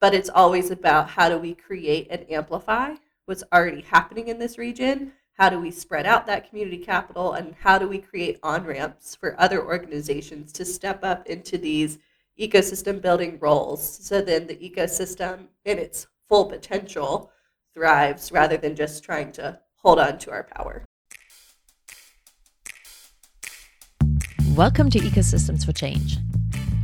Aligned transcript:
but 0.00 0.14
it's 0.14 0.28
always 0.28 0.70
about 0.70 1.10
how 1.10 1.28
do 1.28 1.38
we 1.38 1.54
create 1.54 2.06
and 2.10 2.30
amplify 2.30 2.94
what's 3.26 3.44
already 3.52 3.82
happening 3.82 4.28
in 4.28 4.38
this 4.38 4.58
region 4.58 5.12
how 5.32 5.48
do 5.48 5.60
we 5.60 5.70
spread 5.70 6.06
out 6.06 6.26
that 6.26 6.48
community 6.48 6.78
capital 6.78 7.34
and 7.34 7.54
how 7.60 7.78
do 7.78 7.88
we 7.88 7.98
create 7.98 8.38
on 8.42 8.64
ramps 8.64 9.14
for 9.14 9.40
other 9.40 9.64
organizations 9.64 10.52
to 10.52 10.64
step 10.64 11.04
up 11.04 11.26
into 11.26 11.56
these 11.56 11.98
ecosystem 12.38 13.00
building 13.00 13.38
roles 13.40 13.82
so 14.04 14.20
then 14.20 14.46
the 14.46 14.56
ecosystem 14.56 15.46
in 15.64 15.78
its 15.78 16.06
full 16.28 16.44
potential 16.44 17.30
thrives 17.72 18.32
rather 18.32 18.56
than 18.56 18.74
just 18.74 19.02
trying 19.04 19.32
to 19.32 19.58
hold 19.76 19.98
on 19.98 20.18
to 20.18 20.30
our 20.30 20.44
power. 20.44 20.84
Welcome 24.54 24.90
to 24.90 24.98
Ecosystems 24.98 25.64
for 25.64 25.72
Change. 25.72 26.18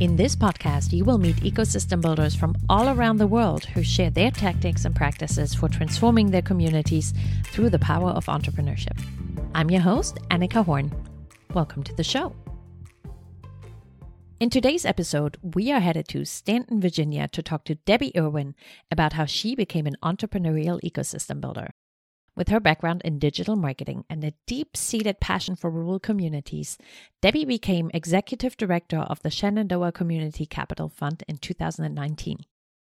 In 0.01 0.17
this 0.17 0.35
podcast, 0.35 0.91
you 0.91 1.05
will 1.05 1.17
meet 1.17 1.37
ecosystem 1.37 2.01
builders 2.01 2.35
from 2.35 2.53
all 2.67 2.89
around 2.89 3.15
the 3.15 3.27
world 3.27 3.63
who 3.63 3.81
share 3.81 4.09
their 4.09 4.29
tactics 4.29 4.83
and 4.83 4.93
practices 4.93 5.55
for 5.55 5.69
transforming 5.69 6.31
their 6.31 6.41
communities 6.41 7.13
through 7.45 7.69
the 7.69 7.79
power 7.79 8.09
of 8.09 8.25
entrepreneurship. 8.25 9.01
I'm 9.53 9.71
your 9.71 9.79
host, 9.79 10.17
Anika 10.31 10.65
Horn. 10.65 10.91
Welcome 11.53 11.81
to 11.83 11.95
the 11.95 12.03
show. 12.03 12.35
In 14.41 14.49
today's 14.49 14.83
episode, 14.83 15.37
we 15.41 15.71
are 15.71 15.79
headed 15.79 16.09
to 16.09 16.25
Staunton, 16.25 16.81
Virginia 16.81 17.29
to 17.29 17.41
talk 17.41 17.63
to 17.63 17.75
Debbie 17.75 18.11
Irwin 18.17 18.53
about 18.91 19.13
how 19.13 19.23
she 19.23 19.55
became 19.55 19.87
an 19.87 19.95
entrepreneurial 20.03 20.81
ecosystem 20.83 21.39
builder. 21.39 21.69
With 22.35 22.49
her 22.49 22.59
background 22.59 23.01
in 23.05 23.17
digital 23.17 23.55
marketing 23.55 24.03
and 24.09 24.23
a 24.23 24.33
deep 24.45 24.75
seated 24.75 25.21
passion 25.21 25.55
for 25.55 25.69
rural 25.69 25.99
communities, 25.99 26.77
Debbie 27.21 27.45
became 27.45 27.89
executive 27.93 28.57
director 28.57 28.99
of 28.99 29.21
the 29.21 29.29
Shenandoah 29.29 29.93
Community 29.93 30.45
Capital 30.45 30.89
Fund 30.89 31.23
in 31.29 31.37
2019. 31.37 32.39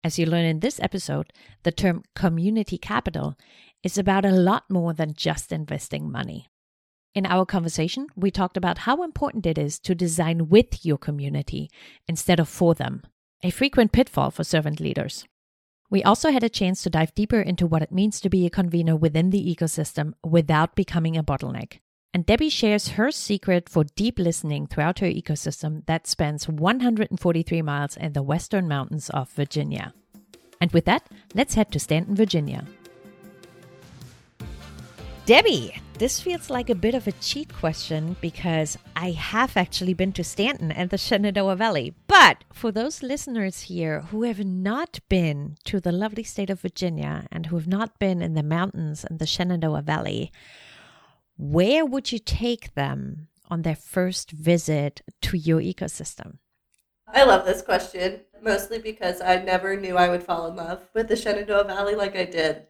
As 0.03 0.17
you 0.17 0.25
learn 0.25 0.45
in 0.45 0.61
this 0.61 0.79
episode, 0.79 1.31
the 1.63 1.71
term 1.71 2.03
community 2.15 2.79
capital 2.79 3.35
is 3.83 3.99
about 3.99 4.25
a 4.25 4.31
lot 4.31 4.63
more 4.69 4.93
than 4.93 5.13
just 5.13 5.51
investing 5.51 6.11
money. 6.11 6.47
In 7.13 7.27
our 7.27 7.45
conversation, 7.45 8.07
we 8.15 8.31
talked 8.31 8.57
about 8.57 8.79
how 8.79 9.03
important 9.03 9.45
it 9.45 9.57
is 9.57 9.79
to 9.79 9.95
design 9.95 10.49
with 10.49 10.83
your 10.85 10.97
community 10.97 11.69
instead 12.07 12.39
of 12.39 12.49
for 12.49 12.73
them, 12.73 13.03
a 13.43 13.51
frequent 13.51 13.91
pitfall 13.91 14.31
for 14.31 14.43
servant 14.43 14.79
leaders. 14.79 15.25
We 15.95 16.03
also 16.03 16.29
had 16.29 16.43
a 16.43 16.49
chance 16.49 16.83
to 16.83 16.89
dive 16.89 17.15
deeper 17.15 17.39
into 17.39 17.65
what 17.65 17.81
it 17.81 17.89
means 17.89 18.19
to 18.19 18.29
be 18.29 18.45
a 18.45 18.49
convener 18.49 18.97
within 18.97 19.29
the 19.29 19.55
ecosystem 19.55 20.11
without 20.25 20.75
becoming 20.75 21.15
a 21.15 21.23
bottleneck. 21.23 21.79
And 22.13 22.25
Debbie 22.25 22.49
shares 22.49 22.99
her 22.99 23.11
secret 23.11 23.69
for 23.69 23.85
deep 23.85 24.19
listening 24.19 24.67
throughout 24.67 24.99
her 24.99 25.07
ecosystem 25.07 25.85
that 25.85 26.05
spans 26.05 26.49
143 26.49 27.61
miles 27.61 27.95
in 27.95 28.11
the 28.11 28.21
western 28.21 28.67
mountains 28.67 29.09
of 29.11 29.29
Virginia. 29.29 29.93
And 30.59 30.69
with 30.73 30.83
that, 30.83 31.07
let's 31.33 31.53
head 31.53 31.71
to 31.71 31.79
Staunton, 31.79 32.13
Virginia. 32.13 32.65
Debbie, 35.25 35.73
this 35.97 36.21
feels 36.21 36.51
like 36.51 36.69
a 36.69 36.75
bit 36.75 36.93
of 36.93 37.07
a 37.07 37.11
cheat 37.13 37.51
question 37.51 38.15
because 38.21 38.77
I 38.95 39.09
have 39.09 39.57
actually 39.57 39.95
been 39.95 40.13
to 40.13 40.23
Staunton 40.23 40.71
and 40.71 40.91
the 40.91 40.97
Shenandoah 40.99 41.55
Valley. 41.55 41.95
But 42.05 42.43
for 42.53 42.71
those 42.71 43.01
listeners 43.01 43.61
here 43.61 44.01
who 44.01 44.21
have 44.21 44.45
not 44.45 44.99
been 45.09 45.55
to 45.63 45.79
the 45.79 45.91
lovely 45.91 46.21
state 46.21 46.51
of 46.51 46.61
Virginia 46.61 47.25
and 47.31 47.47
who 47.47 47.55
have 47.55 47.67
not 47.67 47.97
been 47.97 48.21
in 48.21 48.35
the 48.35 48.43
mountains 48.43 49.03
and 49.03 49.17
the 49.17 49.25
Shenandoah 49.25 49.81
Valley, 49.81 50.31
where 51.37 51.83
would 51.83 52.11
you 52.11 52.19
take 52.19 52.75
them 52.75 53.27
on 53.49 53.63
their 53.63 53.75
first 53.75 54.29
visit 54.29 55.01
to 55.23 55.37
your 55.37 55.59
ecosystem? 55.59 56.37
I 57.07 57.23
love 57.23 57.47
this 57.47 57.63
question, 57.63 58.21
mostly 58.43 58.77
because 58.77 59.21
I 59.21 59.41
never 59.41 59.75
knew 59.75 59.97
I 59.97 60.09
would 60.09 60.21
fall 60.21 60.45
in 60.45 60.55
love 60.55 60.87
with 60.93 61.07
the 61.07 61.15
Shenandoah 61.15 61.63
Valley 61.63 61.95
like 61.95 62.15
I 62.15 62.25
did. 62.25 62.67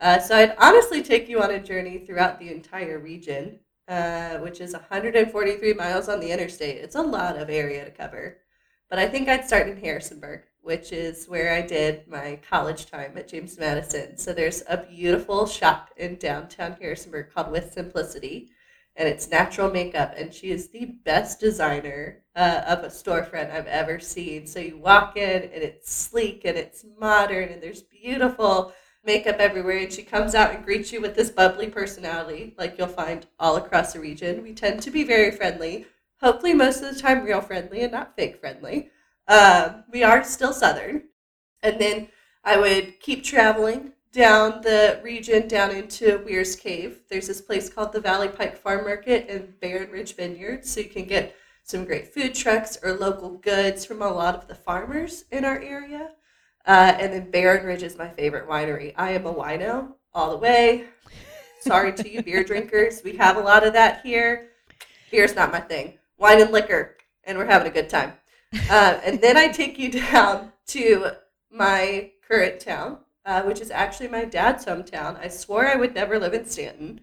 Uh, 0.00 0.18
so 0.18 0.36
I'd 0.36 0.56
honestly 0.58 1.02
take 1.02 1.28
you 1.28 1.42
on 1.42 1.50
a 1.50 1.62
journey 1.62 1.98
throughout 1.98 2.38
the 2.38 2.50
entire 2.50 2.98
region, 2.98 3.60
uh, 3.88 4.38
which 4.38 4.60
is 4.60 4.72
143 4.72 5.72
miles 5.74 6.08
on 6.08 6.20
the 6.20 6.30
interstate. 6.30 6.78
It's 6.78 6.96
a 6.96 7.02
lot 7.02 7.36
of 7.36 7.48
area 7.48 7.84
to 7.84 7.90
cover. 7.90 8.38
But 8.90 8.98
I 8.98 9.08
think 9.08 9.28
I'd 9.28 9.46
start 9.46 9.68
in 9.68 9.76
Harrisonburg, 9.76 10.42
which 10.60 10.92
is 10.92 11.26
where 11.26 11.54
I 11.54 11.62
did 11.62 12.06
my 12.06 12.38
college 12.48 12.86
time 12.86 13.16
at 13.16 13.28
James 13.28 13.58
Madison. 13.58 14.16
So 14.18 14.32
there's 14.32 14.62
a 14.68 14.78
beautiful 14.78 15.46
shop 15.46 15.90
in 15.96 16.16
downtown 16.16 16.76
Harrisonburg 16.80 17.32
called 17.32 17.50
With 17.50 17.72
Simplicity, 17.72 18.50
and 18.96 19.08
it's 19.08 19.30
natural 19.30 19.70
makeup. 19.70 20.14
And 20.16 20.32
she 20.32 20.50
is 20.50 20.68
the 20.68 20.96
best 21.04 21.40
designer 21.40 22.22
uh, 22.36 22.62
of 22.68 22.84
a 22.84 22.88
storefront 22.88 23.50
I've 23.50 23.66
ever 23.66 23.98
seen. 23.98 24.46
So 24.46 24.60
you 24.60 24.76
walk 24.78 25.16
in, 25.16 25.42
and 25.42 25.62
it's 25.62 25.92
sleek 25.92 26.44
and 26.44 26.56
it's 26.56 26.84
modern, 26.98 27.48
and 27.48 27.62
there's 27.62 27.82
beautiful 27.82 28.72
makeup 29.04 29.36
everywhere 29.38 29.78
and 29.78 29.92
she 29.92 30.02
comes 30.02 30.34
out 30.34 30.54
and 30.54 30.64
greets 30.64 30.92
you 30.92 31.00
with 31.00 31.14
this 31.14 31.30
bubbly 31.30 31.68
personality 31.68 32.54
like 32.58 32.76
you'll 32.78 32.86
find 32.86 33.26
all 33.38 33.56
across 33.56 33.92
the 33.92 34.00
region. 34.00 34.42
We 34.42 34.52
tend 34.52 34.82
to 34.82 34.90
be 34.90 35.04
very 35.04 35.30
friendly. 35.30 35.86
Hopefully 36.20 36.54
most 36.54 36.82
of 36.82 36.94
the 36.94 37.00
time 37.00 37.24
real 37.24 37.40
friendly 37.40 37.82
and 37.82 37.92
not 37.92 38.16
fake 38.16 38.40
friendly. 38.40 38.90
Um, 39.28 39.84
we 39.90 40.02
are 40.02 40.24
still 40.24 40.52
southern. 40.52 41.04
And 41.62 41.80
then 41.80 42.08
i 42.46 42.58
would 42.58 43.00
keep 43.00 43.24
traveling 43.24 43.92
down 44.12 44.60
the 44.62 45.00
region 45.02 45.48
down 45.48 45.70
into 45.70 46.22
Weyers 46.24 46.54
Cave. 46.54 47.00
There's 47.10 47.26
this 47.26 47.40
place 47.40 47.68
called 47.68 47.92
the 47.92 48.00
valley 48.00 48.28
pike 48.28 48.56
farm 48.56 48.84
market 48.84 49.26
and 49.28 49.58
barren 49.60 49.90
ridge 49.90 50.14
vineyard. 50.14 50.64
So 50.64 50.80
you 50.80 50.88
can 50.88 51.04
get 51.04 51.34
some 51.64 51.84
great 51.84 52.12
food 52.12 52.34
trucks 52.34 52.78
or 52.82 52.92
local 52.92 53.30
goods 53.30 53.84
from 53.84 54.02
a 54.02 54.12
lot 54.12 54.34
of 54.34 54.46
the 54.46 54.54
farmers 54.54 55.24
in 55.32 55.44
our 55.44 55.60
area 55.60 56.10
uh, 56.66 56.96
and 56.98 57.12
then 57.12 57.30
Barren 57.30 57.66
Ridge 57.66 57.82
is 57.82 57.98
my 57.98 58.08
favorite 58.08 58.48
winery. 58.48 58.94
I 58.96 59.10
am 59.10 59.26
a 59.26 59.34
wino 59.34 59.94
all 60.12 60.30
the 60.30 60.38
way. 60.38 60.84
Sorry 61.60 61.92
to 61.92 62.08
you 62.08 62.22
beer 62.22 62.44
drinkers. 62.44 63.02
We 63.04 63.16
have 63.16 63.36
a 63.36 63.40
lot 63.40 63.66
of 63.66 63.72
that 63.72 64.00
here. 64.02 64.50
Beer's 65.10 65.34
not 65.34 65.52
my 65.52 65.60
thing. 65.60 65.98
Wine 66.18 66.40
and 66.40 66.52
liquor, 66.52 66.96
and 67.24 67.36
we're 67.36 67.46
having 67.46 67.68
a 67.68 67.74
good 67.74 67.88
time. 67.88 68.12
Uh, 68.70 69.00
and 69.04 69.20
then 69.20 69.36
I 69.36 69.48
take 69.48 69.78
you 69.78 69.90
down 69.90 70.52
to 70.68 71.10
my 71.50 72.10
current 72.26 72.60
town, 72.60 72.98
uh, 73.26 73.42
which 73.42 73.60
is 73.60 73.70
actually 73.70 74.08
my 74.08 74.24
dad's 74.24 74.64
hometown. 74.64 75.18
I 75.18 75.28
swore 75.28 75.66
I 75.66 75.76
would 75.76 75.94
never 75.94 76.18
live 76.18 76.34
in 76.34 76.46
Staunton. 76.46 77.00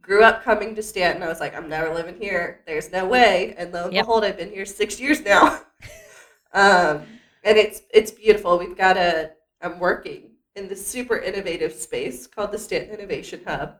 Grew 0.00 0.24
up 0.24 0.42
coming 0.42 0.74
to 0.74 0.82
Staunton. 0.82 1.22
I 1.22 1.28
was 1.28 1.40
like, 1.40 1.54
I'm 1.54 1.68
never 1.68 1.94
living 1.94 2.16
here. 2.20 2.60
There's 2.66 2.90
no 2.90 3.06
way. 3.06 3.54
And 3.56 3.72
lo 3.72 3.84
and 3.84 3.92
yep. 3.92 4.04
behold, 4.04 4.24
I've 4.24 4.36
been 4.36 4.50
here 4.50 4.66
six 4.66 4.98
years 4.98 5.20
now. 5.22 5.60
um, 6.52 7.02
and 7.44 7.58
it's 7.58 7.82
it's 7.90 8.10
beautiful. 8.10 8.58
We've 8.58 8.76
got 8.76 8.96
a 8.96 9.32
I'm 9.60 9.78
working 9.78 10.32
in 10.56 10.68
this 10.68 10.86
super 10.86 11.18
innovative 11.18 11.72
space 11.72 12.26
called 12.26 12.52
the 12.52 12.58
Staunton 12.58 12.90
Innovation 12.90 13.40
Hub, 13.46 13.76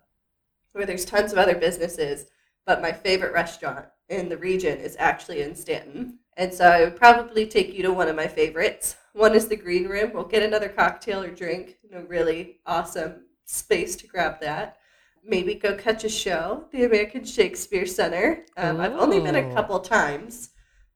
where 0.72 0.86
there's 0.86 1.04
tons 1.04 1.32
of 1.32 1.38
other 1.38 1.54
businesses, 1.54 2.26
but 2.66 2.82
my 2.82 2.92
favorite 2.92 3.32
restaurant 3.32 3.86
in 4.08 4.28
the 4.28 4.36
region 4.36 4.78
is 4.78 4.96
actually 4.98 5.42
in 5.42 5.54
Staunton. 5.54 6.18
And 6.36 6.52
so 6.52 6.66
I 6.66 6.84
would 6.84 6.96
probably 6.96 7.46
take 7.46 7.74
you 7.74 7.82
to 7.82 7.92
one 7.92 8.08
of 8.08 8.16
my 8.16 8.26
favorites. 8.26 8.96
One 9.12 9.34
is 9.34 9.48
the 9.48 9.56
Green 9.56 9.86
Room. 9.86 10.12
We'll 10.14 10.24
get 10.24 10.42
another 10.42 10.68
cocktail 10.68 11.22
or 11.22 11.30
drink, 11.30 11.76
you 11.82 11.90
know, 11.90 12.06
really 12.08 12.60
awesome 12.64 13.26
space 13.44 13.96
to 13.96 14.06
grab 14.06 14.40
that. 14.40 14.78
Maybe 15.24 15.54
go 15.54 15.76
catch 15.76 16.04
a 16.04 16.08
show, 16.08 16.64
the 16.72 16.84
American 16.84 17.24
Shakespeare 17.24 17.86
Center. 17.86 18.44
Um, 18.56 18.80
I've 18.80 18.94
only 18.94 19.20
been 19.20 19.36
a 19.36 19.54
couple 19.54 19.78
times. 19.78 20.50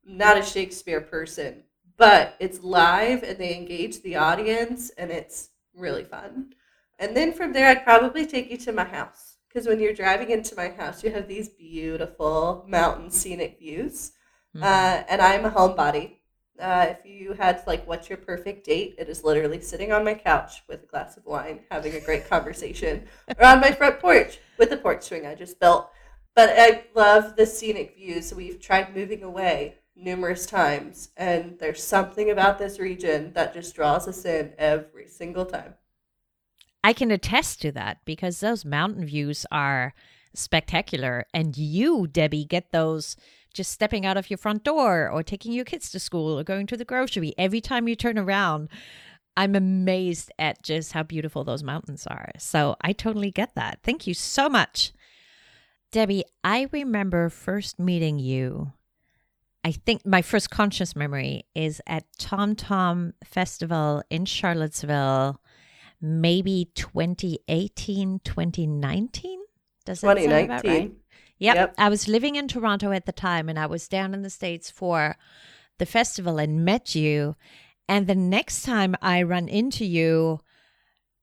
I'm 0.06 0.16
not 0.16 0.38
a 0.38 0.43
Shakespeare 0.43 1.00
person, 1.00 1.62
but 1.96 2.36
it's 2.38 2.62
live 2.62 3.22
and 3.22 3.38
they 3.38 3.54
engage 3.54 4.02
the 4.02 4.16
audience 4.16 4.90
and 4.90 5.10
it's 5.10 5.50
really 5.74 6.04
fun. 6.04 6.52
And 6.98 7.16
then 7.16 7.32
from 7.32 7.52
there, 7.52 7.68
I'd 7.68 7.84
probably 7.84 8.26
take 8.26 8.50
you 8.50 8.56
to 8.58 8.72
my 8.72 8.84
house 8.84 9.36
because 9.48 9.66
when 9.66 9.80
you're 9.80 9.94
driving 9.94 10.30
into 10.30 10.54
my 10.56 10.68
house, 10.68 11.02
you 11.02 11.10
have 11.10 11.28
these 11.28 11.48
beautiful 11.48 12.64
mountain 12.68 13.10
scenic 13.10 13.58
views. 13.58 14.12
Mm-hmm. 14.54 14.64
Uh, 14.64 15.04
and 15.08 15.20
I'm 15.20 15.44
a 15.44 15.50
homebody. 15.50 16.16
Uh, 16.58 16.86
if 16.90 17.04
you 17.04 17.34
had 17.34 17.62
like, 17.66 17.86
what's 17.86 18.08
your 18.08 18.16
perfect 18.16 18.64
date? 18.64 18.94
It 18.98 19.10
is 19.10 19.24
literally 19.24 19.60
sitting 19.60 19.92
on 19.92 20.04
my 20.04 20.14
couch 20.14 20.62
with 20.68 20.84
a 20.84 20.87
glass 20.87 21.19
of 21.19 21.26
wine, 21.26 21.60
having 21.70 21.94
a 21.94 22.00
great 22.00 22.28
conversation, 22.28 23.04
or 23.38 23.44
on 23.44 23.60
my 23.60 23.72
front 23.72 24.00
porch 24.00 24.38
with 24.58 24.70
the 24.70 24.78
porch 24.78 25.02
swing 25.02 25.26
I 25.26 25.34
just 25.34 25.60
built. 25.60 25.90
But 26.34 26.50
I 26.56 26.84
love 26.94 27.37
the 27.37 27.46
scenic 27.46 27.96
views. 27.96 28.28
So 28.28 28.37
we've 28.37 28.60
tried 28.60 28.94
moving 28.94 29.22
away 29.22 29.76
numerous 29.96 30.46
times, 30.46 31.10
and 31.16 31.58
there's 31.58 31.82
something 31.82 32.31
about 32.31 32.58
this 32.58 32.78
region 32.78 33.32
that 33.32 33.54
just 33.54 33.75
draws 33.75 34.06
us 34.06 34.25
in 34.25 34.52
every 34.58 35.08
single 35.08 35.46
time. 35.46 35.75
I 36.84 36.93
can 36.93 37.10
attest 37.10 37.62
to 37.62 37.72
that 37.72 37.98
because 38.04 38.40
those 38.40 38.64
mountain 38.64 39.06
views 39.06 39.46
are 39.50 39.94
spectacular, 40.34 41.26
and 41.32 41.56
you, 41.56 42.06
Debbie, 42.06 42.44
get 42.44 42.70
those 42.70 43.16
just 43.54 43.72
stepping 43.72 44.04
out 44.04 44.19
of 44.19 44.31
your 44.31 44.37
front 44.37 44.62
door 44.62 45.08
or 45.08 45.22
taking 45.22 45.52
your 45.52 45.64
kids 45.64 45.90
to 45.90 45.99
school 45.99 46.38
or 46.38 46.44
going 46.44 46.66
to 46.66 46.76
the 46.76 46.84
grocery. 46.84 47.32
Every 47.38 47.62
time 47.62 47.88
you 47.88 47.96
turn 47.96 48.19
around, 48.19 48.69
I'm 49.37 49.54
amazed 49.54 50.31
at 50.38 50.62
just 50.62 50.92
how 50.92 51.02
beautiful 51.02 51.42
those 51.42 51.62
mountains 51.62 52.06
are. 52.06 52.31
So 52.38 52.76
I 52.82 52.92
totally 52.92 53.31
get 53.31 53.54
that. 53.54 53.81
Thank 53.82 54.06
you 54.06 54.14
so 54.14 54.49
much. 54.49 54.92
Debbie, 55.90 56.25
I 56.44 56.69
remember 56.70 57.31
first 57.31 57.78
meeting 57.78 58.19
you 58.19 58.72
I 59.66 59.72
think 59.72 60.06
my 60.06 60.22
first 60.22 60.48
conscious 60.48 60.94
memory 60.94 61.44
is 61.56 61.82
at 61.88 62.04
Tom 62.20 62.54
Tom 62.54 63.14
Festival 63.24 64.00
in 64.10 64.24
Charlottesville, 64.24 65.40
maybe 66.00 66.70
2018, 66.76 68.20
2019. 68.22 69.40
Does 69.84 70.02
that 70.02 70.18
sound 70.18 70.44
about 70.44 70.64
right? 70.64 70.92
Yep. 71.40 71.56
Yep. 71.56 71.74
I 71.78 71.88
was 71.88 72.06
living 72.06 72.36
in 72.36 72.46
Toronto 72.46 72.92
at 72.92 73.06
the 73.06 73.12
time 73.12 73.48
and 73.48 73.58
I 73.58 73.66
was 73.66 73.88
down 73.88 74.14
in 74.14 74.22
the 74.22 74.30
States 74.30 74.70
for 74.70 75.16
the 75.78 75.86
festival 75.86 76.38
and 76.38 76.64
met 76.64 76.94
you. 76.94 77.34
And 77.88 78.06
the 78.06 78.14
next 78.14 78.62
time 78.62 78.94
I 79.02 79.24
run 79.24 79.48
into 79.48 79.84
you, 79.84 80.42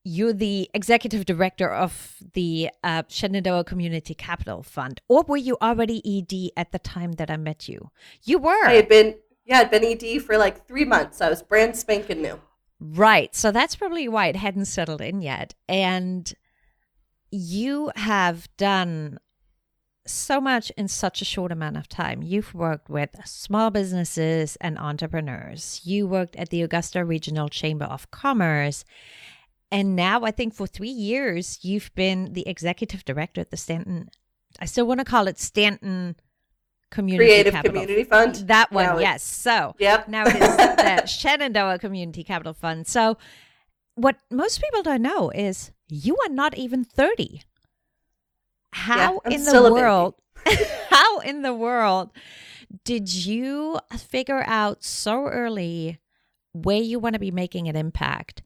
you're 0.04 0.34
the 0.34 0.70
executive 0.74 1.26
director 1.26 1.70
of 1.70 2.18
the 2.34 2.70
uh, 2.84 3.04
Shenandoah 3.08 3.64
Community 3.64 4.14
Capital 4.14 4.62
Fund. 4.64 5.02
Or 5.08 5.24
were 5.24 5.38
you 5.38 5.58
already 5.62 6.02
ED 6.06 6.52
at 6.60 6.72
the 6.72 6.80
time 6.80 7.14
that 7.14 7.32
I 7.32 7.38
met 7.38 7.70
you? 7.70 7.90
You 8.24 8.40
were. 8.40 8.66
I 8.66 8.74
had 8.74 8.90
been 8.90 9.16
yeah, 9.46 9.60
I'd 9.60 9.72
been 9.72 9.84
ED 9.84 10.22
for 10.22 10.38
like 10.38 10.68
three 10.68 10.86
months. 10.86 11.22
I 11.22 11.30
was 11.30 11.42
brand 11.42 11.76
spanking 11.76 12.22
new. 12.22 12.40
Right. 12.80 13.36
So 13.36 13.52
that's 13.52 13.76
probably 13.76 14.08
why 14.08 14.28
it 14.28 14.36
hadn't 14.36 14.66
settled 14.66 15.02
in 15.02 15.22
yet. 15.22 15.54
And 15.68 16.34
you 17.32 17.92
have 17.96 18.48
done 18.58 19.20
so 20.06 20.42
much 20.42 20.70
in 20.72 20.88
such 20.88 21.22
a 21.22 21.26
short 21.26 21.52
amount 21.52 21.78
of 21.78 21.88
time. 21.88 22.22
You've 22.22 22.54
worked 22.54 22.90
with 22.90 23.16
small 23.26 23.72
businesses 23.72 24.58
and 24.60 24.78
entrepreneurs. 24.78 25.82
You 25.84 26.08
worked 26.08 26.36
at 26.36 26.50
the 26.50 26.62
Augusta 26.62 27.06
Regional 27.06 27.50
Chamber 27.50 27.86
of 27.86 28.12
Commerce. 28.12 28.84
And 29.74 29.96
now 29.96 30.22
I 30.22 30.30
think 30.30 30.54
for 30.54 30.68
three 30.68 30.88
years, 30.88 31.58
you've 31.64 31.90
been 31.96 32.34
the 32.34 32.48
executive 32.48 33.04
director 33.04 33.42
at 33.42 33.50
the 33.50 33.58
Staunton, 33.58 34.10
I 34.60 34.66
still 34.66 34.86
want 34.86 35.00
to 35.00 35.04
call 35.04 35.28
it 35.28 35.40
Staunton 35.40 36.16
Community 36.92 37.28
Creative 37.28 37.54
Capital. 37.54 37.82
Community 37.82 38.04
Fund. 38.04 38.36
That 38.48 38.72
one, 38.72 38.86
Now 38.86 39.00
yes. 39.00 39.24
So 39.24 39.74
Yep. 39.80 40.10
now 40.10 40.28
it 40.28 40.36
is 40.36 40.58
the 40.58 41.06
Shenandoah 41.08 41.80
Community 41.80 42.24
Capital 42.24 42.54
Fund. 42.54 42.86
So, 42.86 43.18
what 43.96 44.18
most 44.30 44.62
people 44.62 44.84
don't 44.84 45.02
know 45.02 45.32
is 45.32 45.72
you 45.88 46.18
are 46.24 46.30
not 46.30 46.56
even 46.56 46.84
30. 46.84 47.42
How 48.74 49.22
I'm 49.26 49.32
in 49.32 49.44
the 49.44 49.72
world, 49.72 50.14
how 50.90 51.20
in 51.20 51.42
the 51.42 51.54
world 51.54 52.12
did 52.84 53.12
you 53.12 53.80
figure 53.98 54.44
out 54.46 54.84
so 54.84 55.26
early 55.26 55.98
where 56.52 56.82
you 56.82 57.00
want 57.00 57.14
to 57.14 57.20
be 57.20 57.32
making 57.32 57.68
an 57.68 57.76
impact? 57.76 58.44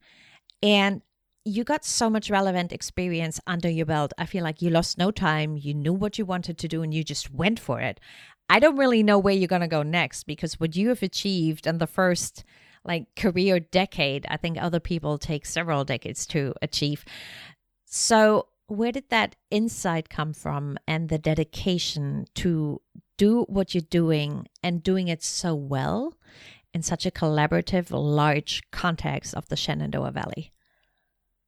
And 0.63 1.01
you 1.47 1.63
got 1.63 1.85
so 1.85 2.09
much 2.09 2.29
relevant 2.29 2.73
experience 2.73 3.39
under 3.47 3.69
your 3.69 3.85
belt. 3.85 4.11
I 4.17 4.25
feel 4.25 4.43
like 4.43 4.61
you 4.61 4.69
lost 4.69 4.97
no 4.97 5.11
time. 5.11 5.57
You 5.57 5.73
knew 5.73 5.93
what 5.93 6.17
you 6.17 6.25
wanted 6.25 6.57
to 6.57 6.67
do 6.67 6.83
and 6.83 6.93
you 6.93 7.03
just 7.03 7.33
went 7.33 7.59
for 7.59 7.79
it. 7.79 7.99
I 8.49 8.59
don't 8.59 8.77
really 8.77 9.01
know 9.01 9.17
where 9.17 9.33
you're 9.33 9.47
going 9.47 9.61
to 9.61 9.67
go 9.67 9.83
next 9.83 10.23
because 10.23 10.59
what 10.59 10.75
you 10.75 10.89
have 10.89 11.01
achieved 11.01 11.65
in 11.65 11.77
the 11.77 11.87
first 11.87 12.43
like 12.83 13.15
career 13.15 13.59
decade, 13.59 14.25
I 14.29 14.37
think 14.37 14.57
other 14.57 14.79
people 14.79 15.17
take 15.17 15.45
several 15.45 15.83
decades 15.83 16.25
to 16.27 16.53
achieve. 16.61 17.05
So, 17.85 18.47
where 18.67 18.91
did 18.91 19.09
that 19.09 19.35
insight 19.49 20.09
come 20.09 20.33
from 20.33 20.77
and 20.87 21.07
the 21.07 21.17
dedication 21.17 22.25
to 22.35 22.81
do 23.17 23.43
what 23.47 23.73
you're 23.73 23.81
doing 23.89 24.47
and 24.61 24.83
doing 24.83 25.07
it 25.07 25.23
so 25.23 25.55
well 25.55 26.13
in 26.73 26.81
such 26.81 27.05
a 27.05 27.11
collaborative, 27.11 27.87
large 27.91 28.61
context 28.71 29.33
of 29.33 29.47
the 29.47 29.55
Shenandoah 29.55 30.11
Valley? 30.11 30.51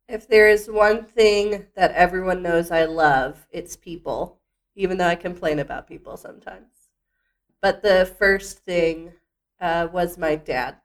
If 0.10 0.28
there 0.28 0.50
is 0.50 0.68
one 0.68 1.06
thing 1.06 1.68
that 1.76 1.92
everyone 1.92 2.42
knows 2.42 2.72
I 2.72 2.86
love, 2.86 3.46
it's 3.52 3.76
people, 3.76 4.40
even 4.76 4.98
though 4.98 5.06
I 5.06 5.14
complain 5.14 5.60
about 5.60 5.88
people 5.88 6.18
sometimes. 6.18 6.90
But 7.62 7.84
the 7.84 8.12
first 8.18 8.58
thing 8.66 9.14
uh, 9.62 9.88
was 9.94 10.18
my 10.18 10.36
dad. 10.36 10.78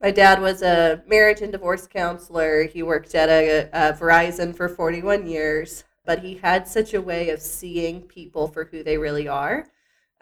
My 0.00 0.12
dad 0.12 0.40
was 0.40 0.62
a 0.62 1.02
marriage 1.08 1.40
and 1.40 1.50
divorce 1.50 1.88
counselor. 1.88 2.66
He 2.66 2.84
worked 2.84 3.16
at 3.16 3.28
a, 3.28 3.68
a 3.72 3.92
Verizon 3.94 4.54
for 4.54 4.68
41 4.68 5.26
years, 5.26 5.82
but 6.06 6.20
he 6.20 6.36
had 6.36 6.68
such 6.68 6.94
a 6.94 7.02
way 7.02 7.30
of 7.30 7.42
seeing 7.42 8.02
people 8.02 8.46
for 8.46 8.66
who 8.66 8.84
they 8.84 8.96
really 8.96 9.26
are. 9.26 9.66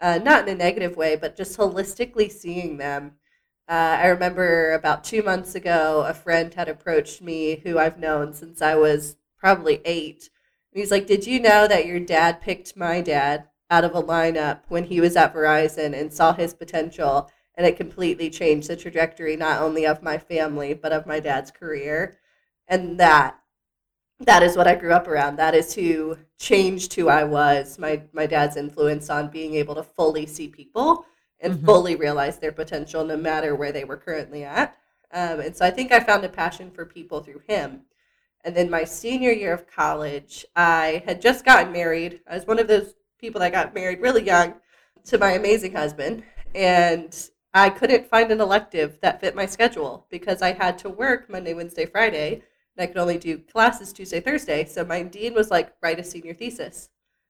Uh, 0.01 0.17
not 0.17 0.47
in 0.47 0.55
a 0.55 0.57
negative 0.57 0.97
way, 0.97 1.15
but 1.15 1.37
just 1.37 1.55
holistically 1.59 2.31
seeing 2.31 2.77
them. 2.77 3.11
Uh, 3.69 3.97
I 3.99 4.07
remember 4.07 4.71
about 4.73 5.03
two 5.03 5.21
months 5.21 5.53
ago, 5.53 6.05
a 6.07 6.13
friend 6.13 6.53
had 6.53 6.69
approached 6.69 7.21
me 7.21 7.61
who 7.63 7.77
I've 7.77 7.99
known 7.99 8.33
since 8.33 8.61
I 8.61 8.75
was 8.75 9.17
probably 9.37 9.81
eight. 9.83 10.29
And 10.71 10.79
he's 10.79 10.91
like, 10.91 11.05
Did 11.05 11.27
you 11.27 11.41
know 11.41 11.67
that 11.67 11.85
your 11.85 11.99
dad 11.99 12.39
picked 12.39 12.77
my 12.77 13.01
dad 13.01 13.45
out 13.69 13.83
of 13.83 13.93
a 13.93 14.01
lineup 14.01 14.61
when 14.69 14.85
he 14.85 15.01
was 15.01 15.17
at 15.17 15.33
Verizon 15.33 15.99
and 15.99 16.13
saw 16.13 16.33
his 16.33 16.53
potential? 16.53 17.29
And 17.55 17.65
it 17.65 17.75
completely 17.75 18.29
changed 18.29 18.69
the 18.69 18.75
trajectory, 18.77 19.35
not 19.35 19.61
only 19.61 19.85
of 19.85 20.03
my 20.03 20.17
family, 20.17 20.73
but 20.73 20.93
of 20.93 21.07
my 21.07 21.19
dad's 21.19 21.51
career. 21.51 22.17
And 22.67 22.99
that. 22.99 23.37
That 24.21 24.43
is 24.43 24.55
what 24.55 24.67
I 24.67 24.75
grew 24.75 24.93
up 24.93 25.07
around. 25.07 25.35
That 25.35 25.53
is 25.53 25.75
who 25.75 26.17
changed 26.39 26.93
who 26.93 27.07
I 27.09 27.23
was. 27.23 27.77
My 27.77 28.01
my 28.13 28.25
dad's 28.25 28.57
influence 28.57 29.09
on 29.09 29.29
being 29.29 29.55
able 29.55 29.75
to 29.75 29.83
fully 29.83 30.25
see 30.25 30.47
people 30.47 31.05
and 31.39 31.53
Mhm. 31.55 31.65
fully 31.65 31.95
realize 31.95 32.37
their 32.37 32.51
potential 32.51 33.03
no 33.03 33.17
matter 33.17 33.55
where 33.55 33.71
they 33.71 33.83
were 33.83 33.97
currently 33.97 34.43
at. 34.43 34.75
Um, 35.11 35.39
and 35.39 35.55
so 35.55 35.65
I 35.65 35.71
think 35.71 35.91
I 35.91 35.99
found 35.99 36.23
a 36.23 36.29
passion 36.29 36.71
for 36.71 36.85
people 36.85 37.21
through 37.21 37.41
him. 37.47 37.85
And 38.43 38.55
then 38.55 38.69
my 38.69 38.83
senior 38.83 39.31
year 39.31 39.53
of 39.53 39.67
college, 39.67 40.45
I 40.55 41.03
had 41.05 41.21
just 41.21 41.45
gotten 41.45 41.71
married. 41.71 42.21
I 42.27 42.35
was 42.35 42.47
one 42.47 42.59
of 42.59 42.67
those 42.67 42.95
people 43.17 43.39
that 43.41 43.51
got 43.51 43.73
married 43.73 44.01
really 44.01 44.23
young 44.23 44.55
to 45.05 45.17
my 45.17 45.31
amazing 45.31 45.73
husband. 45.73 46.23
And 46.55 47.29
I 47.53 47.69
couldn't 47.69 48.09
find 48.09 48.31
an 48.31 48.41
elective 48.41 48.99
that 49.01 49.19
fit 49.19 49.35
my 49.35 49.45
schedule 49.45 50.05
because 50.09 50.41
I 50.41 50.51
had 50.53 50.77
to 50.79 50.89
work 50.89 51.29
Monday, 51.29 51.53
Wednesday, 51.53 51.85
Friday. 51.85 52.43
And 52.75 52.83
I 52.83 52.87
could 52.87 52.97
only 52.97 53.17
do 53.17 53.39
classes 53.39 53.91
Tuesday, 53.91 54.19
Thursday. 54.19 54.65
So 54.65 54.85
my 54.85 55.01
dean 55.03 55.33
was 55.33 55.49
like, 55.49 55.73
write 55.81 55.99
a 55.99 56.03
senior 56.03 56.33
thesis. 56.33 56.89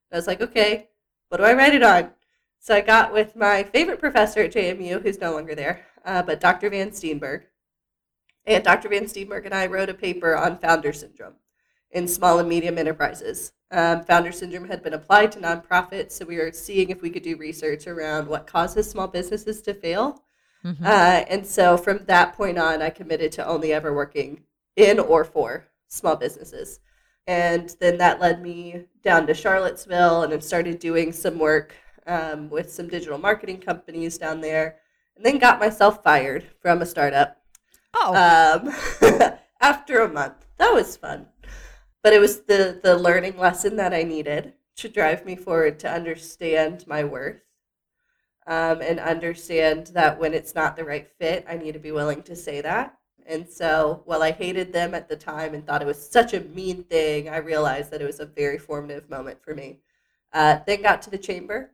And 0.10 0.18
I 0.18 0.20
was 0.20 0.28
like, 0.28 0.42
okay, 0.42 0.90
what 1.30 1.38
do 1.38 1.44
I 1.44 1.54
write 1.54 1.76
it 1.76 1.84
on? 1.84 2.12
So 2.60 2.76
I 2.76 2.82
got 2.82 3.14
with 3.14 3.36
my 3.36 3.64
favorite 3.64 4.00
professor 4.00 4.42
at 4.42 4.54
JMU, 4.54 5.02
who's 5.02 5.20
no 5.20 5.32
longer 5.34 5.56
there, 5.56 5.86
uh, 6.06 6.22
but 6.24 6.40
Dr. 6.40 6.70
Van 6.70 6.92
Steenberg. 6.92 7.44
And 8.46 8.64
Dr. 8.64 8.90
Van 8.90 9.06
Steenberg 9.06 9.46
and 9.46 9.54
I 9.54 9.68
wrote 9.68 9.90
a 9.90 9.94
paper 9.94 10.36
on 10.36 10.58
founder 10.58 10.94
syndrome 10.94 11.36
in 11.92 12.08
small 12.08 12.40
and 12.40 12.50
medium 12.50 12.78
enterprises. 12.78 13.54
Um, 13.72 14.04
founder 14.04 14.32
syndrome 14.32 14.68
had 14.68 14.84
been 14.84 14.94
applied 14.94 15.32
to 15.34 15.40
nonprofits, 15.40 16.14
so 16.14 16.26
we 16.26 16.38
were 16.38 16.52
seeing 16.52 16.90
if 16.90 17.02
we 17.02 17.10
could 17.10 17.24
do 17.24 17.36
research 17.38 17.88
around 17.88 18.28
what 18.28 18.48
causes 18.48 18.90
small 18.90 19.08
businesses 19.08 19.62
to 19.64 19.74
fail. 19.74 20.24
Mhm. 20.64 20.82
Uh, 20.84 21.26
and 21.30 21.46
so 21.46 21.78
from 21.78 22.06
that 22.06 22.34
point 22.34 22.58
on, 22.58 22.82
I 22.82 22.90
committed 22.90 23.32
to 23.34 23.46
only 23.46 23.74
ever 23.74 23.94
working 23.94 24.44
in 24.76 25.00
or 25.00 25.24
for 25.24 25.68
small 25.88 26.16
businesses. 26.16 26.80
And 27.26 27.76
then 27.82 27.98
that 27.98 28.22
led 28.22 28.42
me 28.42 28.86
down 29.04 29.28
to 29.28 29.34
Charlottesville 29.34 30.24
and 30.24 30.34
I 30.34 30.40
started 30.40 30.80
doing 30.80 31.12
some 31.12 31.40
work 31.40 31.74
um, 32.08 32.50
with 32.50 32.72
some 32.72 32.88
digital 32.88 33.18
marketing 33.18 33.60
companies 33.60 34.18
down 34.18 34.42
there. 34.42 34.78
And 35.16 35.26
then 35.26 35.38
got 35.38 35.60
myself 35.60 36.04
fired 36.04 36.46
from 36.62 36.82
a 36.82 36.86
startup 36.86 37.42
oh, 37.96 38.62
um, 39.12 39.34
after 39.62 40.00
a 40.00 40.10
month. 40.10 40.46
That 40.58 40.74
was 40.74 40.98
fun. 40.98 41.28
But 42.04 42.14
it 42.14 42.20
was 42.20 42.42
the, 42.42 42.80
the 42.82 42.98
learning 42.98 43.38
lesson 43.38 43.76
that 43.78 43.94
I 43.94 44.04
needed 44.04 44.54
to 44.78 44.90
drive 44.90 45.26
me 45.26 45.36
forward 45.36 45.80
to 45.80 45.92
understand 45.92 46.86
my 46.88 47.04
worth 47.04 47.42
um, 48.46 48.82
and 48.82 49.00
understand 49.00 49.88
that 49.88 50.20
when 50.20 50.34
it's 50.34 50.56
not 50.56 50.76
the 50.76 50.86
right 50.86 51.08
fit, 51.20 51.46
I 51.50 51.58
need 51.58 51.74
to 51.74 51.80
be 51.80 51.92
willing 51.92 52.24
to 52.24 52.36
say 52.36 52.62
that. 52.62 52.98
And 53.26 53.48
so 53.48 54.04
while 54.06 54.24
I 54.24 54.32
hated 54.32 54.72
them 54.72 54.96
at 54.96 55.10
the 55.10 55.18
time 55.18 55.54
and 55.54 55.66
thought 55.66 55.82
it 55.82 55.88
was 55.88 56.10
such 56.10 56.34
a 56.34 56.40
mean 56.40 56.84
thing, 56.84 57.28
I 57.28 57.38
realized 57.38 57.92
that 57.92 58.02
it 58.02 58.06
was 58.06 58.22
a 58.22 58.26
very 58.26 58.58
formative 58.58 59.10
moment 59.10 59.44
for 59.44 59.54
me. 59.54 59.80
Uh, 60.32 60.60
then 60.66 60.82
got 60.82 61.02
to 61.02 61.10
the 61.10 61.18
chamber 61.18 61.72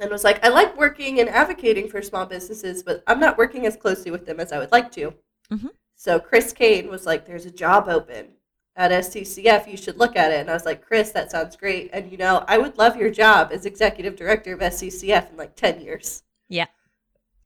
and 0.00 0.10
was 0.10 0.24
like, 0.24 0.44
I 0.44 0.48
like 0.48 0.76
working 0.76 1.20
and 1.20 1.28
advocating 1.28 1.88
for 1.88 2.02
small 2.02 2.26
businesses, 2.26 2.82
but 2.82 3.02
I'm 3.06 3.20
not 3.20 3.38
working 3.38 3.66
as 3.66 3.76
closely 3.76 4.10
with 4.10 4.26
them 4.26 4.40
as 4.40 4.52
I 4.52 4.58
would 4.58 4.72
like 4.72 4.90
to. 4.92 5.14
Mhm. 5.50 5.70
So 5.96 6.18
Chris 6.18 6.52
Kane 6.52 6.88
was 6.88 7.06
like, 7.06 7.26
There's 7.26 7.46
a 7.46 7.50
job 7.50 7.88
open 7.88 8.28
at 8.74 8.90
SCCF. 8.90 9.68
You 9.70 9.76
should 9.76 9.98
look 9.98 10.16
at 10.16 10.32
it. 10.32 10.40
And 10.40 10.50
I 10.50 10.54
was 10.54 10.64
like, 10.64 10.82
Chris, 10.84 11.10
that 11.12 11.30
sounds 11.30 11.56
great. 11.56 11.90
And 11.92 12.10
you 12.10 12.16
know, 12.16 12.44
I 12.48 12.56
would 12.58 12.78
love 12.78 12.96
your 12.96 13.10
job 13.10 13.50
as 13.52 13.66
executive 13.66 14.16
director 14.16 14.54
of 14.54 14.60
SCCF 14.60 15.30
in 15.30 15.36
like 15.36 15.54
10 15.56 15.80
years. 15.82 16.22
Yeah. 16.48 16.66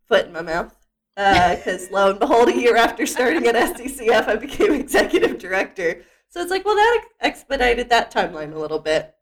Foot 0.08 0.26
in 0.26 0.32
my 0.32 0.42
mouth. 0.42 0.74
Because 1.16 1.90
lo 1.90 2.10
and 2.10 2.20
behold, 2.20 2.48
a 2.50 2.56
year 2.56 2.76
after 2.76 3.06
starting 3.06 3.46
at 3.46 3.54
SCCF, 3.56 4.28
I 4.28 4.36
became 4.36 4.72
executive 4.74 5.38
director. 5.38 6.02
So 6.28 6.40
it's 6.42 6.50
like, 6.50 6.64
well, 6.64 6.74
that 6.76 7.00
ex- 7.22 7.40
expedited 7.40 7.88
that 7.88 8.12
timeline 8.12 8.52
a 8.54 8.58
little 8.58 8.78
bit. 8.78 9.14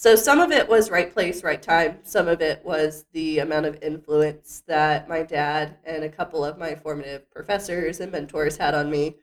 So 0.00 0.14
some 0.14 0.38
of 0.38 0.52
it 0.52 0.68
was 0.68 0.92
right 0.92 1.12
place, 1.12 1.42
right 1.42 1.60
time. 1.60 1.98
Some 2.04 2.28
of 2.28 2.40
it 2.40 2.64
was 2.64 3.04
the 3.12 3.40
amount 3.40 3.66
of 3.66 3.82
influence 3.82 4.62
that 4.68 5.08
my 5.08 5.24
dad 5.24 5.76
and 5.82 6.04
a 6.04 6.08
couple 6.08 6.44
of 6.44 6.56
my 6.56 6.76
formative 6.76 7.28
professors 7.32 7.98
and 7.98 8.12
mentors 8.12 8.56
had 8.56 8.74
on 8.74 8.92
me. 8.92 9.16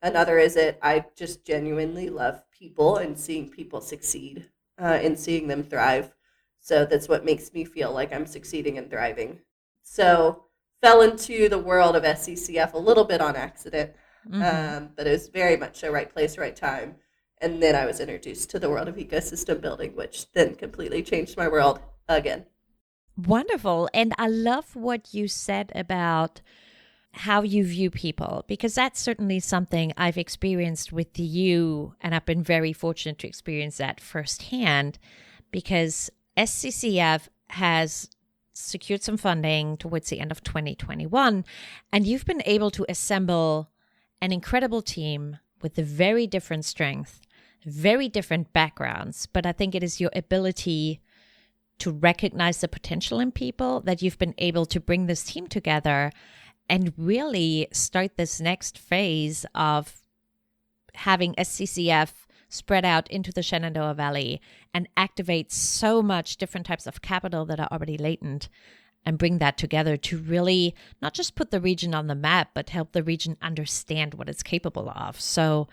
Another 0.00 0.38
is 0.38 0.56
it 0.56 0.78
I 0.80 1.04
just 1.14 1.44
genuinely 1.44 2.08
love 2.08 2.42
people 2.50 2.96
and 2.96 3.18
seeing 3.18 3.50
people 3.50 3.82
succeed 3.82 4.48
uh, 4.80 4.98
and 5.02 5.18
seeing 5.18 5.46
them 5.46 5.62
thrive. 5.62 6.14
So 6.58 6.86
that's 6.86 7.08
what 7.08 7.26
makes 7.26 7.52
me 7.52 7.66
feel 7.66 7.92
like 7.92 8.10
I'm 8.10 8.26
succeeding 8.26 8.78
and 8.78 8.90
thriving. 8.90 9.40
So 9.82 10.44
fell 10.80 11.02
into 11.02 11.50
the 11.50 11.58
world 11.58 11.96
of 11.96 12.04
SCCF 12.04 12.72
a 12.72 12.78
little 12.78 13.04
bit 13.04 13.20
on 13.20 13.36
accident, 13.36 13.92
Mhm. 14.26 14.42
um, 14.42 14.92
but 14.96 15.06
it 15.06 15.10
was 15.10 15.28
very 15.28 15.58
much 15.58 15.80
so 15.80 15.90
right 15.92 16.10
place, 16.10 16.38
right 16.38 16.56
time. 16.56 16.96
And 17.40 17.62
then 17.62 17.74
I 17.74 17.86
was 17.86 18.00
introduced 18.00 18.50
to 18.50 18.58
the 18.58 18.70
world 18.70 18.88
of 18.88 18.96
ecosystem 18.96 19.60
building, 19.60 19.94
which 19.94 20.32
then 20.32 20.54
completely 20.54 21.02
changed 21.02 21.36
my 21.36 21.48
world 21.48 21.80
again. 22.08 22.46
Wonderful. 23.16 23.88
And 23.92 24.14
I 24.18 24.28
love 24.28 24.74
what 24.74 25.14
you 25.14 25.28
said 25.28 25.70
about 25.74 26.40
how 27.12 27.42
you 27.42 27.64
view 27.64 27.90
people, 27.90 28.44
because 28.48 28.74
that's 28.74 29.00
certainly 29.00 29.38
something 29.38 29.92
I've 29.96 30.18
experienced 30.18 30.92
with 30.92 31.18
you. 31.18 31.94
And 32.00 32.14
I've 32.14 32.26
been 32.26 32.42
very 32.42 32.72
fortunate 32.72 33.18
to 33.20 33.28
experience 33.28 33.76
that 33.76 34.00
firsthand 34.00 34.98
because 35.52 36.10
SCCF 36.36 37.28
has 37.50 38.10
secured 38.52 39.02
some 39.02 39.16
funding 39.16 39.76
towards 39.76 40.08
the 40.08 40.20
end 40.20 40.32
of 40.32 40.42
2021. 40.42 41.44
And 41.92 42.06
you've 42.06 42.24
been 42.24 42.42
able 42.46 42.70
to 42.72 42.86
assemble 42.88 43.70
an 44.20 44.32
incredible 44.32 44.82
team 44.82 45.38
with 45.62 45.78
a 45.78 45.82
very 45.82 46.26
different 46.26 46.64
strength, 46.64 47.20
very 47.64 48.08
different 48.08 48.52
backgrounds. 48.52 49.26
But 49.26 49.46
I 49.46 49.52
think 49.52 49.74
it 49.74 49.82
is 49.82 50.00
your 50.00 50.10
ability 50.14 51.00
to 51.78 51.90
recognize 51.90 52.60
the 52.60 52.68
potential 52.68 53.20
in 53.20 53.32
people 53.32 53.80
that 53.80 54.02
you've 54.02 54.18
been 54.18 54.34
able 54.38 54.66
to 54.66 54.80
bring 54.80 55.06
this 55.06 55.24
team 55.24 55.46
together 55.46 56.12
and 56.68 56.92
really 56.96 57.68
start 57.72 58.16
this 58.16 58.40
next 58.40 58.78
phase 58.78 59.44
of 59.54 60.02
having 60.94 61.34
SCCF 61.34 62.12
spread 62.48 62.84
out 62.84 63.10
into 63.10 63.32
the 63.32 63.42
Shenandoah 63.42 63.94
Valley 63.94 64.40
and 64.72 64.88
activate 64.96 65.50
so 65.50 66.00
much 66.00 66.36
different 66.36 66.66
types 66.66 66.86
of 66.86 67.02
capital 67.02 67.44
that 67.46 67.58
are 67.58 67.68
already 67.72 67.98
latent 67.98 68.48
and 69.04 69.18
bring 69.18 69.38
that 69.38 69.58
together 69.58 69.96
to 69.96 70.18
really 70.18 70.74
not 71.02 71.12
just 71.12 71.34
put 71.34 71.50
the 71.50 71.60
region 71.60 71.94
on 71.94 72.06
the 72.06 72.14
map, 72.14 72.50
but 72.54 72.70
help 72.70 72.92
the 72.92 73.02
region 73.02 73.36
understand 73.42 74.14
what 74.14 74.28
it's 74.28 74.42
capable 74.42 74.88
of. 74.88 75.20
So 75.20 75.68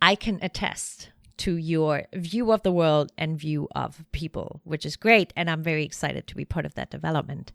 I 0.00 0.14
can 0.14 0.38
attest 0.40 1.10
to 1.40 1.56
your 1.56 2.04
view 2.14 2.52
of 2.52 2.62
the 2.62 2.72
world 2.72 3.12
and 3.16 3.38
view 3.38 3.66
of 3.74 4.04
people, 4.12 4.60
which 4.64 4.84
is 4.84 4.96
great. 4.96 5.32
And 5.34 5.48
I'm 5.48 5.62
very 5.62 5.84
excited 5.84 6.26
to 6.26 6.36
be 6.36 6.44
part 6.44 6.66
of 6.66 6.74
that 6.74 6.90
development. 6.90 7.52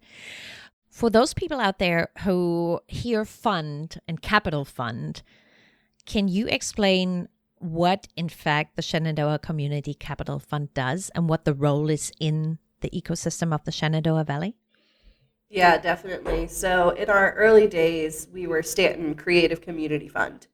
For 0.89 1.09
those 1.09 1.33
people 1.33 1.59
out 1.59 1.77
there 1.77 2.09
who 2.23 2.79
hear 2.87 3.25
fund 3.25 3.99
and 4.07 4.21
capital 4.21 4.65
fund, 4.65 5.21
can 6.05 6.27
you 6.27 6.47
explain 6.47 7.27
what, 7.59 8.07
in 8.15 8.29
fact, 8.29 8.75
the 8.75 8.81
Shenandoah 8.81 9.39
Community 9.39 9.93
Capital 9.93 10.39
Fund 10.39 10.73
does 10.73 11.11
and 11.13 11.29
what 11.29 11.45
the 11.45 11.53
role 11.53 11.89
is 11.89 12.11
in 12.19 12.57
the 12.81 12.89
ecosystem 12.89 13.53
of 13.53 13.63
the 13.65 13.71
Shenandoah 13.71 14.23
Valley? 14.23 14.55
Yeah, 15.49 15.77
definitely. 15.77 16.47
So 16.47 16.89
in 16.91 17.09
our 17.09 17.33
early 17.33 17.67
days, 17.67 18.27
we 18.31 18.47
were 18.47 18.63
Staunton 18.63 19.15
Creative 19.15 19.61
Community 19.61 20.07
Fund, 20.07 20.47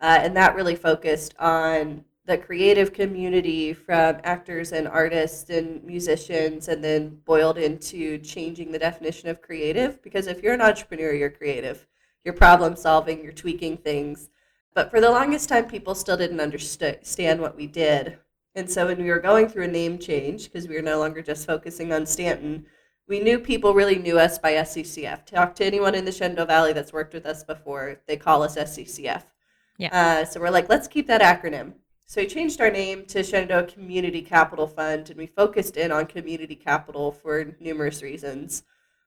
uh, 0.00 0.18
and 0.20 0.36
that 0.36 0.54
really 0.54 0.76
focused 0.76 1.34
on 1.38 2.04
the 2.24 2.38
creative 2.38 2.92
community 2.92 3.72
from 3.72 4.18
actors 4.22 4.72
and 4.72 4.86
artists 4.86 5.50
and 5.50 5.82
musicians, 5.82 6.68
and 6.68 6.82
then 6.82 7.18
boiled 7.24 7.58
into 7.58 8.18
changing 8.18 8.70
the 8.70 8.78
definition 8.78 9.28
of 9.28 9.42
creative. 9.42 10.00
Because 10.02 10.26
if 10.26 10.42
you're 10.42 10.54
an 10.54 10.60
entrepreneur, 10.60 11.12
you're 11.12 11.30
creative. 11.30 11.86
You're 12.24 12.34
problem 12.34 12.76
solving. 12.76 13.22
You're 13.22 13.32
tweaking 13.32 13.78
things. 13.78 14.30
But 14.74 14.90
for 14.90 15.00
the 15.00 15.10
longest 15.10 15.48
time, 15.48 15.66
people 15.66 15.94
still 15.94 16.16
didn't 16.16 16.40
understand 16.40 17.40
what 17.40 17.56
we 17.56 17.66
did. 17.66 18.18
And 18.54 18.70
so 18.70 18.86
when 18.86 19.02
we 19.02 19.10
were 19.10 19.18
going 19.18 19.48
through 19.48 19.64
a 19.64 19.68
name 19.68 19.98
change, 19.98 20.44
because 20.44 20.68
we 20.68 20.76
were 20.76 20.82
no 20.82 20.98
longer 20.98 21.22
just 21.22 21.46
focusing 21.46 21.92
on 21.92 22.06
Staunton, 22.06 22.66
we 23.08 23.20
knew 23.20 23.38
people 23.38 23.74
really 23.74 23.96
knew 23.98 24.18
us 24.18 24.38
by 24.38 24.52
SCCF. 24.52 25.26
Talk 25.26 25.54
to 25.56 25.64
anyone 25.64 25.94
in 25.94 26.04
the 26.04 26.12
Shenandoah 26.12 26.46
Valley 26.46 26.72
that's 26.72 26.92
worked 26.92 27.14
with 27.14 27.26
us 27.26 27.42
before, 27.42 28.00
they 28.06 28.16
call 28.16 28.42
us 28.42 28.56
SCCF. 28.56 29.24
Yeah. 29.78 30.20
Uh, 30.20 30.24
so 30.24 30.40
we're 30.40 30.50
like, 30.50 30.68
let's 30.68 30.86
keep 30.86 31.06
that 31.08 31.20
acronym. 31.20 31.72
So 32.12 32.20
we 32.20 32.26
changed 32.26 32.60
our 32.60 32.70
name 32.70 33.06
to 33.06 33.22
Shenandoah 33.22 33.68
Community 33.68 34.20
Capital 34.20 34.66
Fund, 34.66 35.08
and 35.08 35.16
we 35.16 35.26
focused 35.26 35.78
in 35.78 35.90
on 35.90 36.04
community 36.04 36.54
capital 36.54 37.10
for 37.10 37.56
numerous 37.58 38.02
reasons. 38.02 38.64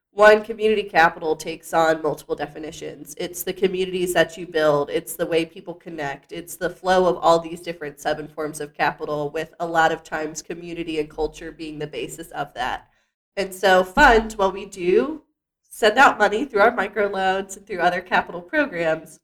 One, 0.10 0.44
community 0.44 0.82
capital 0.82 1.36
takes 1.36 1.72
on 1.72 2.02
multiple 2.02 2.36
definitions. 2.36 3.14
It's 3.20 3.44
the 3.44 3.54
communities 3.54 4.16
that 4.16 4.38
you 4.38 4.48
build, 4.48 4.90
it's 4.90 5.14
the 5.14 5.28
way 5.28 5.46
people 5.46 5.76
connect, 5.76 6.32
it's 6.32 6.56
the 6.56 6.72
flow 6.72 7.06
of 7.06 7.18
all 7.18 7.38
these 7.38 7.62
different 7.62 8.00
seven 8.00 8.28
forms 8.28 8.60
of 8.60 8.74
capital, 8.74 9.30
with 9.30 9.54
a 9.60 9.68
lot 9.68 9.92
of 9.92 10.02
times 10.04 10.42
community 10.42 11.00
and 11.00 11.08
culture 11.08 11.52
being 11.52 11.78
the 11.78 11.86
basis 11.86 12.32
of 12.32 12.56
that. 12.56 12.90
And 13.38 13.54
so, 13.54 13.84
fund, 13.84 14.34
while 14.34 14.52
we 14.52 14.66
do 14.66 15.22
send 15.70 16.00
out 16.00 16.18
money 16.18 16.44
through 16.44 16.62
our 16.62 16.76
microloans 16.76 17.56
and 17.56 17.68
through 17.68 17.82
other 17.82 18.02
capital 18.02 18.42
programs, 18.42 19.20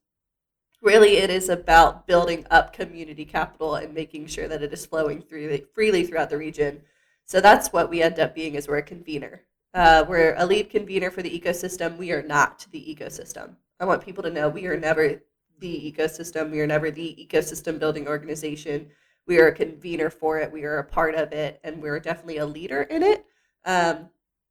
really 0.81 1.17
it 1.17 1.29
is 1.29 1.49
about 1.49 2.07
building 2.07 2.45
up 2.49 2.73
community 2.73 3.25
capital 3.25 3.75
and 3.75 3.93
making 3.93 4.27
sure 4.27 4.47
that 4.47 4.63
it 4.63 4.73
is 4.73 4.85
flowing 4.85 5.21
through 5.21 5.57
freely 5.73 6.05
throughout 6.05 6.29
the 6.29 6.37
region. 6.37 6.81
So 7.25 7.39
that's 7.39 7.69
what 7.69 7.89
we 7.89 8.01
end 8.01 8.19
up 8.19 8.35
being 8.35 8.55
is 8.55 8.67
we're 8.67 8.77
a 8.77 8.83
convener. 8.83 9.43
Uh, 9.73 10.03
we're 10.07 10.35
a 10.37 10.45
lead 10.45 10.69
convener 10.69 11.11
for 11.11 11.21
the 11.21 11.39
ecosystem. 11.39 11.97
We 11.97 12.11
are 12.11 12.23
not 12.23 12.65
the 12.71 12.79
ecosystem. 12.79 13.55
I 13.79 13.85
want 13.85 14.03
people 14.03 14.23
to 14.23 14.29
know 14.29 14.49
we 14.49 14.67
are 14.67 14.77
never 14.77 15.21
the 15.59 15.93
ecosystem. 15.97 16.51
We 16.51 16.59
are 16.59 16.67
never 16.67 16.91
the 16.91 17.15
ecosystem 17.27 17.79
building 17.79 18.07
organization. 18.07 18.89
We 19.27 19.39
are 19.39 19.47
a 19.47 19.55
convener 19.55 20.09
for 20.09 20.39
it. 20.39 20.51
We 20.51 20.65
are 20.65 20.79
a 20.79 20.83
part 20.83 21.15
of 21.15 21.31
it, 21.31 21.59
and 21.63 21.81
we're 21.81 21.99
definitely 21.99 22.37
a 22.37 22.45
leader 22.45 22.81
in 22.81 23.03
it. 23.03 23.25
Um, 23.65 24.09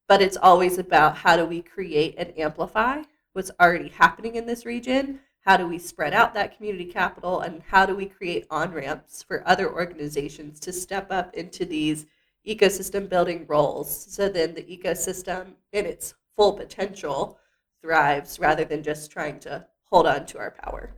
but 0.09 0.23
it's 0.23 0.37
always 0.37 0.79
about 0.79 1.17
how 1.17 1.37
do 1.37 1.45
we 1.45 1.61
create 1.61 2.15
and 2.17 2.33
amplify 2.39 3.03
what's 3.33 3.51
already 3.61 3.89
happening 3.89 4.37
in 4.37 4.47
this 4.47 4.65
region? 4.65 5.21
How 5.45 5.57
do 5.57 5.67
we 5.67 5.79
spread 5.79 6.13
out 6.13 6.35
that 6.35 6.57
community 6.57 6.85
capital? 6.85 7.41
And 7.41 7.63
how 7.69 7.87
do 7.87 7.95
we 7.97 8.07
create 8.07 8.47
on 8.51 8.73
ramps 8.73 9.23
for 9.23 9.43
other 9.47 9.73
organizations 9.73 10.61
to 10.61 10.73
step 10.73 11.11
up 11.11 11.35
into 11.35 11.65
these 11.65 12.07
ecosystem 12.47 13.09
building 13.09 13.47
roles 13.49 13.91
so 14.15 14.29
then 14.29 14.55
the 14.55 14.63
ecosystem 14.63 15.53
in 15.73 15.87
its 15.87 16.15
full 16.37 16.53
potential 16.53 17.39
thrives 17.83 18.39
rather 18.39 18.65
than 18.65 18.83
just 18.83 19.11
trying 19.11 19.39
to 19.41 19.67
hold 19.85 20.07
on 20.07 20.27
to 20.27 20.39
our 20.39 20.51
power? 20.51 20.95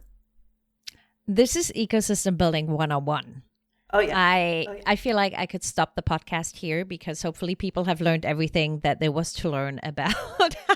This 1.26 1.56
is 1.56 1.72
ecosystem 1.76 2.36
building 2.36 2.66
101. 2.66 3.42
Oh 3.94 4.00
yeah. 4.00 4.18
I 4.18 4.66
Oh, 4.68 4.72
yeah. 4.72 4.82
I 4.86 4.96
feel 4.96 5.16
like 5.16 5.34
I 5.36 5.46
could 5.46 5.62
stop 5.62 5.94
the 5.94 6.02
podcast 6.02 6.56
here 6.56 6.84
because 6.84 7.22
hopefully 7.22 7.54
people 7.54 7.84
have 7.84 8.00
learned 8.00 8.24
everything 8.24 8.80
that 8.80 9.00
there 9.00 9.12
was 9.12 9.32
to 9.34 9.50
learn 9.50 9.80
about 9.84 10.14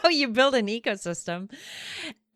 how 0.03 0.09
you 0.09 0.29
build 0.29 0.55
an 0.55 0.67
ecosystem. 0.67 1.51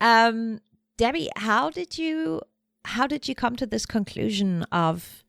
Um, 0.01 0.61
Debbie, 1.01 1.31
how 1.35 1.71
did 1.71 1.97
you 1.97 2.43
how 2.85 3.07
did 3.07 3.27
you 3.27 3.35
come 3.35 3.57
to 3.57 3.65
this 3.65 3.87
conclusion 3.87 4.65
of 4.65 5.25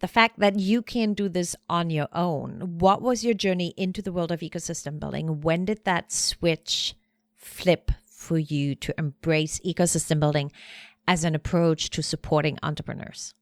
the 0.00 0.06
fact 0.06 0.38
that 0.38 0.58
you 0.58 0.82
can 0.82 1.14
do 1.14 1.30
this 1.30 1.56
on 1.70 1.88
your 1.88 2.08
own? 2.12 2.76
What 2.78 3.00
was 3.00 3.24
your 3.24 3.32
journey 3.32 3.72
into 3.78 4.02
the 4.02 4.12
world 4.12 4.30
of 4.30 4.40
ecosystem 4.40 5.00
building? 5.00 5.40
When 5.40 5.64
did 5.64 5.86
that 5.86 6.12
switch 6.12 6.94
flip 7.34 7.90
for 8.04 8.36
you 8.38 8.74
to 8.74 8.94
embrace 8.98 9.60
ecosystem 9.60 10.20
building 10.20 10.52
as 11.08 11.24
an 11.24 11.34
approach 11.34 11.88
to 11.88 12.02
supporting 12.02 12.58
entrepreneurs? 12.62 13.32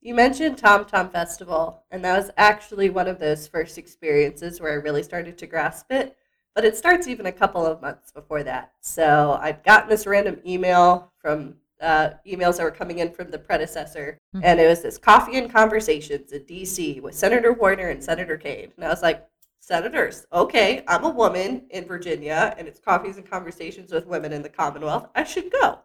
You 0.00 0.14
mentioned 0.14 0.56
Tom 0.56 0.84
Tom 0.84 1.10
Festival, 1.10 1.82
and 1.90 2.04
that 2.04 2.16
was 2.16 2.30
actually 2.36 2.90
one 2.90 3.08
of 3.08 3.18
those 3.18 3.48
first 3.48 3.76
experiences 3.76 4.60
where 4.60 4.70
I 4.70 4.76
really 4.76 5.02
started 5.02 5.36
to 5.38 5.48
grasp 5.48 5.90
it. 5.90 6.16
But 6.58 6.64
it 6.64 6.76
starts 6.76 7.06
even 7.06 7.26
a 7.26 7.30
couple 7.30 7.64
of 7.64 7.80
months 7.80 8.10
before 8.10 8.42
that. 8.42 8.72
So 8.80 9.38
I've 9.40 9.62
gotten 9.62 9.88
this 9.88 10.08
random 10.08 10.40
email 10.44 11.12
from 11.22 11.54
uh, 11.80 12.14
emails 12.26 12.56
that 12.56 12.64
were 12.64 12.72
coming 12.72 12.98
in 12.98 13.12
from 13.12 13.30
the 13.30 13.38
predecessor, 13.38 14.18
Mhm. 14.34 14.40
and 14.42 14.58
it 14.58 14.66
was 14.66 14.82
this 14.82 14.98
coffee 14.98 15.38
and 15.38 15.48
conversations 15.52 16.32
in 16.32 16.42
D.C. 16.46 16.98
with 16.98 17.14
Senator 17.14 17.52
Warner 17.52 17.90
and 17.90 18.02
Senator 18.02 18.36
Kaine, 18.36 18.72
and 18.74 18.84
I 18.84 18.88
was 18.88 19.02
like, 19.02 19.24
senators, 19.60 20.26
okay, 20.32 20.82
I'm 20.88 21.04
a 21.04 21.10
woman 21.10 21.68
in 21.70 21.84
Virginia, 21.84 22.52
and 22.58 22.66
it's 22.66 22.80
coffees 22.80 23.18
and 23.18 23.30
conversations 23.30 23.92
with 23.92 24.08
women 24.08 24.32
in 24.32 24.42
the 24.42 24.48
Commonwealth. 24.48 25.06
I 25.14 25.22
should 25.22 25.52
go. 25.52 25.78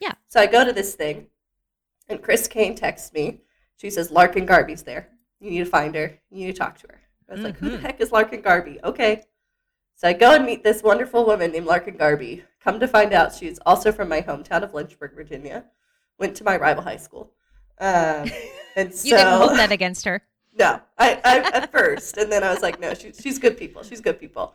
Yeah. 0.00 0.14
So 0.26 0.40
I 0.40 0.46
go 0.46 0.64
to 0.64 0.72
this 0.72 0.96
thing, 0.96 1.28
and 2.08 2.20
Chris 2.20 2.48
Kane 2.48 2.74
texts 2.74 3.12
me. 3.12 3.42
She 3.76 3.90
says, 3.90 4.10
Larkin 4.10 4.44
Garbee's 4.44 4.82
there. 4.82 5.06
You 5.38 5.50
need 5.52 5.58
to 5.60 5.66
find 5.66 5.94
her. 5.94 6.18
You 6.32 6.46
need 6.46 6.52
to 6.56 6.58
talk 6.58 6.78
to 6.78 6.88
her. 6.88 7.00
I 7.28 7.34
was 7.34 7.42
like, 7.44 7.58
who 7.58 7.70
the 7.70 7.78
Mhm. 7.78 7.82
heck 7.82 8.00
is 8.00 8.10
Larkin 8.10 8.42
Garbee? 8.42 8.82
Okay. 8.82 9.22
So 9.96 10.06
I 10.06 10.12
go 10.12 10.34
and 10.34 10.44
meet 10.44 10.62
this 10.62 10.82
wonderful 10.82 11.24
woman 11.24 11.52
named 11.52 11.64
Larkin 11.64 11.96
Garbee. 11.96 12.42
Come 12.60 12.78
to 12.80 12.86
find 12.86 13.14
out, 13.14 13.34
she's 13.34 13.58
also 13.64 13.90
from 13.90 14.10
my 14.10 14.20
hometown 14.20 14.62
of 14.62 14.74
Lynchburg, 14.74 15.14
Virginia. 15.14 15.64
Went 16.18 16.36
to 16.36 16.44
my 16.44 16.58
rival 16.58 16.82
high 16.82 16.98
school. 16.98 17.32
Um, 17.80 18.30
and 18.76 18.94
so, 18.94 19.08
You 19.08 19.16
didn't 19.16 19.38
hold 19.38 19.58
that 19.58 19.72
against 19.72 20.04
her. 20.04 20.22
no, 20.58 20.80
I, 20.98 21.18
I 21.24 21.38
at 21.54 21.72
first, 21.72 22.18
and 22.18 22.30
then 22.30 22.44
I 22.44 22.52
was 22.52 22.60
like, 22.60 22.78
no, 22.78 22.92
she, 22.92 23.12
she's 23.12 23.38
good 23.38 23.56
people. 23.56 23.82
She's 23.82 24.02
good 24.02 24.20
people. 24.20 24.54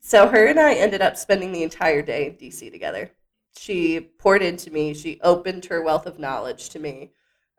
So 0.00 0.26
her 0.26 0.46
and 0.46 0.58
I 0.58 0.72
ended 0.72 1.02
up 1.02 1.18
spending 1.18 1.52
the 1.52 1.64
entire 1.64 2.00
day 2.00 2.26
in 2.28 2.36
DC 2.36 2.72
together. 2.72 3.10
She 3.58 4.00
poured 4.00 4.42
into 4.42 4.70
me. 4.70 4.94
She 4.94 5.20
opened 5.22 5.66
her 5.66 5.82
wealth 5.82 6.06
of 6.06 6.18
knowledge 6.18 6.70
to 6.70 6.78
me. 6.78 7.12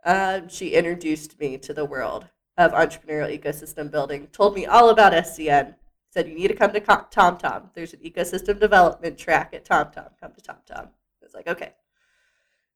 Um, 0.03 0.49
she 0.49 0.69
introduced 0.69 1.39
me 1.39 1.59
to 1.59 1.75
the 1.75 1.85
world 1.85 2.25
of 2.57 2.71
entrepreneurial 2.71 3.39
ecosystem 3.39 3.91
building. 3.91 4.27
Told 4.27 4.55
me 4.55 4.65
all 4.65 4.89
about 4.89 5.13
SCN. 5.13 5.75
Said, 6.09 6.27
You 6.27 6.35
need 6.35 6.47
to 6.49 6.55
come 6.55 6.71
to 6.73 6.81
TomTom. 6.81 7.69
There's 7.73 7.93
an 7.93 7.99
ecosystem 7.99 8.59
development 8.59 9.17
track 9.17 9.53
at 9.53 9.65
TomTom. 9.65 10.11
Come 10.19 10.33
to 10.33 10.41
TomTom. 10.41 10.87
I 10.87 11.23
was 11.23 11.33
like, 11.33 11.47
Okay. 11.47 11.73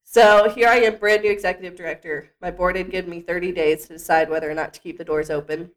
So 0.05 0.49
here 0.49 0.67
I 0.67 0.75
am, 0.77 0.97
brand 0.97 1.23
new 1.23 1.31
executive 1.31 1.75
director. 1.75 2.31
My 2.41 2.51
board 2.51 2.75
had 2.75 2.91
given 2.91 3.09
me 3.09 3.21
30 3.21 3.51
days 3.51 3.87
to 3.87 3.93
decide 3.93 4.29
whether 4.29 4.49
or 4.49 4.53
not 4.53 4.73
to 4.73 4.79
keep 4.79 4.97
the 4.97 5.05
doors 5.05 5.29
open 5.29 5.71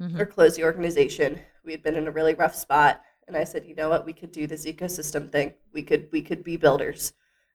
mm-hmm. 0.00 0.20
or 0.20 0.26
close 0.26 0.56
the 0.56 0.64
organization. 0.64 1.38
We 1.64 1.72
had 1.72 1.82
been 1.82 1.94
in 1.94 2.08
a 2.08 2.10
really 2.10 2.34
rough 2.34 2.54
spot. 2.54 3.02
And 3.28 3.36
I 3.36 3.44
said, 3.44 3.64
you 3.66 3.74
know 3.74 3.88
what, 3.88 4.06
we 4.06 4.12
could 4.12 4.32
do 4.32 4.46
this 4.46 4.66
ecosystem 4.66 5.30
thing. 5.30 5.54
We 5.72 5.82
could 5.82 6.08
we 6.12 6.22
could 6.22 6.44
be 6.44 6.56
builders. 6.56 7.12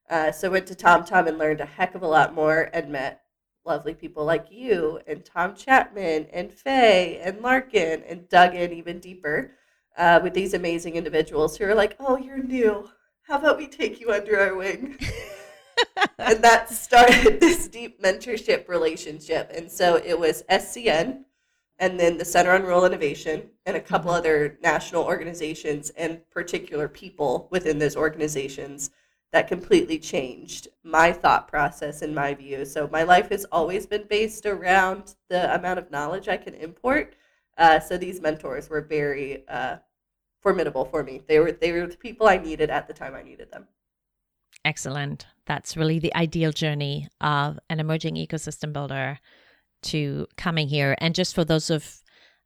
Uh, 0.10 0.32
so 0.32 0.52
went 0.52 0.68
to 0.68 0.76
TomTom 0.76 1.28
and 1.28 1.38
learned 1.38 1.62
a 1.62 1.66
heck 1.66 1.96
of 1.96 2.02
a 2.02 2.08
lot 2.08 2.34
more 2.34 2.70
and 2.74 2.92
met 2.92 3.21
lovely 3.66 3.94
people 3.94 4.26
like 4.26 4.48
you 4.50 5.00
and 5.08 5.24
Tom 5.24 5.56
Chapman 5.56 6.28
and 6.34 6.52
Faye 6.52 7.20
and 7.24 7.42
Larkin 7.42 8.04
and 8.04 8.28
dug 8.30 8.56
in 8.56 8.74
even 8.74 9.00
deeper 9.00 9.52
uh, 9.98 10.20
with 10.24 10.34
these 10.34 10.54
amazing 10.54 10.96
individuals 10.96 11.58
who 11.58 11.66
are 11.66 11.76
like, 11.76 11.96
oh, 12.00 12.18
you're 12.18 12.44
new. 12.44 12.90
How 13.24 13.38
about 13.38 13.58
we 13.58 13.68
take 13.68 14.00
you 14.00 14.12
under 14.12 14.40
our 14.40 14.56
wing? 14.56 14.98
and 16.18 16.44
that 16.44 16.70
started 16.70 17.40
this 17.40 17.68
deep 17.68 18.02
mentorship 18.02 18.68
relationship. 18.68 19.52
And 19.56 19.72
so 19.72 19.98
it 20.04 20.18
was 20.18 20.44
SCN 20.50 21.24
and 21.80 22.00
then 22.00 22.18
the 22.18 22.26
Center 22.26 22.52
on 22.52 22.64
Rural 22.64 22.86
Innovation 22.86 23.50
and 23.66 23.76
a 23.76 23.82
couple 23.82 24.12
mm-hmm. 24.12 24.20
other 24.20 24.58
national 24.62 25.04
organizations 25.04 25.90
and 25.92 26.22
particular 26.30 26.88
people 26.88 27.48
within 27.52 27.80
those 27.80 27.96
organizations 27.96 28.92
that 29.32 29.48
completely 29.48 29.98
changed 29.98 30.68
my 30.84 31.12
thought 31.12 31.48
process 31.48 32.02
and 32.02 32.14
my 32.14 32.34
view. 32.34 32.66
So 32.66 32.90
my 32.92 33.04
life 33.04 33.30
has 33.30 33.46
always 33.52 33.86
been 33.86 34.06
based 34.10 34.46
around 34.46 35.16
the 35.30 35.54
amount 35.56 35.80
of 35.80 35.90
knowledge 35.90 36.28
I 36.28 36.38
can 36.38 36.54
import. 36.54 37.16
Uh, 37.58 37.80
so 37.80 37.98
these 37.98 38.22
mentors 38.22 38.70
were 38.70 38.82
very 38.82 39.48
uh, 39.48 39.78
formidable 40.42 40.86
for 40.86 41.04
me. 41.04 41.22
They 41.28 41.40
were 41.40 41.52
they 41.52 41.72
were 41.72 41.88
the 41.88 41.98
people 41.98 42.28
I 42.28 42.38
needed 42.38 42.70
at 42.70 42.88
the 42.88 42.94
time 42.94 43.16
I 43.16 43.24
needed 43.24 43.52
them. 43.52 43.68
Excellent. 44.66 45.26
That's 45.46 45.78
really 45.78 46.00
the 46.00 46.16
ideal 46.16 46.52
journey 46.52 47.08
of 47.20 47.60
an 47.70 47.80
emerging 47.80 48.16
ecosystem 48.16 48.74
builder 48.74 49.20
to 49.84 50.28
coming 50.38 50.68
here. 50.68 50.96
And 51.00 51.16
just 51.16 51.34
for 51.34 51.44
those 51.44 51.70
of 51.70 52.02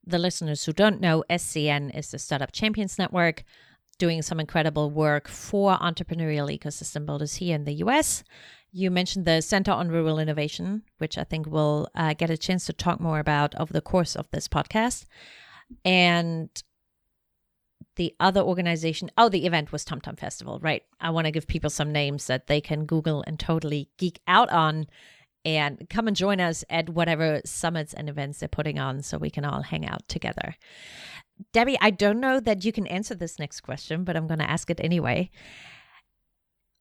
the 0.05 0.19
listeners 0.19 0.63
who 0.63 0.71
don't 0.71 1.01
know, 1.01 1.23
SCN 1.29 1.97
is 1.97 2.11
the 2.11 2.19
Startup 2.19 2.51
Champions 2.51 2.97
Network, 2.97 3.43
doing 3.97 4.21
some 4.21 4.39
incredible 4.39 4.91
work 4.91 5.27
for 5.27 5.77
entrepreneurial 5.77 6.55
ecosystem 6.55 7.05
builders 7.05 7.35
here 7.35 7.55
in 7.55 7.65
the 7.65 7.75
US. 7.75 8.23
You 8.71 8.91
mentioned 8.91 9.25
the 9.25 9.41
Center 9.41 9.71
on 9.71 9.89
Rural 9.89 10.19
Innovation, 10.19 10.83
which 10.97 11.17
I 11.17 11.23
think 11.23 11.47
we'll 11.47 11.87
uh, 11.95 12.13
get 12.13 12.29
a 12.29 12.37
chance 12.37 12.65
to 12.65 12.73
talk 12.73 12.99
more 12.99 13.19
about 13.19 13.55
over 13.59 13.71
the 13.71 13.81
course 13.81 14.15
of 14.15 14.29
this 14.31 14.47
podcast. 14.47 15.05
And 15.85 16.49
the 17.95 18.13
other 18.19 18.41
organization, 18.41 19.09
oh, 19.17 19.29
the 19.29 19.45
event 19.45 19.71
was 19.71 19.85
TomTom 19.85 20.19
Festival, 20.19 20.59
right? 20.61 20.83
I 20.99 21.09
want 21.11 21.25
to 21.25 21.31
give 21.31 21.47
people 21.47 21.69
some 21.69 21.91
names 21.91 22.27
that 22.27 22.47
they 22.47 22.59
can 22.59 22.85
Google 22.85 23.23
and 23.25 23.39
totally 23.39 23.89
geek 23.97 24.19
out 24.27 24.49
on 24.49 24.87
and 25.45 25.87
come 25.89 26.07
and 26.07 26.17
join 26.17 26.41
us 26.41 26.65
at 26.69 26.89
whatever 26.89 27.39
summits 27.45 27.93
and 27.93 28.09
events 28.09 28.39
they're 28.39 28.49
putting 28.49 28.79
on 28.79 29.03
so 29.03 29.17
we 29.17 29.29
can 29.29 29.45
all 29.45 29.61
hang 29.61 29.85
out 29.87 30.07
together. 30.07 30.55
Debbie, 31.53 31.77
I 31.79 31.91
don't 31.91 32.19
know 32.19 32.39
that 32.39 32.65
you 32.65 32.71
can 32.71 32.87
answer 32.87 33.13
this 33.13 33.37
next 33.37 33.61
question, 33.61 34.03
but 34.03 34.17
I'm 34.17 34.27
going 34.27 34.39
to 34.39 34.49
ask 34.49 34.69
it 34.69 34.79
anyway. 34.83 35.29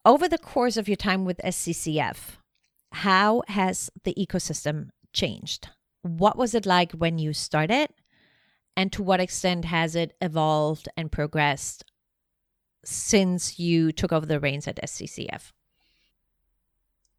Over 0.05 0.29
the 0.29 0.39
course 0.39 0.77
of 0.77 0.89
your 0.89 0.97
time 0.97 1.25
with 1.25 1.41
SCCF, 1.45 2.37
how 2.93 3.43
has 3.49 3.91
the 4.05 4.15
ecosystem 4.15 4.89
changed? 5.13 5.69
What 6.03 6.39
was 6.39 6.55
it 6.55 6.67
like 6.67 6.93
when 6.93 7.19
you 7.19 7.33
started? 7.33 7.89
And 8.77 8.93
to 8.93 9.03
what 9.03 9.21
extent 9.21 9.65
has 9.67 9.95
it 9.95 10.17
evolved 10.21 10.89
and 10.97 11.11
progressed 11.11 11.85
since 12.85 13.59
you 13.59 13.93
took 13.93 14.13
over 14.13 14.27
the 14.27 14.41
reins 14.41 14.69
at 14.69 14.83
SCCF? 14.83 15.53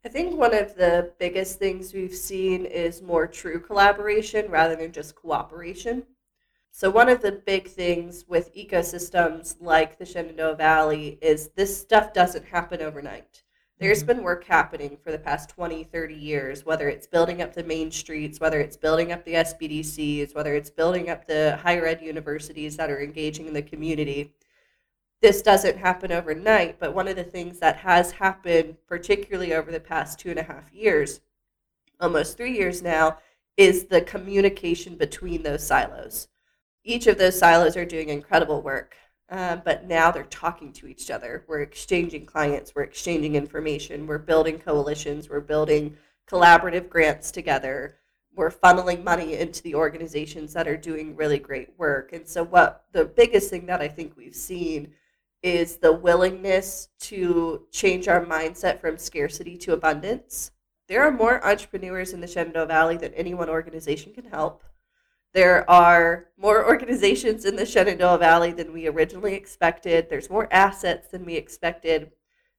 I 0.06 0.08
think 0.08 0.38
one 0.38 0.54
of 0.54 0.76
the 0.76 1.14
biggest 1.18 1.58
things 1.58 1.92
we've 1.92 2.14
seen 2.14 2.66
is 2.66 3.02
more 3.02 3.26
true 3.26 3.60
collaboration 3.60 4.52
rather 4.52 4.76
than 4.76 4.92
just 4.92 5.16
cooperation. 5.16 6.04
So, 6.70 6.92
one 6.92 7.10
of 7.10 7.24
the 7.24 7.32
big 7.32 7.68
things 7.68 8.24
with 8.28 8.54
ecosystems 8.54 9.56
like 9.60 9.98
the 9.98 10.06
Shenandoah 10.06 10.58
Valley 10.58 11.18
is 11.24 11.50
this 11.56 11.76
stuff 11.76 12.14
doesn't 12.14 12.46
happen 12.46 12.84
overnight. 12.84 13.42
There's 13.80 14.00
mm-hmm. 14.00 14.08
been 14.08 14.24
work 14.24 14.44
happening 14.44 14.96
for 15.04 15.12
the 15.12 15.18
past 15.18 15.50
20, 15.50 15.86
30 15.86 16.14
years, 16.14 16.68
whether 16.68 16.88
it's 16.88 17.08
building 17.08 17.42
up 17.42 17.56
the 17.56 17.64
main 17.64 17.90
streets, 17.90 18.40
whether 18.40 18.60
it's 18.60 18.78
building 18.78 19.12
up 19.12 19.26
the 19.26 19.34
SBDCs, 19.34 20.36
whether 20.36 20.54
it's 20.54 20.70
building 20.70 21.10
up 21.10 21.26
the 21.26 21.58
higher 21.64 21.88
ed 21.88 22.04
universities 22.04 22.78
that 22.78 22.92
are 22.92 23.02
engaging 23.02 23.48
in 23.48 23.54
the 23.54 23.62
community 23.64 24.36
this 25.26 25.42
doesn't 25.42 25.80
happen 25.80 26.12
overnight, 26.12 26.80
but 26.80 26.94
one 26.94 27.08
of 27.08 27.16
the 27.16 27.24
things 27.24 27.58
that 27.58 27.78
has 27.78 28.12
happened, 28.12 28.76
particularly 28.88 29.56
over 29.56 29.72
the 29.72 29.80
past 29.80 30.20
two 30.20 30.30
and 30.30 30.38
a 30.38 30.44
half 30.44 30.72
years, 30.72 31.20
almost 32.00 32.38
three 32.38 32.56
years 32.56 32.84
now, 32.84 33.18
is 33.58 33.86
the 33.86 34.02
communication 34.02 34.96
between 34.96 35.42
those 35.42 35.66
silos. 35.66 36.28
Each 36.84 37.08
of 37.08 37.18
those 37.18 37.40
silos 37.40 37.76
are 37.76 37.86
doing 37.86 38.10
incredible 38.10 38.62
work, 38.62 38.96
uh, 39.28 39.56
but 39.56 39.88
now 39.88 40.12
they're 40.12 40.26
talking 40.26 40.72
to 40.74 40.86
each 40.86 41.10
other. 41.10 41.44
We're 41.48 41.62
exchanging 41.62 42.28
clients, 42.28 42.76
we're 42.76 42.84
exchanging 42.84 43.34
information, 43.34 44.06
we're 44.06 44.20
building 44.20 44.60
coalitions, 44.60 45.28
we're 45.28 45.40
building 45.40 45.98
collaborative 46.30 46.88
grants 46.88 47.32
together. 47.32 47.98
We're 48.36 48.52
funneling 48.52 49.04
money 49.04 49.38
into 49.38 49.64
the 49.64 49.74
organizations 49.74 50.54
that 50.54 50.68
are 50.68 50.78
doing 50.78 51.16
really 51.16 51.40
great 51.40 51.70
work. 51.80 52.14
And 52.14 52.28
so, 52.28 52.44
what 52.44 52.86
the 52.92 53.06
biggest 53.06 53.50
thing 53.50 53.66
that 53.66 53.82
I 53.82 53.88
think 53.88 54.16
we've 54.16 54.36
seen 54.36 54.94
is 55.46 55.78
the 55.78 55.94
willingness 55.94 56.90
to 57.00 57.68
change 57.72 58.08
our 58.08 58.26
mindset 58.26 58.82
from 58.82 58.98
scarcity 58.98 59.56
to 59.56 59.74
abundance. 59.74 60.50
There 60.88 61.04
are 61.04 61.12
more 61.12 61.46
entrepreneurs 61.46 62.14
in 62.14 62.20
the 62.20 62.26
Shenandoah 62.26 62.66
Valley 62.66 62.98
than 62.98 63.14
any 63.14 63.36
one 63.36 63.48
organization 63.48 64.12
can 64.12 64.26
help. 64.26 64.64
There 65.36 65.70
are 65.70 66.30
more 66.36 66.66
organizations 66.66 67.46
in 67.46 67.56
the 67.58 67.66
Shenandoah 67.66 68.18
Valley 68.18 68.54
than 68.54 68.74
we 68.74 68.88
originally 68.88 69.36
expected. 69.36 70.10
There's 70.10 70.32
more 70.32 70.52
assets 70.52 71.10
than 71.10 71.24
we 71.24 71.36
expected. 71.36 72.12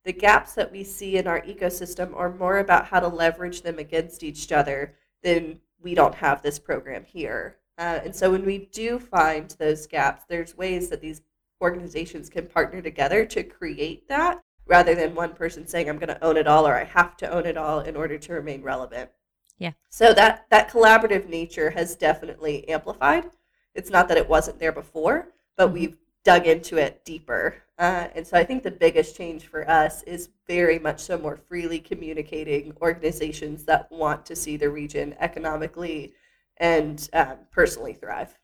The 0.05 0.13
gaps 0.13 0.55
that 0.55 0.71
we 0.71 0.85
see 0.85 1.17
in 1.17 1.27
our 1.27 1.41
ecosystem 1.41 2.15
are 2.15 2.33
more 2.33 2.59
about 2.59 2.87
how 2.87 3.01
to 3.01 3.09
leverage 3.09 3.63
them 3.63 3.81
against 3.81 4.23
each 4.23 4.53
other 4.53 4.95
than 5.25 5.59
we 5.83 5.97
don't 5.97 6.15
have 6.15 6.41
this 6.41 6.61
program 6.61 7.05
here. 7.05 7.57
Uh, 7.79 7.99
and 8.05 8.15
so 8.15 8.31
when 8.31 8.45
we 8.45 8.69
do 8.73 9.01
find 9.01 9.57
those 9.59 9.89
gaps, 9.89 10.23
there's 10.29 10.57
ways 10.57 10.89
that 10.89 11.01
these 11.01 11.23
organizations 11.61 12.29
can 12.29 12.47
partner 12.47 12.83
together 12.83 13.25
to 13.25 13.43
create 13.43 14.09
that 14.09 14.43
rather 14.67 14.95
than 14.95 15.15
one 15.15 15.33
person 15.33 15.67
saying 15.67 15.89
i'm 15.89 15.99
going 15.99 16.09
to 16.09 16.25
own 16.25 16.37
it 16.37 16.47
all 16.47 16.67
or 16.67 16.75
i 16.75 16.85
have 16.85 17.17
to 17.17 17.31
own 17.31 17.47
it 17.47 17.57
all 17.57 17.81
in 17.81 17.97
order 17.97 18.19
to 18.19 18.33
remain 18.33 18.63
relevant. 18.63 19.11
Yeah. 19.59 19.73
So 19.89 20.13
that 20.13 20.47
that 20.51 20.71
collaborative 20.71 21.29
nature 21.29 21.71
has 21.71 21.97
definitely 21.97 22.69
amplified. 22.69 23.31
It's 23.75 23.91
not 23.91 24.09
that 24.09 24.19
it 24.19 24.29
wasn't 24.29 24.59
there 24.59 24.73
before 24.73 25.29
but 25.57 25.67
mm-hmm. 25.67 25.75
we've 25.75 25.97
dug 26.25 26.47
into 26.47 26.77
it 26.77 27.05
deeper. 27.05 27.63
Uh, 27.79 28.09
and 28.15 28.27
so 28.27 28.39
i 28.39 28.43
think 28.43 28.63
the 28.63 28.71
biggest 28.71 29.17
change 29.17 29.47
for 29.47 29.69
us 29.71 30.03
is 30.05 30.31
very 30.47 30.79
much 30.79 31.01
so 31.01 31.19
more 31.19 31.37
freely 31.37 31.79
communicating 31.79 32.73
organizations 32.81 33.65
that 33.65 33.91
want 33.93 34.25
to 34.25 34.35
see 34.35 34.57
the 34.57 34.71
region 34.71 35.15
economically 35.21 36.15
and 36.57 37.11
um, 37.13 37.37
personally 37.51 37.93
thrive. 37.93 38.35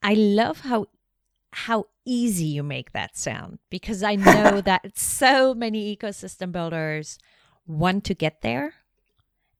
I 0.00 0.14
love 0.14 0.60
how 0.60 0.86
how 1.54 1.86
easy 2.04 2.46
you 2.46 2.62
make 2.62 2.92
that 2.92 3.16
sound 3.16 3.58
because 3.70 4.02
I 4.02 4.16
know 4.16 4.60
that 4.64 4.98
so 4.98 5.54
many 5.54 5.96
ecosystem 5.96 6.50
builders 6.50 7.18
want 7.66 8.04
to 8.04 8.14
get 8.14 8.42
there, 8.42 8.74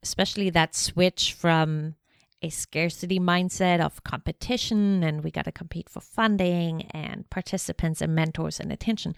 especially 0.03 0.51
that 0.51 0.75
switch 0.75 1.33
from 1.33 1.95
a 2.43 2.51
scarcity 2.51 3.19
mindset 3.19 3.81
of 3.81 4.05
competition 4.05 5.03
and 5.03 5.25
we 5.25 5.31
got 5.31 5.47
to 5.47 5.53
compete 5.53 5.89
for 5.89 6.01
funding 6.01 6.83
and 6.91 7.31
participants 7.31 8.03
and 8.03 8.15
mentors 8.15 8.61
and 8.61 8.71
attention 8.71 9.15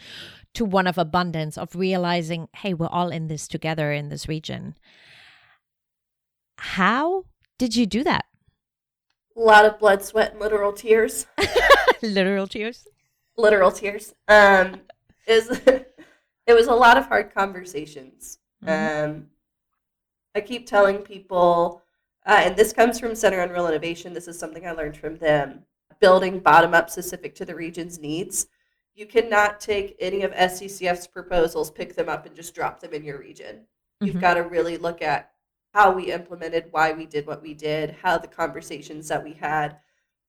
to 0.55 0.65
one 0.65 0.87
of 0.87 0.97
abundance 0.97 1.59
of 1.59 1.75
realizing, 1.75 2.49
hey, 2.57 2.73
we're 2.73 2.87
all 2.87 3.09
in 3.09 3.27
this 3.27 3.49
together 3.49 3.91
in 3.91 4.11
this 4.11 4.29
region. 4.29 4.77
How 6.59 7.25
did 7.59 7.75
you 7.75 7.87
do 7.87 8.05
that? 8.05 8.27
A 9.37 9.41
lot 9.41 9.65
of 9.65 9.79
blood, 9.79 10.03
sweat, 10.03 10.33
and 10.33 10.41
literal 10.41 10.73
tears. 10.73 11.27
literal 12.03 12.47
tears. 12.47 12.87
Literal 13.37 13.71
tears. 13.71 14.15
Um, 14.29 14.81
is 15.27 15.51
it 15.67 16.55
was 16.55 16.69
a 16.69 16.75
lot 16.75 16.97
of 16.97 17.07
hard 17.07 17.35
conversations. 17.35 18.39
Mm-hmm. 18.65 19.11
Um, 19.11 19.27
I 20.35 20.41
keep 20.41 20.67
telling 20.67 20.99
people, 20.99 21.83
uh, 22.25 22.41
and 22.45 22.57
this 22.57 22.73
comes 22.73 22.99
from 22.99 23.15
Center 23.15 23.41
on 23.41 23.51
Rural 23.51 23.69
Innovation. 23.69 24.15
This 24.15 24.29
is 24.29 24.39
something 24.39 24.67
I 24.67 24.73
learned 24.73 24.97
from 24.97 25.17
them. 25.17 25.65
Building 26.01 26.41
bottom 26.41 26.75
up, 26.75 26.91
specific 26.91 27.35
to 27.37 27.45
the 27.45 27.55
region's 27.55 27.99
needs. 27.99 28.49
You 28.95 29.07
cannot 29.07 29.61
take 29.61 29.97
any 30.01 30.23
of 30.23 30.33
SCCF's 30.33 31.07
proposals, 31.07 31.71
pick 31.71 31.95
them 31.95 32.09
up, 32.09 32.27
and 32.27 32.35
just 32.35 32.55
drop 32.55 32.81
them 32.81 32.93
in 32.95 33.05
your 33.05 33.19
region. 33.19 33.57
Mm-hmm. 33.57 34.07
You've 34.07 34.21
got 34.21 34.35
to 34.35 34.43
really 34.43 34.79
look 34.79 35.03
at 35.03 35.33
how 35.77 35.93
we 35.93 36.11
implemented, 36.11 36.65
why 36.71 36.91
we 36.93 37.05
did 37.05 37.27
what 37.27 37.43
we 37.43 37.53
did, 37.53 37.91
how 38.03 38.17
the 38.17 38.27
conversations 38.27 39.09
that 39.09 39.23
we 39.23 39.35
had 39.35 39.79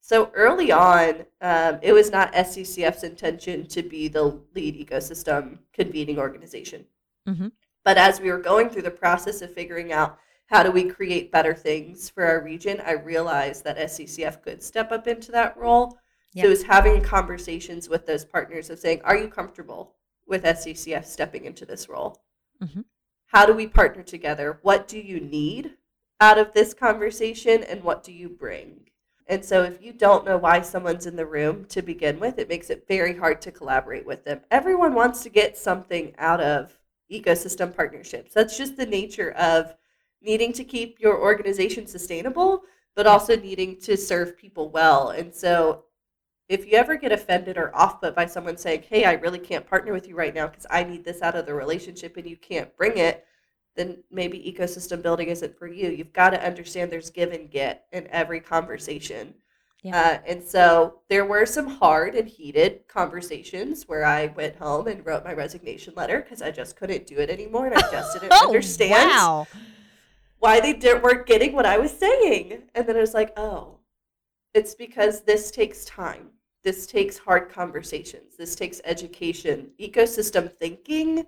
So 0.01 0.31
early 0.33 0.71
on, 0.71 1.25
um, 1.41 1.79
it 1.81 1.91
was 1.91 2.09
not 2.11 2.33
SCCF's 2.33 3.03
intention 3.03 3.67
to 3.67 3.81
be 3.83 4.07
the 4.07 4.23
lead 4.55 4.75
ecosystem 4.87 5.59
convening 5.73 6.17
organization. 6.17 6.85
Mhm. 7.27 7.51
But 7.83 7.97
as 7.97 8.21
we 8.21 8.31
were 8.31 8.39
going 8.39 8.69
through 8.69 8.83
the 8.83 8.91
process 8.91 9.41
of 9.41 9.53
figuring 9.53 9.91
out 9.91 10.17
how 10.45 10.63
do 10.63 10.71
we 10.71 10.89
create 10.89 11.31
better 11.31 11.53
things 11.53 12.09
for 12.09 12.23
our 12.25 12.41
region, 12.41 12.79
I 12.85 12.93
realized 12.93 13.65
that 13.65 13.77
SCCF 13.77 14.41
could 14.41 14.63
step 14.63 14.93
up 14.93 15.07
into 15.07 15.31
that 15.33 15.57
role. 15.57 15.97
Yep. 16.33 16.43
So 16.43 16.47
it 16.47 16.51
was 16.51 16.63
having 16.63 17.01
conversations 17.01 17.89
with 17.89 18.05
those 18.05 18.23
partners 18.23 18.69
of 18.69 18.79
saying, 18.79 19.01
are 19.03 19.17
you 19.17 19.27
comfortable 19.27 19.95
with 20.25 20.45
SCCF 20.45 21.05
stepping 21.05 21.43
into 21.43 21.65
this 21.65 21.89
role? 21.89 22.23
Mhm. 22.61 22.85
How 23.27 23.45
do 23.45 23.53
we 23.53 23.67
partner 23.67 24.03
together? 24.03 24.59
What 24.61 24.87
do 24.87 24.99
you 24.99 25.19
need 25.19 25.73
out 26.19 26.37
of 26.37 26.53
this 26.53 26.73
conversation 26.73 27.63
and 27.63 27.83
what 27.83 28.03
do 28.03 28.11
you 28.11 28.29
bring? 28.29 28.89
And 29.27 29.43
so 29.43 29.63
if 29.63 29.81
you 29.81 29.91
don't 29.91 30.25
know 30.25 30.37
why 30.37 30.61
someone's 30.61 31.05
in 31.05 31.17
the 31.17 31.25
room 31.25 31.65
to 31.65 31.81
begin 31.81 32.19
with, 32.19 32.39
it 32.39 32.47
makes 32.47 32.69
it 32.69 32.87
very 32.87 33.15
hard 33.17 33.41
to 33.41 33.51
collaborate 33.51 34.05
with 34.05 34.23
them. 34.23 34.41
Everyone 34.49 34.93
wants 34.93 35.23
to 35.23 35.29
get 35.29 35.57
something 35.57 36.13
out 36.17 36.39
of 36.39 36.79
ecosystem 37.11 37.75
partnerships. 37.75 38.33
That's 38.33 38.57
just 38.57 38.77
the 38.77 38.85
nature 38.85 39.31
of 39.31 39.75
needing 40.21 40.53
to 40.53 40.63
keep 40.63 40.99
your 40.99 41.19
organization 41.19 41.85
sustainable, 41.85 42.63
but 42.95 43.07
also 43.07 43.35
needing 43.35 43.77
to 43.81 43.97
serve 43.97 44.37
people 44.37 44.69
well. 44.69 45.09
And 45.09 45.35
so 45.35 45.83
if 46.49 46.65
you 46.65 46.73
ever 46.73 46.95
get 46.95 47.11
offended 47.11 47.57
or 47.57 47.75
off 47.75 47.99
put 48.01 48.15
by 48.15 48.25
someone 48.25 48.57
saying, 48.57 48.83
Hey, 48.89 49.03
I 49.05 49.13
really 49.13 49.39
can't 49.39 49.67
partner 49.67 49.91
with 49.93 50.07
you 50.07 50.15
right 50.15 50.33
now 50.33 50.47
because 50.47 50.65
I 50.69 50.83
need 50.83 51.03
this 51.03 51.21
out 51.21 51.35
of 51.35 51.45
the 51.45 51.53
relationship 51.53 52.15
and 52.17 52.27
you 52.29 52.37
can't 52.37 52.75
bring 52.77 52.97
it, 52.97 53.25
then 53.75 54.03
maybe 54.09 54.39
ecosystem 54.39 55.01
building 55.01 55.27
isn't 55.27 55.57
for 55.59 55.67
you. 55.67 55.89
You've 55.89 56.13
got 56.13 56.31
to 56.31 56.43
understand 56.45 56.91
there's 56.91 57.09
give 57.09 57.31
and 57.31 57.51
get 57.51 57.85
in 57.91 58.07
every 58.11 58.39
conversation. 58.39 59.33
Yeah. 59.83 59.99
Uh, 59.99 60.17
and 60.25 60.43
so 60.43 61.01
there 61.09 61.25
were 61.25 61.45
some 61.45 61.67
hard 61.67 62.15
and 62.15 62.27
heated 62.27 62.87
conversations 62.87 63.87
where 63.87 64.03
I 64.05 64.27
went 64.27 64.55
home 64.55 64.87
and 64.87 65.05
wrote 65.05 65.23
my 65.23 65.33
resignation 65.33 65.93
letter 65.95 66.21
because 66.21 66.41
I 66.41 66.49
just 66.49 66.75
couldn't 66.75 67.05
do 67.05 67.17
it 67.17 67.29
anymore 67.29 67.67
and 67.67 67.75
I 67.75 67.81
just 67.91 68.13
didn't 68.13 68.31
understand 68.41 69.11
Oh, 69.13 69.39
Wow. 69.45 69.47
why 70.39 70.59
they 70.59 70.73
didn't, 70.73 71.03
weren't 71.03 71.27
getting 71.27 71.53
what 71.53 71.65
I 71.67 71.77
was 71.77 71.91
saying. 71.91 72.63
And 72.73 72.87
then 72.87 72.95
I 72.97 73.01
was 73.01 73.13
like, 73.13 73.33
oh, 73.37 73.77
it's 74.53 74.73
because 74.73 75.21
this 75.21 75.51
takes 75.51 75.85
time. 75.85 76.29
This 76.63 76.87
takes 76.87 77.17
hard 77.17 77.49
conversations. 77.49 78.35
This 78.37 78.55
takes 78.55 78.81
education. 78.83 79.69
Ecosystem 79.79 80.51
thinking, 80.51 81.25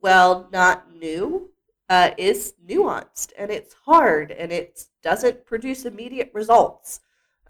well, 0.00 0.48
not 0.52 0.94
new, 0.94 1.50
uh, 1.88 2.10
is 2.18 2.54
nuanced 2.66 3.32
and 3.38 3.50
it's 3.50 3.74
hard 3.84 4.30
and 4.32 4.52
it 4.52 4.84
doesn't 5.02 5.46
produce 5.46 5.84
immediate 5.84 6.30
results. 6.34 7.00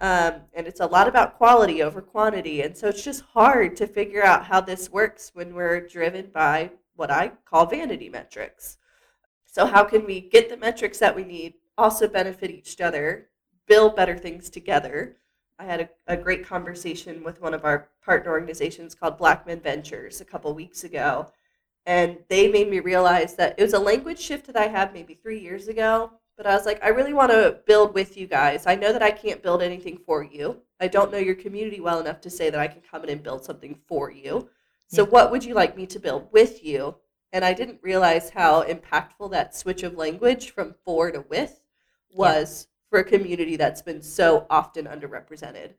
Um, 0.00 0.42
and 0.54 0.66
it's 0.68 0.80
a 0.80 0.86
lot 0.86 1.08
about 1.08 1.36
quality 1.36 1.82
over 1.82 2.00
quantity. 2.00 2.62
And 2.62 2.76
so 2.76 2.88
it's 2.88 3.02
just 3.02 3.22
hard 3.22 3.76
to 3.76 3.86
figure 3.86 4.24
out 4.24 4.44
how 4.44 4.60
this 4.60 4.90
works 4.90 5.32
when 5.34 5.54
we're 5.54 5.86
driven 5.88 6.30
by 6.32 6.70
what 6.94 7.10
I 7.10 7.32
call 7.44 7.66
vanity 7.66 8.08
metrics. 8.08 8.78
So, 9.46 9.66
how 9.66 9.82
can 9.82 10.04
we 10.04 10.20
get 10.20 10.48
the 10.48 10.56
metrics 10.56 10.98
that 10.98 11.16
we 11.16 11.24
need, 11.24 11.54
also 11.76 12.06
benefit 12.06 12.50
each 12.50 12.80
other, 12.80 13.28
build 13.66 13.96
better 13.96 14.16
things 14.16 14.50
together? 14.50 15.16
I 15.58 15.64
had 15.64 15.80
a, 15.80 15.88
a 16.06 16.16
great 16.16 16.46
conversation 16.46 17.24
with 17.24 17.40
one 17.40 17.52
of 17.54 17.64
our 17.64 17.88
partner 18.04 18.30
organizations 18.30 18.94
called 18.94 19.18
Blackman 19.18 19.60
Ventures 19.60 20.20
a 20.20 20.24
couple 20.24 20.54
weeks 20.54 20.84
ago. 20.84 21.32
And 21.84 22.18
they 22.28 22.48
made 22.48 22.70
me 22.70 22.80
realize 22.80 23.34
that 23.36 23.54
it 23.58 23.62
was 23.62 23.72
a 23.72 23.78
language 23.78 24.20
shift 24.20 24.46
that 24.46 24.56
I 24.56 24.68
had 24.68 24.92
maybe 24.92 25.14
three 25.14 25.40
years 25.40 25.68
ago. 25.68 26.12
But 26.36 26.46
I 26.46 26.54
was 26.54 26.66
like, 26.66 26.82
I 26.84 26.88
really 26.88 27.12
want 27.14 27.32
to 27.32 27.58
build 27.66 27.94
with 27.94 28.16
you 28.16 28.28
guys. 28.28 28.66
I 28.66 28.76
know 28.76 28.92
that 28.92 29.02
I 29.02 29.10
can't 29.10 29.42
build 29.42 29.60
anything 29.60 29.98
for 30.06 30.22
you. 30.22 30.60
I 30.80 30.86
don't 30.86 31.10
know 31.10 31.18
your 31.18 31.34
community 31.34 31.80
well 31.80 31.98
enough 31.98 32.20
to 32.20 32.30
say 32.30 32.50
that 32.50 32.60
I 32.60 32.68
can 32.68 32.80
come 32.80 33.02
in 33.02 33.10
and 33.10 33.22
build 33.22 33.44
something 33.44 33.76
for 33.88 34.12
you. 34.12 34.48
So, 34.86 35.02
Yeah. 35.02 35.08
what 35.08 35.30
would 35.32 35.44
you 35.44 35.54
like 35.54 35.76
me 35.76 35.86
to 35.86 35.98
build 35.98 36.28
with 36.30 36.64
you? 36.64 36.94
And 37.32 37.44
I 37.44 37.52
didn't 37.52 37.82
realize 37.82 38.30
how 38.30 38.62
impactful 38.62 39.32
that 39.32 39.56
switch 39.56 39.82
of 39.82 39.96
language 39.96 40.50
from 40.50 40.74
for 40.84 41.10
to 41.10 41.22
with 41.22 41.60
was 42.14 42.68
for 42.90 43.00
a 43.00 43.04
community 43.04 43.56
that's 43.56 43.82
been 43.82 44.02
so 44.02 44.46
often 44.50 44.86
underrepresented. 44.86 45.72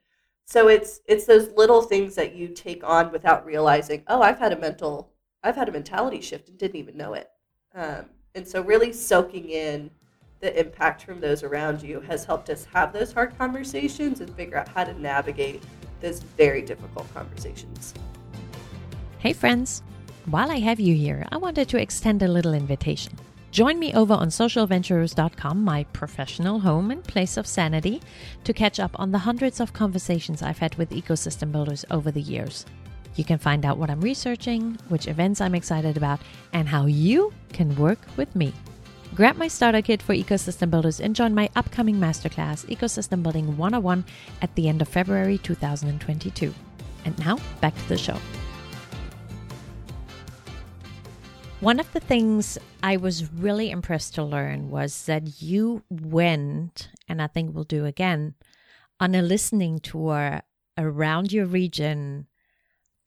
So 0.46 0.68
it's 0.68 1.02
it's 1.06 1.26
those 1.26 1.52
little 1.52 1.82
things 1.82 2.16
that 2.16 2.36
you 2.36 2.48
take 2.48 2.84
on 2.84 3.12
without 3.12 3.46
realizing, 3.46 4.04
oh, 4.08 4.22
I've 4.22 4.40
had 4.40 4.52
a 4.52 4.58
mental, 4.58 5.12
I've 5.44 5.56
had 5.56 5.70
a 5.70 5.72
mentality 5.72 6.22
shift 6.22 6.50
and 6.50 6.58
didn't 6.58 6.78
even 6.78 6.98
know 6.98 7.14
it. 7.14 7.30
Um, 7.76 8.06
and 8.36 8.48
so 8.48 8.62
really 8.62 8.92
soaking 8.92 9.50
in 9.50 9.92
the 10.40 10.58
impact 10.60 11.04
from 11.04 11.20
those 11.20 11.44
around 11.44 11.82
you 11.82 12.00
has 12.02 12.26
helped 12.26 12.50
us 12.50 12.66
have 12.74 12.94
those 12.94 13.12
hard 13.12 13.38
conversations 13.38 14.22
and 14.22 14.34
figure 14.36 14.58
out 14.58 14.70
how 14.70 14.84
to 14.84 15.00
navigate 15.00 15.62
those 16.00 16.22
very 16.22 16.62
difficult 16.62 17.14
conversations. 17.14 17.94
Hey, 19.20 19.34
friends. 19.34 19.84
While 20.26 20.52
I 20.52 20.60
have 20.60 20.80
you 20.80 20.96
here, 20.96 21.26
I 21.32 21.38
wanted 21.38 21.68
to 21.70 21.82
extend 21.82 22.22
a 22.22 22.28
little 22.28 22.54
invitation. 22.54 23.14
Join 23.52 23.80
me 23.80 23.94
over 23.94 24.14
on 24.14 24.28
socialventurers.com, 24.28 25.64
my 25.64 25.84
professional 25.86 26.60
home 26.60 26.92
and 26.92 27.04
place 27.04 27.36
of 27.36 27.48
sanity, 27.48 28.02
to 28.44 28.54
catch 28.54 28.80
up 28.80 28.92
on 29.00 29.12
the 29.12 29.18
hundreds 29.18 29.60
of 29.60 29.74
conversations 29.74 30.44
I've 30.44 30.60
had 30.60 30.76
with 30.76 30.92
ecosystem 30.92 31.52
builders 31.52 31.84
over 31.90 32.12
the 32.12 32.22
years. 32.22 32.66
You 33.16 33.24
can 33.24 33.40
find 33.40 33.66
out 33.66 33.80
what 33.80 33.90
I'm 33.90 34.02
researching, 34.02 34.78
which 34.90 35.08
events 35.08 35.42
I'm 35.42 35.56
excited 35.56 35.98
about, 35.98 36.20
and 36.54 36.70
how 36.70 36.86
you 36.86 37.34
can 37.52 37.76
work 37.76 38.00
with 38.18 38.34
me. 38.36 38.54
Grab 39.16 39.36
my 39.36 39.48
starter 39.48 39.82
kit 39.82 40.04
for 40.04 40.14
ecosystem 40.14 40.70
builders 40.70 41.00
and 41.00 41.16
join 41.16 41.34
my 41.34 41.50
upcoming 41.56 41.96
masterclass, 41.96 42.66
Ecosystem 42.68 43.24
Building 43.24 43.58
101, 43.58 44.06
at 44.44 44.54
the 44.54 44.70
end 44.70 44.82
of 44.84 44.88
February 44.88 45.40
2022. 45.40 46.54
And 47.06 47.18
now, 47.18 47.40
back 47.60 47.76
to 47.76 47.90
the 47.90 47.98
show. 47.98 48.18
One 51.62 51.82
of 51.82 51.92
the 51.92 52.00
things 52.00 52.58
I 52.82 52.96
was 52.96 53.34
really 53.34 53.70
impressed 53.70 54.16
to 54.16 54.24
learn 54.24 54.70
was 54.70 55.06
that 55.08 55.42
you 55.42 55.84
went, 55.90 56.88
and 57.10 57.22
I 57.22 57.28
think 57.28 57.54
we'll 57.54 57.66
do 57.66 57.84
again, 57.84 58.36
on 58.98 59.14
a 59.14 59.22
listening 59.22 59.80
tour 59.80 60.42
around 60.78 61.34
your 61.34 61.46
region 61.46 62.28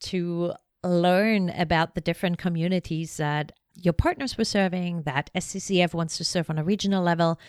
to 0.00 0.52
learn 0.84 1.48
about 1.48 1.94
the 1.94 2.02
different 2.02 2.36
communities 2.36 3.16
that 3.16 3.52
your 3.74 3.94
partners 3.94 4.36
were 4.36 4.44
serving, 4.44 5.04
that 5.04 5.30
SCCF 5.34 5.94
wants 5.94 6.18
to 6.18 6.24
serve 6.24 6.50
on 6.50 6.58
a 6.58 6.64
regional 6.64 7.02
level. 7.02 7.40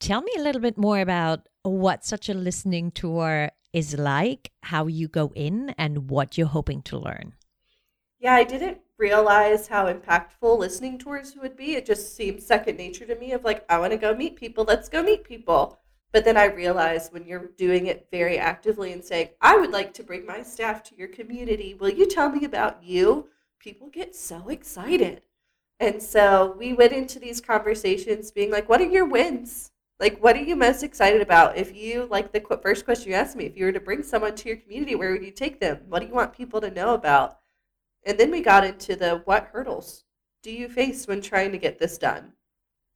Tell 0.00 0.22
me 0.22 0.32
a 0.36 0.42
little 0.42 0.60
bit 0.60 0.76
more 0.76 0.98
about 0.98 1.48
what 1.62 2.04
such 2.04 2.28
a 2.28 2.34
listening 2.34 2.90
tour 2.90 3.50
is 3.72 3.96
like, 3.96 4.50
how 4.62 4.88
you 4.88 5.06
go 5.06 5.30
in, 5.36 5.72
and 5.78 6.10
what 6.10 6.36
you're 6.36 6.48
hoping 6.48 6.82
to 6.82 6.98
learn. 6.98 7.34
Yeah, 8.20 8.34
I 8.34 8.44
didn't 8.44 8.78
realize 8.98 9.66
how 9.66 9.92
impactful 9.92 10.58
listening 10.58 10.98
tours 10.98 11.34
would 11.36 11.56
be. 11.56 11.74
It 11.74 11.86
just 11.86 12.14
seemed 12.14 12.42
second 12.42 12.76
nature 12.76 13.06
to 13.06 13.16
me 13.16 13.32
of 13.32 13.42
like, 13.44 13.64
I 13.68 13.78
want 13.78 13.92
to 13.92 13.98
go 13.98 14.14
meet 14.14 14.36
people, 14.36 14.64
let's 14.64 14.88
go 14.88 15.02
meet 15.02 15.24
people. 15.24 15.78
But 16.12 16.24
then 16.24 16.36
I 16.36 16.44
realized 16.46 17.12
when 17.12 17.24
you're 17.26 17.50
doing 17.56 17.86
it 17.86 18.08
very 18.10 18.38
actively 18.38 18.92
and 18.92 19.04
saying, 19.04 19.30
I 19.40 19.56
would 19.56 19.70
like 19.72 19.94
to 19.94 20.02
bring 20.04 20.26
my 20.26 20.42
staff 20.42 20.82
to 20.84 20.96
your 20.96 21.08
community, 21.08 21.74
will 21.74 21.88
you 21.90 22.06
tell 22.06 22.28
me 22.30 22.44
about 22.44 22.82
you? 22.84 23.28
People 23.58 23.88
get 23.88 24.14
so 24.14 24.48
excited. 24.48 25.22
And 25.80 26.02
so 26.02 26.54
we 26.58 26.72
went 26.74 26.92
into 26.92 27.18
these 27.18 27.40
conversations 27.40 28.30
being 28.30 28.50
like, 28.50 28.68
what 28.68 28.80
are 28.80 28.88
your 28.88 29.06
wins? 29.06 29.72
Like, 29.98 30.22
what 30.22 30.36
are 30.36 30.42
you 30.42 30.56
most 30.56 30.82
excited 30.82 31.22
about? 31.22 31.56
If 31.56 31.74
you, 31.74 32.06
like 32.10 32.32
the 32.32 32.40
qu- 32.40 32.60
first 32.62 32.84
question 32.84 33.10
you 33.10 33.16
asked 33.16 33.36
me, 33.36 33.46
if 33.46 33.56
you 33.56 33.64
were 33.66 33.72
to 33.72 33.80
bring 33.80 34.02
someone 34.02 34.34
to 34.36 34.48
your 34.48 34.58
community, 34.58 34.94
where 34.94 35.12
would 35.12 35.24
you 35.24 35.32
take 35.32 35.60
them? 35.60 35.80
What 35.88 36.00
do 36.00 36.06
you 36.06 36.14
want 36.14 36.32
people 36.34 36.60
to 36.60 36.70
know 36.70 36.94
about? 36.94 37.39
And 38.04 38.18
then 38.18 38.30
we 38.30 38.40
got 38.40 38.64
into 38.64 38.96
the 38.96 39.22
what 39.24 39.50
hurdles 39.52 40.04
do 40.42 40.50
you 40.50 40.68
face 40.68 41.06
when 41.06 41.20
trying 41.20 41.52
to 41.52 41.58
get 41.58 41.78
this 41.78 41.98
done? 41.98 42.32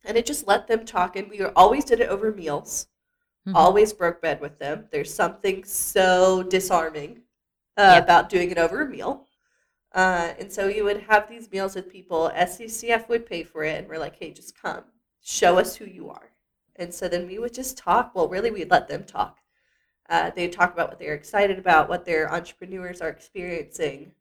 And 0.04 0.16
it 0.16 0.26
just 0.26 0.46
let 0.46 0.66
them 0.66 0.84
talk. 0.84 1.16
And 1.16 1.28
we 1.28 1.42
always 1.44 1.84
did 1.84 2.00
it 2.00 2.08
over 2.08 2.32
meals, 2.32 2.88
Mhm. 3.46 3.54
always 3.54 3.92
broke 3.92 4.20
bread 4.20 4.40
with 4.40 4.58
them. 4.58 4.88
There's 4.90 5.12
something 5.12 5.64
so 5.64 6.42
disarming 6.42 7.22
uh, 7.76 8.00
about 8.02 8.28
doing 8.28 8.50
it 8.50 8.58
over 8.58 8.82
a 8.82 8.88
meal. 8.88 9.26
Uh, 9.92 10.32
and 10.38 10.52
so 10.52 10.68
you 10.68 10.84
would 10.84 11.02
have 11.02 11.28
these 11.28 11.50
meals 11.50 11.74
with 11.74 11.90
people. 11.90 12.30
SCCF 12.34 13.08
would 13.08 13.26
pay 13.26 13.42
for 13.44 13.64
it. 13.64 13.78
And 13.78 13.88
we're 13.88 13.98
like, 13.98 14.16
hey, 14.16 14.30
just 14.32 14.56
come, 14.60 14.84
show 15.20 15.58
us 15.58 15.76
who 15.76 15.84
you 15.84 16.08
are. 16.08 16.30
And 16.76 16.92
so 16.94 17.08
then 17.08 17.26
we 17.26 17.38
would 17.38 17.52
just 17.54 17.76
talk. 17.76 18.14
Well, 18.14 18.28
really, 18.28 18.50
we'd 18.50 18.70
let 18.70 18.88
them 18.88 19.04
talk. 19.04 19.38
Uh, 20.08 20.30
they'd 20.30 20.52
talk 20.52 20.72
about 20.72 20.88
what 20.88 20.98
they're 20.98 21.14
excited 21.14 21.58
about, 21.58 21.88
what 21.88 22.04
their 22.04 22.32
entrepreneurs 22.32 23.00
are 23.00 23.08
experiencing, 23.08 24.12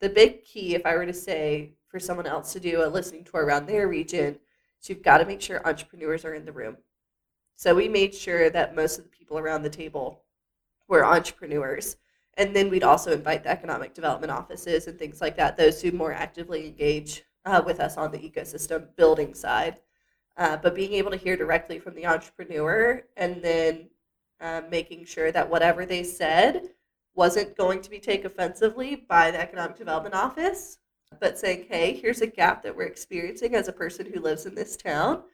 the 0.00 0.08
big 0.08 0.44
key, 0.44 0.74
if 0.74 0.86
I 0.86 0.94
were 0.94 1.06
to 1.06 1.12
say 1.12 1.72
for 1.88 1.98
someone 1.98 2.26
else 2.26 2.52
to 2.52 2.60
do 2.60 2.84
a 2.84 2.88
listening 2.88 3.24
tour 3.24 3.44
around 3.44 3.66
their 3.66 3.88
region, 3.88 4.38
is 4.80 4.88
you've 4.88 5.02
got 5.02 5.18
to 5.18 5.26
make 5.26 5.40
sure 5.40 5.66
entrepreneurs 5.66 6.24
are 6.24 6.34
in 6.34 6.44
the 6.44 6.52
room. 6.52 6.76
So 7.56 7.74
we 7.74 7.88
made 7.88 8.14
sure 8.14 8.50
that 8.50 8.76
most 8.76 8.98
of 8.98 9.04
the 9.04 9.10
people 9.10 9.38
around 9.38 9.62
the 9.62 9.70
table 9.70 10.22
were 10.86 11.04
entrepreneurs. 11.04 11.96
And 12.34 12.54
then 12.54 12.70
we'd 12.70 12.84
also 12.84 13.12
invite 13.12 13.42
the 13.42 13.50
economic 13.50 13.94
development 13.94 14.30
offices 14.30 14.86
and 14.86 14.96
things 14.96 15.20
like 15.20 15.36
that, 15.36 15.56
those 15.56 15.82
who 15.82 15.90
more 15.90 16.12
actively 16.12 16.66
engage 16.66 17.24
uh, 17.44 17.60
with 17.64 17.80
us 17.80 17.96
on 17.96 18.12
the 18.12 18.18
ecosystem 18.18 18.86
building 18.96 19.34
side. 19.34 19.80
Uh, 20.36 20.56
but 20.56 20.76
being 20.76 20.92
able 20.92 21.10
to 21.10 21.16
hear 21.16 21.36
directly 21.36 21.80
from 21.80 21.96
the 21.96 22.06
entrepreneur 22.06 23.02
and 23.16 23.42
then 23.42 23.88
um, 24.40 24.70
making 24.70 25.04
sure 25.04 25.32
that 25.32 25.50
whatever 25.50 25.84
they 25.84 26.04
said 26.04 26.70
wasn't 27.18 27.56
going 27.56 27.82
to 27.82 27.90
be 27.90 27.98
taken 27.98 28.28
offensively 28.28 28.94
by 28.94 29.32
the 29.32 29.40
Economic 29.40 29.76
Development 29.76 30.14
Office, 30.14 30.78
but 31.18 31.36
saying, 31.36 31.66
hey, 31.68 31.92
here's 31.92 32.20
a 32.20 32.26
gap 32.28 32.62
that 32.62 32.76
we're 32.76 32.84
experiencing 32.84 33.56
as 33.56 33.66
a 33.66 33.72
person 33.72 34.06
who 34.06 34.20
lives 34.20 34.46
in 34.46 34.54
this 34.54 34.76
town 34.76 35.24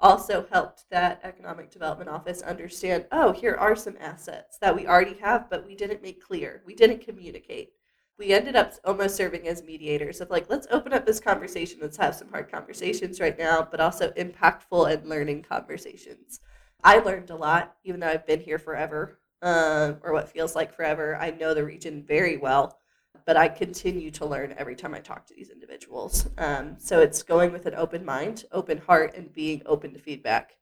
also 0.00 0.46
helped 0.50 0.84
that 0.90 1.20
economic 1.22 1.70
development 1.70 2.10
office 2.10 2.42
understand 2.42 3.04
oh 3.12 3.30
here 3.30 3.54
are 3.54 3.76
some 3.76 3.96
assets 4.00 4.58
that 4.60 4.74
we 4.74 4.88
already 4.88 5.14
have 5.14 5.48
but 5.48 5.64
we 5.64 5.76
didn't 5.76 6.02
make 6.02 6.20
clear. 6.20 6.62
We 6.66 6.74
didn't 6.74 7.04
communicate. 7.04 7.72
We 8.18 8.32
ended 8.32 8.56
up 8.56 8.72
almost 8.84 9.14
serving 9.14 9.46
as 9.46 9.62
mediators 9.62 10.20
of 10.20 10.30
like 10.30 10.50
let's 10.50 10.66
open 10.70 10.92
up 10.92 11.06
this 11.06 11.20
conversation. 11.20 11.78
Let's 11.80 11.96
have 11.98 12.14
some 12.14 12.28
hard 12.28 12.50
conversations 12.50 13.20
right 13.20 13.38
now 13.38 13.68
but 13.70 13.80
also 13.80 14.10
impactful 14.12 14.92
and 14.92 15.08
learning 15.08 15.42
conversations. 15.42 16.40
I 16.82 16.98
learned 16.98 17.30
a 17.30 17.36
lot 17.36 17.76
even 17.84 18.00
though 18.00 18.08
i've 18.08 18.26
been 18.26 18.40
here 18.40 18.58
forever 18.58 19.20
uh, 19.44 19.92
or 20.02 20.12
what 20.12 20.28
feels 20.28 20.56
like 20.56 20.74
forever 20.74 21.16
i 21.20 21.30
know 21.30 21.54
the 21.54 21.64
region 21.64 22.02
very 22.02 22.36
well 22.36 22.78
but 23.26 23.36
I 23.36 23.48
continue 23.48 24.10
to 24.12 24.26
learn 24.26 24.54
every 24.58 24.76
time 24.76 24.94
I 24.94 25.00
talk 25.00 25.26
to 25.26 25.34
these 25.34 25.50
individuals. 25.50 26.28
Um, 26.38 26.76
so 26.78 27.00
it's 27.00 27.22
going 27.22 27.52
with 27.52 27.66
an 27.66 27.74
open 27.74 28.04
mind, 28.04 28.44
open 28.52 28.78
heart, 28.78 29.14
and 29.16 29.32
being 29.32 29.62
open 29.66 29.92
to 29.94 29.98
feedback, 29.98 30.56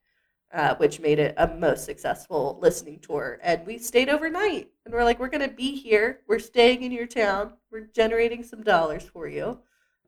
uh, 0.52 0.74
which 0.76 1.00
made 1.00 1.18
it 1.18 1.34
a 1.38 1.48
most 1.48 1.84
successful 1.84 2.58
listening 2.60 3.00
tour. 3.00 3.40
And 3.42 3.66
we 3.66 3.78
stayed 3.78 4.08
overnight, 4.08 4.70
and 4.84 4.94
we're 4.94 5.04
like, 5.04 5.18
we're 5.18 5.28
going 5.28 5.48
to 5.48 5.54
be 5.54 5.74
here. 5.74 6.20
We're 6.28 6.38
staying 6.38 6.82
in 6.82 6.92
your 6.92 7.06
town. 7.06 7.54
We're 7.70 7.88
generating 7.94 8.44
some 8.44 8.62
dollars 8.62 9.04
for 9.04 9.26
you, 9.26 9.58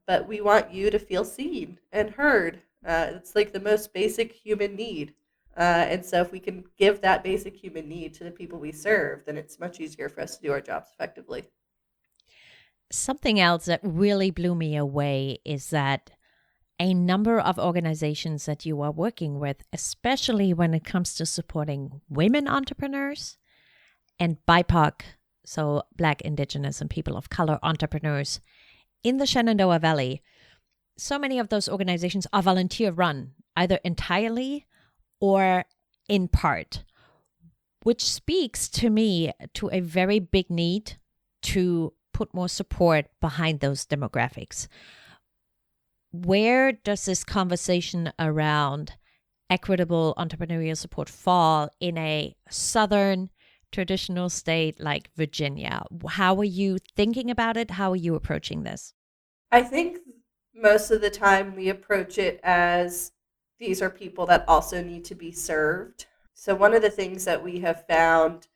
but 0.06 0.28
we 0.28 0.40
want 0.40 0.72
you 0.72 0.90
to 0.90 0.98
feel 0.98 1.24
seen 1.24 1.78
and 1.92 2.10
heard. 2.10 2.60
Uh, 2.86 3.08
it's 3.14 3.34
like 3.34 3.52
the 3.52 3.60
most 3.60 3.92
basic 3.92 4.32
human 4.32 4.76
need. 4.76 5.14
Uh, 5.56 5.86
and 5.88 6.04
so, 6.04 6.20
if 6.20 6.32
we 6.32 6.40
can 6.40 6.64
give 6.76 7.00
that 7.00 7.22
basic 7.22 7.56
human 7.56 7.88
need 7.88 8.14
to 8.14 8.24
the 8.24 8.30
people 8.30 8.58
we 8.58 8.72
serve, 8.72 9.24
then 9.24 9.36
it's 9.36 9.60
much 9.60 9.80
easier 9.80 10.08
for 10.08 10.20
us 10.20 10.36
to 10.36 10.42
do 10.42 10.52
our 10.52 10.60
jobs 10.60 10.88
effectively. 10.92 11.44
Something 12.90 13.38
else 13.38 13.64
that 13.66 13.80
really 13.82 14.30
blew 14.30 14.54
me 14.54 14.76
away 14.76 15.38
is 15.44 15.70
that 15.70 16.10
a 16.80 16.92
number 16.92 17.38
of 17.38 17.58
organizations 17.58 18.46
that 18.46 18.66
you 18.66 18.80
are 18.80 18.90
working 18.90 19.38
with, 19.38 19.62
especially 19.72 20.52
when 20.52 20.74
it 20.74 20.84
comes 20.84 21.14
to 21.14 21.26
supporting 21.26 22.00
women 22.08 22.48
entrepreneurs 22.48 23.38
and 24.18 24.38
BIPOC, 24.46 25.02
so 25.44 25.82
Black, 25.96 26.20
Indigenous, 26.22 26.80
and 26.80 26.90
people 26.90 27.16
of 27.16 27.30
color 27.30 27.58
entrepreneurs 27.62 28.40
in 29.02 29.18
the 29.18 29.26
Shenandoah 29.26 29.78
Valley, 29.78 30.22
so 30.96 31.18
many 31.18 31.38
of 31.38 31.48
those 31.48 31.68
organizations 31.68 32.26
are 32.32 32.42
volunteer 32.42 32.90
run, 32.90 33.32
either 33.56 33.78
entirely 33.84 34.66
or 35.24 35.64
in 36.06 36.28
part, 36.28 36.84
which 37.82 38.04
speaks 38.04 38.68
to 38.68 38.90
me 38.90 39.32
to 39.54 39.70
a 39.72 39.80
very 39.80 40.18
big 40.18 40.50
need 40.50 40.98
to 41.40 41.94
put 42.12 42.34
more 42.34 42.48
support 42.48 43.06
behind 43.22 43.60
those 43.60 43.86
demographics. 43.86 44.68
Where 46.12 46.72
does 46.72 47.06
this 47.06 47.24
conversation 47.24 48.12
around 48.18 48.96
equitable 49.48 50.14
entrepreneurial 50.18 50.76
support 50.76 51.08
fall 51.08 51.70
in 51.80 51.96
a 51.96 52.36
southern 52.50 53.30
traditional 53.72 54.28
state 54.28 54.78
like 54.78 55.10
Virginia? 55.16 55.84
How 56.06 56.36
are 56.36 56.52
you 56.60 56.76
thinking 56.94 57.30
about 57.30 57.56
it? 57.56 57.70
How 57.72 57.92
are 57.92 58.02
you 58.06 58.14
approaching 58.14 58.62
this? 58.62 58.92
I 59.50 59.62
think 59.62 60.00
most 60.54 60.90
of 60.90 61.00
the 61.00 61.10
time 61.10 61.56
we 61.56 61.70
approach 61.70 62.18
it 62.18 62.40
as 62.42 63.12
these 63.58 63.80
are 63.80 63.90
people 63.90 64.26
that 64.26 64.44
also 64.48 64.82
need 64.82 65.04
to 65.06 65.14
be 65.14 65.32
served. 65.32 66.06
So, 66.34 66.54
one 66.54 66.74
of 66.74 66.82
the 66.82 66.90
things 66.90 67.24
that 67.24 67.42
we 67.42 67.60
have 67.60 67.86
found 67.86 68.48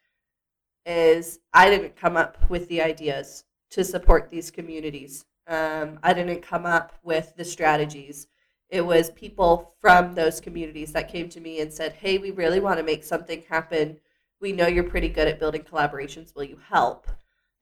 is 0.84 1.40
I 1.52 1.70
didn't 1.70 1.96
come 1.96 2.16
up 2.16 2.38
with 2.50 2.68
the 2.68 2.82
ideas 2.82 3.44
to 3.70 3.84
support 3.84 4.30
these 4.30 4.50
communities. 4.50 5.26
Um, 5.46 5.98
I 6.02 6.12
didn't 6.12 6.42
come 6.42 6.66
up 6.66 6.94
with 7.02 7.34
the 7.36 7.44
strategies. 7.44 8.26
It 8.68 8.82
was 8.82 9.10
people 9.10 9.74
from 9.80 10.14
those 10.14 10.40
communities 10.40 10.92
that 10.92 11.10
came 11.10 11.28
to 11.30 11.40
me 11.40 11.60
and 11.60 11.72
said, 11.72 11.92
Hey, 11.92 12.18
we 12.18 12.30
really 12.30 12.60
want 12.60 12.78
to 12.78 12.84
make 12.84 13.04
something 13.04 13.42
happen. 13.48 13.98
We 14.40 14.52
know 14.52 14.66
you're 14.66 14.84
pretty 14.84 15.08
good 15.08 15.28
at 15.28 15.38
building 15.38 15.62
collaborations. 15.62 16.34
Will 16.34 16.44
you 16.44 16.58
help? 16.68 17.06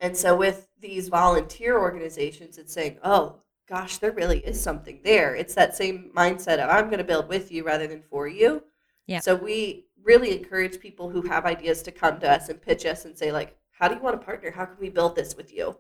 And 0.01 0.16
so, 0.16 0.37
with 0.37 0.68
these 0.81 1.09
volunteer 1.09 1.79
organizations, 1.79 2.59
it's 2.59 2.72
saying, 2.72 2.99
Oh, 3.03 3.37
gosh, 3.69 3.99
there 3.99 4.13
really 4.13 4.39
is 4.39 4.61
something 4.61 5.01
there. 5.05 5.35
It's 5.35 5.55
that 5.55 5.77
same 5.77 6.11
mindset 6.15 6.59
of 6.59 6.71
I'm 6.71 6.87
going 6.87 6.99
to 6.99 7.05
build 7.05 7.29
with 7.29 7.51
you 7.51 7.65
rather 7.65 7.87
than 7.87 8.03
for 8.03 8.29
you. 8.29 8.63
Yeah. 9.07 9.21
So, 9.21 9.35
we 9.35 9.87
really 10.03 10.37
encourage 10.37 10.81
people 10.81 11.11
who 11.11 11.23
have 11.23 11.45
ideas 11.45 11.83
to 11.83 11.93
come 11.93 12.21
to 12.21 12.31
us 12.31 12.49
and 12.49 12.63
pitch 12.63 12.87
us 12.87 13.05
and 13.05 13.17
say, 13.17 13.33
like, 13.33 13.57
how 13.73 13.89
do 13.89 13.95
you 13.95 14.01
want 14.01 14.19
to 14.21 14.25
partner? 14.25 14.51
How 14.51 14.65
can 14.65 14.77
we 14.81 14.89
build 14.89 15.17
this 15.17 15.37
with 15.37 15.53
you? 15.53 15.77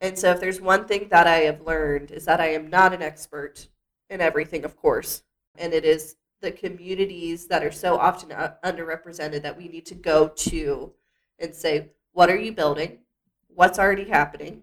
And 0.00 0.18
so, 0.18 0.30
if 0.30 0.40
there's 0.40 0.60
one 0.60 0.86
thing 0.86 1.08
that 1.10 1.26
I 1.26 1.38
have 1.38 1.62
learned, 1.62 2.10
is 2.10 2.24
that 2.24 2.40
I 2.40 2.48
am 2.48 2.68
not 2.68 2.92
an 2.92 3.02
expert 3.02 3.68
in 4.10 4.20
everything, 4.20 4.64
of 4.64 4.76
course. 4.76 5.22
And 5.56 5.72
it 5.72 5.84
is 5.84 6.16
the 6.40 6.52
communities 6.52 7.46
that 7.46 7.64
are 7.64 7.72
so 7.72 7.98
often 7.98 8.32
uh, 8.32 8.54
underrepresented 8.64 9.42
that 9.42 9.56
we 9.56 9.68
need 9.68 9.86
to 9.86 9.94
go 9.94 10.28
to 10.28 10.92
and 11.38 11.54
say, 11.54 11.90
what 12.12 12.30
are 12.30 12.36
you 12.36 12.52
building? 12.52 12.98
What's 13.48 13.78
already 13.78 14.04
happening? 14.04 14.62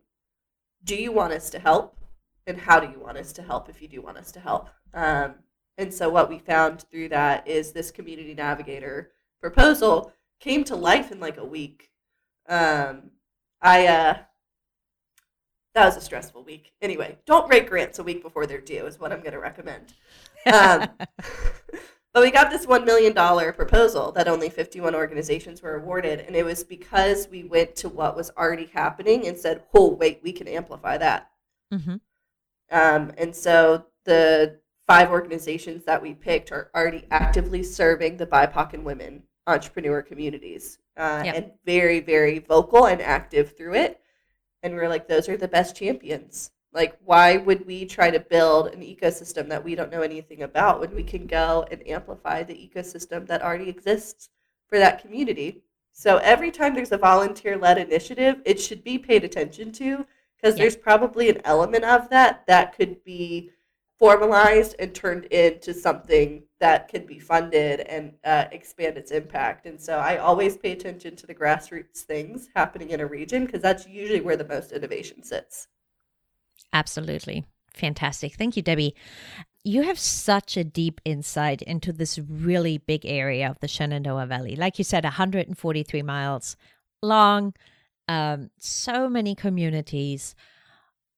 Do 0.83 0.95
you 0.95 1.11
want 1.11 1.33
us 1.33 1.49
to 1.51 1.59
help? 1.59 1.97
And 2.45 2.57
how 2.57 2.79
do 2.79 2.91
you 2.91 2.99
want 2.99 3.17
us 3.17 3.31
to 3.33 3.41
help 3.41 3.69
if 3.69 3.81
you 3.81 3.87
do 3.87 4.01
want 4.01 4.17
us 4.17 4.31
to 4.33 4.39
help? 4.39 4.69
Um, 4.93 5.35
and 5.77 5.93
so, 5.93 6.09
what 6.09 6.29
we 6.29 6.39
found 6.39 6.81
through 6.91 7.09
that 7.09 7.47
is 7.47 7.71
this 7.71 7.91
community 7.91 8.33
navigator 8.33 9.11
proposal 9.41 10.11
came 10.39 10.63
to 10.65 10.75
life 10.75 11.11
in 11.11 11.19
like 11.19 11.37
a 11.37 11.45
week. 11.45 11.89
Um, 12.47 13.11
I, 13.61 13.87
uh, 13.87 14.17
that 15.73 15.85
was 15.85 15.97
a 15.97 16.01
stressful 16.01 16.43
week. 16.43 16.73
Anyway, 16.81 17.17
don't 17.25 17.49
write 17.49 17.69
grants 17.69 17.97
a 17.99 18.03
week 18.03 18.21
before 18.21 18.45
they're 18.45 18.61
due, 18.61 18.85
is 18.85 18.99
what 18.99 19.11
I'm 19.11 19.21
going 19.21 19.33
to 19.33 19.39
recommend. 19.39 19.93
Um, 20.45 20.87
but 22.13 22.21
we 22.21 22.29
got 22.29 22.51
this 22.51 22.65
$1 22.65 22.85
million 22.85 23.13
proposal 23.53 24.11
that 24.11 24.27
only 24.27 24.49
51 24.49 24.93
organizations 24.93 25.61
were 25.61 25.75
awarded. 25.75 26.19
And 26.19 26.35
it 26.35 26.45
was 26.45 26.63
because 26.63 27.27
we 27.29 27.43
went 27.43 27.75
to 27.77 27.89
what 27.89 28.15
was 28.15 28.31
already 28.37 28.69
happening 28.73 29.27
and 29.27 29.37
said, 29.37 29.63
oh, 29.73 29.89
wait, 29.93 30.19
we 30.23 30.31
can 30.31 30.47
amplify 30.47 30.97
that. 30.97 31.31
Mm-hmm. 31.73 31.95
Um, 32.71 33.11
and 33.17 33.35
so 33.35 33.85
the 34.05 34.59
five 34.87 35.09
organizations 35.09 35.85
that 35.85 36.01
we 36.01 36.13
picked 36.13 36.51
are 36.51 36.69
already 36.75 37.05
actively 37.11 37.63
serving 37.63 38.17
the 38.17 38.25
BIPOC 38.25 38.73
and 38.73 38.83
women 38.83 39.23
entrepreneur 39.47 40.01
communities 40.01 40.79
uh, 40.97 41.23
and 41.25 41.51
very, 41.65 41.99
very 41.99 42.39
vocal 42.39 42.85
and 42.87 43.01
active 43.01 43.57
through 43.57 43.75
it. 43.75 43.99
And 44.61 44.73
we 44.73 44.79
are 44.79 44.89
like 44.89 45.07
those 45.07 45.27
are 45.27 45.37
the 45.37 45.47
best 45.47 45.75
champions. 45.75 46.51
Like 46.73 46.97
why 47.03 47.37
would 47.37 47.65
we 47.65 47.85
try 47.85 48.09
to 48.09 48.19
build 48.19 48.67
an 48.67 48.81
ecosystem 48.81 49.49
that 49.49 49.63
we 49.63 49.75
don't 49.75 49.91
know 49.91 50.01
anything 50.01 50.43
about 50.43 50.79
when 50.79 50.95
we 50.95 51.03
can 51.03 51.27
go 51.27 51.65
and 51.69 51.87
amplify 51.87 52.43
the 52.43 52.53
ecosystem 52.53 53.27
that 53.27 53.41
already 53.41 53.69
exists 53.69 54.29
for 54.67 54.79
that 54.79 55.01
community? 55.01 55.63
So 55.91 56.17
every 56.17 56.49
time 56.49 56.73
there's 56.73 56.91
a 56.91 56.97
volunteer 56.97 57.57
led 57.57 57.77
initiative 57.77 58.41
it 58.45 58.59
should 58.59 58.83
be 58.83 58.97
paid 58.97 59.23
attention 59.23 59.71
to 59.73 60.05
because 60.43 60.57
yeah. 60.57 60.63
there's 60.63 60.75
probably 60.75 61.29
an 61.29 61.39
element 61.45 61.85
of 61.85 62.09
that 62.09 62.43
that 62.47 62.75
could 62.75 63.01
be 63.05 63.49
formalized 63.97 64.75
and 64.77 64.93
turned 64.93 65.23
into 65.25 65.73
something 65.73 66.43
that 66.59 66.89
can 66.89 67.05
be 67.05 67.17
funded 67.17 67.79
and 67.81 68.11
uh, 68.25 68.45
expand 68.51 68.97
its 68.97 69.11
impact. 69.11 69.65
And 69.65 69.79
so 69.79 69.99
I 69.99 70.17
always 70.17 70.57
pay 70.57 70.73
attention 70.73 71.15
to 71.15 71.27
the 71.27 71.33
grassroots 71.33 72.01
things 72.01 72.49
happening 72.53 72.89
in 72.89 72.99
a 72.99 73.05
region 73.05 73.45
because 73.45 73.61
that's 73.61 73.87
usually 73.87 74.19
where 74.19 74.35
the 74.35 74.43
most 74.43 74.73
innovation 74.73 75.23
sits. 75.23 75.69
Absolutely. 76.73 77.45
Fantastic. 77.73 78.33
Thank 78.33 78.57
you, 78.57 78.61
Debbie. 78.61 78.95
You 79.63 79.83
have 79.83 79.97
such 79.97 80.57
a 80.57 80.65
deep 80.65 80.99
insight 81.05 81.61
into 81.61 81.93
this 81.93 82.19
really 82.19 82.79
big 82.79 83.05
area 83.05 83.49
of 83.49 83.59
the 83.61 83.69
Shenandoah 83.69 84.25
Valley. 84.25 84.57
Like 84.57 84.77
you 84.77 84.83
said, 84.83 85.05
143 85.05 86.01
miles 86.01 86.57
long, 87.01 87.53
um, 88.07 88.49
so 88.57 89.09
many 89.09 89.35
communities. 89.35 90.35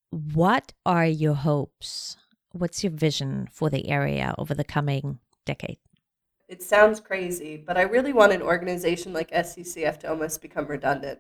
What 0.10 0.74
are 0.86 1.06
your 1.06 1.34
hopes? 1.34 2.18
What's 2.52 2.84
your 2.84 2.92
vision 2.92 3.48
for 3.52 3.70
the 3.70 3.90
area 3.90 4.34
over 4.38 4.54
the 4.54 4.64
coming 4.64 5.20
decade. 5.46 5.78
It 6.48 6.62
sounds 6.62 7.00
crazy, 7.00 7.58
but 7.58 7.78
I 7.78 7.84
really 7.84 8.14
want 8.14 8.34
an 8.34 8.42
organization 8.42 9.14
like 9.14 9.32
SCCF 9.32 10.00
to 10.00 10.10
almost 10.10 10.42
become 10.42 10.68
redundant. 10.68 11.20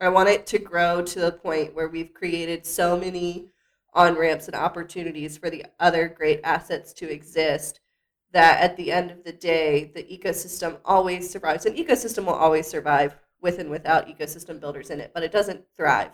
I 0.00 0.08
want 0.10 0.28
it 0.28 0.46
to 0.48 0.58
grow 0.58 1.02
to 1.02 1.20
the 1.20 1.32
point 1.32 1.74
where 1.74 1.88
we've 1.88 2.14
created 2.14 2.64
so 2.66 2.98
many 2.98 3.48
on 3.92 4.14
ramps 4.14 4.46
and 4.46 4.54
opportunities 4.54 5.38
for 5.38 5.50
the 5.50 5.64
other 5.80 6.08
great 6.08 6.40
assets 6.44 6.92
to 6.94 7.10
exist 7.10 7.80
that 8.32 8.62
at 8.62 8.76
the 8.76 8.92
end 8.92 9.10
of 9.10 9.24
the 9.24 9.32
day, 9.32 9.90
the 9.94 10.02
ecosystem 10.02 10.78
always 10.84 11.30
survives. 11.30 11.64
An 11.64 11.74
ecosystem 11.74 12.26
will 12.26 12.34
always 12.34 12.66
survive 12.66 13.16
with 13.46 13.58
and 13.58 13.70
without 13.70 14.08
ecosystem 14.08 14.60
builders 14.60 14.90
in 14.90 15.00
it, 15.00 15.12
but 15.14 15.22
it 15.22 15.32
doesn't 15.32 15.64
thrive 15.76 16.12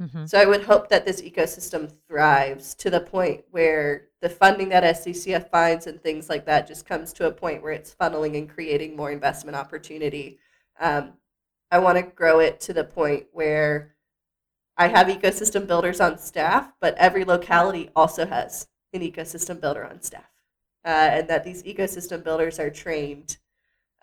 Mm-hmm. 0.00 0.26
So 0.26 0.38
I 0.40 0.44
would 0.44 0.64
hope 0.64 0.88
that 0.88 1.06
this 1.06 1.22
ecosystem 1.22 1.92
thrives 2.08 2.74
to 2.76 2.90
the 2.90 3.00
point 3.00 3.44
where 3.50 4.08
the 4.20 4.28
funding 4.28 4.68
that 4.70 4.82
SCCF 4.82 5.50
finds 5.50 5.86
and 5.86 6.02
things 6.02 6.28
like 6.28 6.46
that 6.46 6.66
just 6.66 6.86
comes 6.86 7.12
to 7.14 7.28
a 7.28 7.32
point 7.32 7.62
where 7.62 7.72
it's 7.72 7.94
funneling 7.94 8.36
and 8.36 8.48
creating 8.48 8.96
more 8.96 9.12
investment 9.12 9.56
opportunity 9.56 10.38
Um, 10.80 11.12
I 11.70 11.78
want 11.78 11.96
to 11.96 12.02
grow 12.02 12.40
it 12.40 12.60
to 12.62 12.72
the 12.72 12.84
point 12.84 13.26
where 13.32 13.94
I 14.76 14.88
have 14.88 15.06
ecosystem 15.06 15.66
builders 15.66 16.00
on 16.00 16.18
staff, 16.18 16.72
but 16.80 16.96
every 16.96 17.24
locality 17.24 17.90
also 17.94 18.26
has 18.26 18.66
an 18.92 19.00
ecosystem 19.00 19.60
builder 19.60 19.84
on 19.84 20.02
staff. 20.02 20.30
Uh, 20.84 20.88
and 21.12 21.28
that 21.28 21.44
these 21.44 21.62
ecosystem 21.62 22.22
builders 22.22 22.58
are 22.58 22.70
trained 22.70 23.38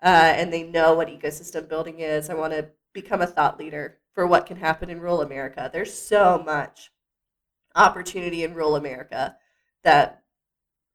uh, 0.02 0.34
and 0.36 0.52
they 0.52 0.64
know 0.64 0.94
what 0.94 1.08
ecosystem 1.08 1.68
building 1.68 2.00
is. 2.00 2.28
I 2.28 2.34
want 2.34 2.52
to 2.52 2.68
become 2.92 3.22
a 3.22 3.26
thought 3.26 3.58
leader 3.58 3.98
for 4.14 4.26
what 4.26 4.46
can 4.46 4.56
happen 4.56 4.90
in 4.90 5.00
rural 5.00 5.22
America. 5.22 5.70
There's 5.72 5.94
so 5.94 6.42
much 6.44 6.90
opportunity 7.74 8.44
in 8.44 8.54
rural 8.54 8.76
America 8.76 9.36
that 9.84 10.22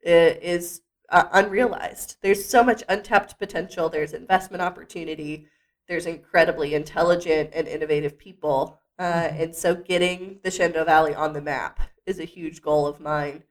is 0.02 0.82
uh, 1.10 1.26
unrealized. 1.32 2.18
There's 2.22 2.46
so 2.46 2.64
much 2.64 2.84
untapped 2.88 3.40
potential. 3.40 3.90
There's 3.90 4.14
investment 4.14 4.62
opportunity. 4.62 5.48
There's 5.88 6.06
incredibly 6.06 6.76
intelligent 6.76 7.52
and 7.54 7.68
innovative 7.68 8.18
people. 8.18 8.82
Uh, 9.00 9.04
mm-hmm. 9.04 9.42
and 9.42 9.56
so 9.56 9.76
getting 9.76 10.40
the 10.44 10.52
Shenandoah 10.52 10.86
Valley 10.86 11.16
on 11.16 11.34
the 11.34 11.42
map 11.42 11.80
is 12.06 12.20
a 12.20 12.26
huge 12.26 12.62
goal 12.62 12.88
of 12.88 13.00
mine 13.00 13.44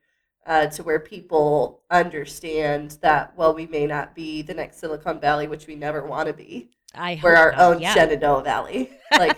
uh, 0.47 0.67
to 0.67 0.81
where 0.83 0.99
people 0.99 1.81
understand 1.91 2.97
that, 3.01 3.37
well, 3.37 3.53
we 3.53 3.67
may 3.67 3.85
not 3.85 4.15
be 4.15 4.41
the 4.41 4.53
next 4.53 4.79
Silicon 4.79 5.19
Valley, 5.19 5.47
which 5.47 5.67
we 5.67 5.75
never 5.75 6.05
want 6.05 6.27
to 6.27 6.33
be. 6.33 6.69
I 6.95 7.19
we're 7.21 7.35
our 7.35 7.51
not. 7.51 7.59
own 7.59 7.81
yeah. 7.81 7.93
Shenandoah 7.93 8.43
Valley. 8.43 8.91
Like 9.17 9.37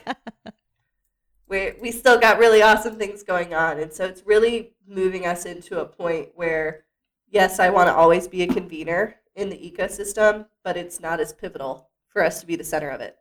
we 1.47 1.73
we 1.79 1.91
still 1.91 2.19
got 2.19 2.39
really 2.39 2.63
awesome 2.63 2.95
things 2.95 3.21
going 3.21 3.53
on, 3.53 3.79
and 3.79 3.93
so 3.93 4.03
it's 4.05 4.25
really 4.25 4.71
moving 4.87 5.27
us 5.27 5.45
into 5.45 5.79
a 5.79 5.85
point 5.85 6.29
where, 6.33 6.85
yes, 7.29 7.59
I 7.59 7.69
want 7.69 7.87
to 7.87 7.93
always 7.93 8.27
be 8.27 8.41
a 8.41 8.47
convener 8.47 9.15
in 9.35 9.49
the 9.49 9.55
ecosystem, 9.55 10.47
but 10.63 10.75
it's 10.75 10.99
not 10.99 11.19
as 11.19 11.33
pivotal 11.33 11.89
for 12.07 12.23
us 12.23 12.39
to 12.41 12.47
be 12.47 12.55
the 12.55 12.63
center 12.63 12.89
of 12.89 12.99
it. 12.99 13.15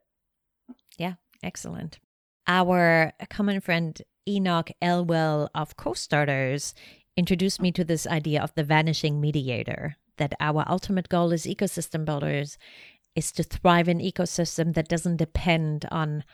Yeah, 0.96 1.14
excellent. 1.42 1.98
Our 2.46 3.12
common 3.28 3.60
friend 3.60 4.00
Enoch 4.26 4.70
Elwell 4.80 5.50
of 5.54 5.76
Co-Starters 5.76 6.74
introduced 7.18 7.60
me 7.60 7.72
to 7.72 7.84
this 7.84 8.06
idea 8.06 8.40
of 8.40 8.54
the 8.54 8.62
vanishing 8.62 9.20
mediator. 9.20 9.96
That 10.18 10.34
our 10.40 10.64
ultimate 10.68 11.08
goal 11.08 11.32
as 11.32 11.44
ecosystem 11.44 12.04
builders 12.04 12.56
is 13.14 13.32
to 13.32 13.42
thrive 13.42 13.88
in 13.88 13.98
ecosystem 13.98 14.74
that 14.74 14.88
doesn't 14.88 15.16
depend 15.16 15.84
on 15.90 16.24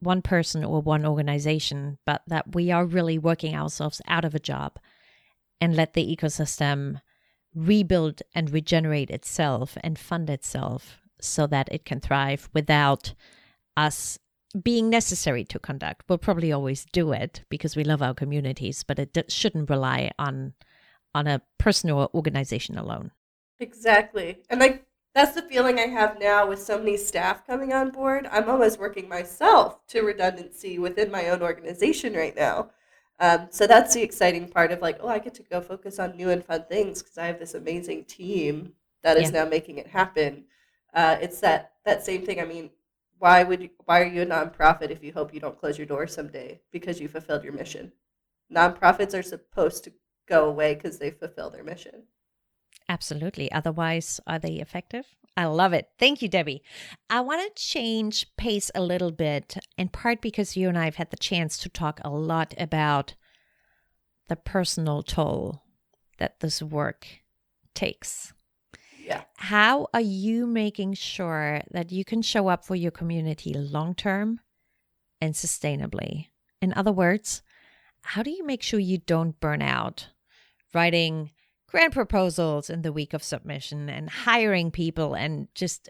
one 0.00 0.20
person 0.20 0.62
or 0.62 0.82
one 0.82 1.06
organization, 1.06 1.98
but 2.04 2.22
that 2.26 2.54
we 2.54 2.70
are 2.70 2.84
really 2.84 3.18
working 3.18 3.54
ourselves 3.54 4.02
out 4.06 4.24
of 4.24 4.34
a 4.34 4.38
job 4.38 4.78
and 5.60 5.74
let 5.74 5.94
the 5.94 6.16
ecosystem 6.16 7.00
rebuild 7.54 8.22
and 8.34 8.50
regenerate 8.50 9.10
itself 9.10 9.78
and 9.82 9.98
fund 9.98 10.28
itself 10.28 10.98
so 11.20 11.46
that 11.46 11.68
it 11.72 11.86
can 11.86 12.00
thrive 12.00 12.50
without 12.52 13.14
us 13.76 14.18
being 14.62 14.88
necessary 14.88 15.44
to 15.44 15.58
conduct. 15.58 16.04
We'll 16.08 16.18
probably 16.18 16.52
always 16.52 16.86
do 16.92 17.12
it 17.12 17.42
because 17.48 17.76
we 17.76 17.84
love 17.84 18.02
our 18.02 18.14
communities, 18.14 18.84
but 18.84 18.98
it 18.98 19.30
shouldn't 19.30 19.70
rely 19.70 20.10
on 20.18 20.54
on 21.14 21.26
a 21.26 21.42
person 21.58 21.90
or 21.90 22.08
organization 22.14 22.76
alone. 22.76 23.12
Exactly. 23.60 24.38
And 24.50 24.60
like 24.60 24.84
that's 25.14 25.34
the 25.34 25.42
feeling 25.42 25.78
I 25.78 25.86
have 25.86 26.18
now 26.18 26.46
with 26.48 26.60
so 26.60 26.76
many 26.76 26.96
staff 26.96 27.46
coming 27.46 27.72
on 27.72 27.90
board. 27.90 28.28
I'm 28.30 28.48
almost 28.50 28.80
working 28.80 29.08
myself 29.08 29.86
to 29.88 30.02
redundancy 30.02 30.78
within 30.78 31.10
my 31.10 31.28
own 31.28 31.40
organization 31.40 32.14
right 32.14 32.34
now. 32.34 32.70
Um, 33.20 33.46
so 33.50 33.68
that's 33.68 33.94
the 33.94 34.02
exciting 34.02 34.48
part 34.48 34.72
of 34.72 34.82
like, 34.82 34.98
oh, 35.00 35.08
I 35.08 35.20
get 35.20 35.34
to 35.34 35.44
go 35.44 35.60
focus 35.60 36.00
on 36.00 36.16
new 36.16 36.30
and 36.30 36.44
fun 36.44 36.64
things 36.68 37.00
because 37.00 37.16
I 37.16 37.26
have 37.26 37.38
this 37.38 37.54
amazing 37.54 38.04
team 38.06 38.72
that 39.04 39.16
is 39.16 39.30
yeah. 39.30 39.44
now 39.44 39.48
making 39.48 39.78
it 39.78 39.86
happen. 39.86 40.44
Uh, 40.92 41.16
it's 41.20 41.38
that 41.40 41.72
that 41.84 42.04
same 42.04 42.26
thing. 42.26 42.40
I 42.40 42.44
mean, 42.44 42.70
why 43.24 43.42
would 43.42 43.62
you, 43.62 43.70
why 43.86 44.02
are 44.02 44.04
you 44.04 44.20
a 44.20 44.26
nonprofit 44.26 44.90
if 44.90 45.02
you 45.02 45.10
hope 45.10 45.32
you 45.32 45.40
don't 45.40 45.58
close 45.58 45.78
your 45.78 45.86
doors 45.86 46.12
someday 46.12 46.60
because 46.70 47.00
you 47.00 47.08
fulfilled 47.08 47.42
your 47.42 47.54
mission? 47.54 47.90
Nonprofits 48.54 49.18
are 49.18 49.22
supposed 49.22 49.82
to 49.84 49.94
go 50.28 50.46
away 50.46 50.74
because 50.74 50.98
they 50.98 51.10
fulfill 51.10 51.48
their 51.48 51.64
mission. 51.64 52.02
Absolutely. 52.86 53.50
Otherwise, 53.50 54.20
are 54.26 54.38
they 54.38 54.56
effective? 54.56 55.06
I 55.38 55.46
love 55.46 55.72
it. 55.72 55.88
Thank 55.98 56.20
you, 56.20 56.28
Debbie. 56.28 56.62
I 57.08 57.22
want 57.22 57.40
to 57.40 57.62
change 57.62 58.26
pace 58.36 58.70
a 58.74 58.82
little 58.82 59.10
bit, 59.10 59.56
in 59.78 59.88
part 59.88 60.20
because 60.20 60.54
you 60.54 60.68
and 60.68 60.76
I 60.76 60.84
have 60.84 60.96
had 60.96 61.10
the 61.10 61.16
chance 61.16 61.56
to 61.60 61.70
talk 61.70 62.02
a 62.04 62.10
lot 62.10 62.52
about 62.58 63.14
the 64.28 64.36
personal 64.36 65.02
toll 65.02 65.62
that 66.18 66.40
this 66.40 66.62
work 66.62 67.06
takes. 67.72 68.34
Yeah. 69.04 69.24
How 69.36 69.88
are 69.92 70.00
you 70.00 70.46
making 70.46 70.94
sure 70.94 71.62
that 71.70 71.92
you 71.92 72.04
can 72.04 72.22
show 72.22 72.48
up 72.48 72.64
for 72.64 72.74
your 72.74 72.90
community 72.90 73.52
long 73.52 73.94
term 73.94 74.40
and 75.20 75.34
sustainably? 75.34 76.28
In 76.62 76.72
other 76.74 76.92
words, 76.92 77.42
how 78.02 78.22
do 78.22 78.30
you 78.30 78.44
make 78.44 78.62
sure 78.62 78.80
you 78.80 78.98
don't 78.98 79.38
burn 79.40 79.62
out 79.62 80.08
writing 80.72 81.30
grant 81.68 81.92
proposals 81.92 82.70
in 82.70 82.82
the 82.82 82.92
week 82.92 83.12
of 83.12 83.22
submission 83.22 83.88
and 83.88 84.08
hiring 84.08 84.70
people 84.70 85.14
and 85.14 85.48
just 85.54 85.88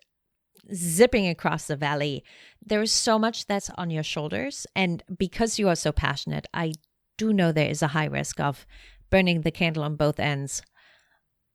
zipping 0.73 1.29
across 1.29 1.67
the 1.67 1.77
valley. 1.77 2.25
There 2.65 2.81
is 2.81 2.93
so 2.93 3.19
much 3.19 3.47
that's 3.47 3.71
on 3.77 3.91
your 3.91 4.03
shoulders. 4.03 4.67
And 4.75 5.03
because 5.19 5.59
you 5.59 5.69
are 5.69 5.77
so 5.77 5.93
passionate, 5.93 6.47
I 6.55 6.73
do 7.19 7.33
know 7.33 7.53
there 7.53 7.69
is 7.69 7.83
a 7.83 7.89
high 7.89 8.07
risk 8.07 8.41
of 8.41 8.67
burning 9.11 9.43
the 9.43 9.51
candle 9.51 9.83
on 9.83 9.97
both 9.97 10.19
ends 10.19 10.63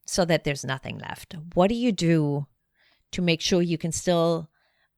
so 0.09 0.25
that 0.25 0.43
there's 0.43 0.65
nothing 0.65 0.97
left. 0.97 1.35
What 1.53 1.67
do 1.67 1.75
you 1.75 1.91
do 1.91 2.47
to 3.11 3.21
make 3.21 3.41
sure 3.41 3.61
you 3.61 3.77
can 3.77 3.91
still 3.91 4.49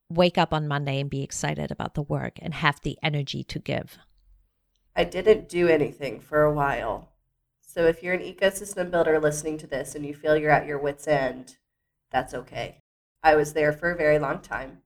wake 0.09 0.37
up 0.37 0.53
on 0.53 0.67
Monday 0.67 0.99
and 1.01 1.09
be 1.09 1.21
excited 1.21 1.69
about 1.69 1.95
the 1.95 2.01
work 2.01 2.39
and 2.41 2.53
have 2.53 2.79
the 2.81 2.97
energy 3.03 3.43
to 3.43 3.59
give? 3.59 3.97
I 4.95 5.03
didn't 5.03 5.49
do 5.49 5.67
anything 5.67 6.21
for 6.21 6.43
a 6.43 6.53
while. 6.53 7.09
So 7.61 7.85
if 7.85 8.01
you're 8.01 8.13
an 8.13 8.21
ecosystem 8.21 8.89
builder 8.89 9.19
listening 9.19 9.57
to 9.59 9.67
this 9.67 9.95
and 9.95 10.05
you 10.05 10.13
feel 10.13 10.37
you're 10.37 10.49
at 10.49 10.65
your 10.65 10.79
wits' 10.79 11.07
end, 11.07 11.57
that's 12.09 12.33
okay. 12.33 12.81
I 13.21 13.35
was 13.35 13.53
there 13.53 13.73
for 13.73 13.91
a 13.91 13.97
very 13.97 14.17
long 14.17 14.39
time, 14.39 14.79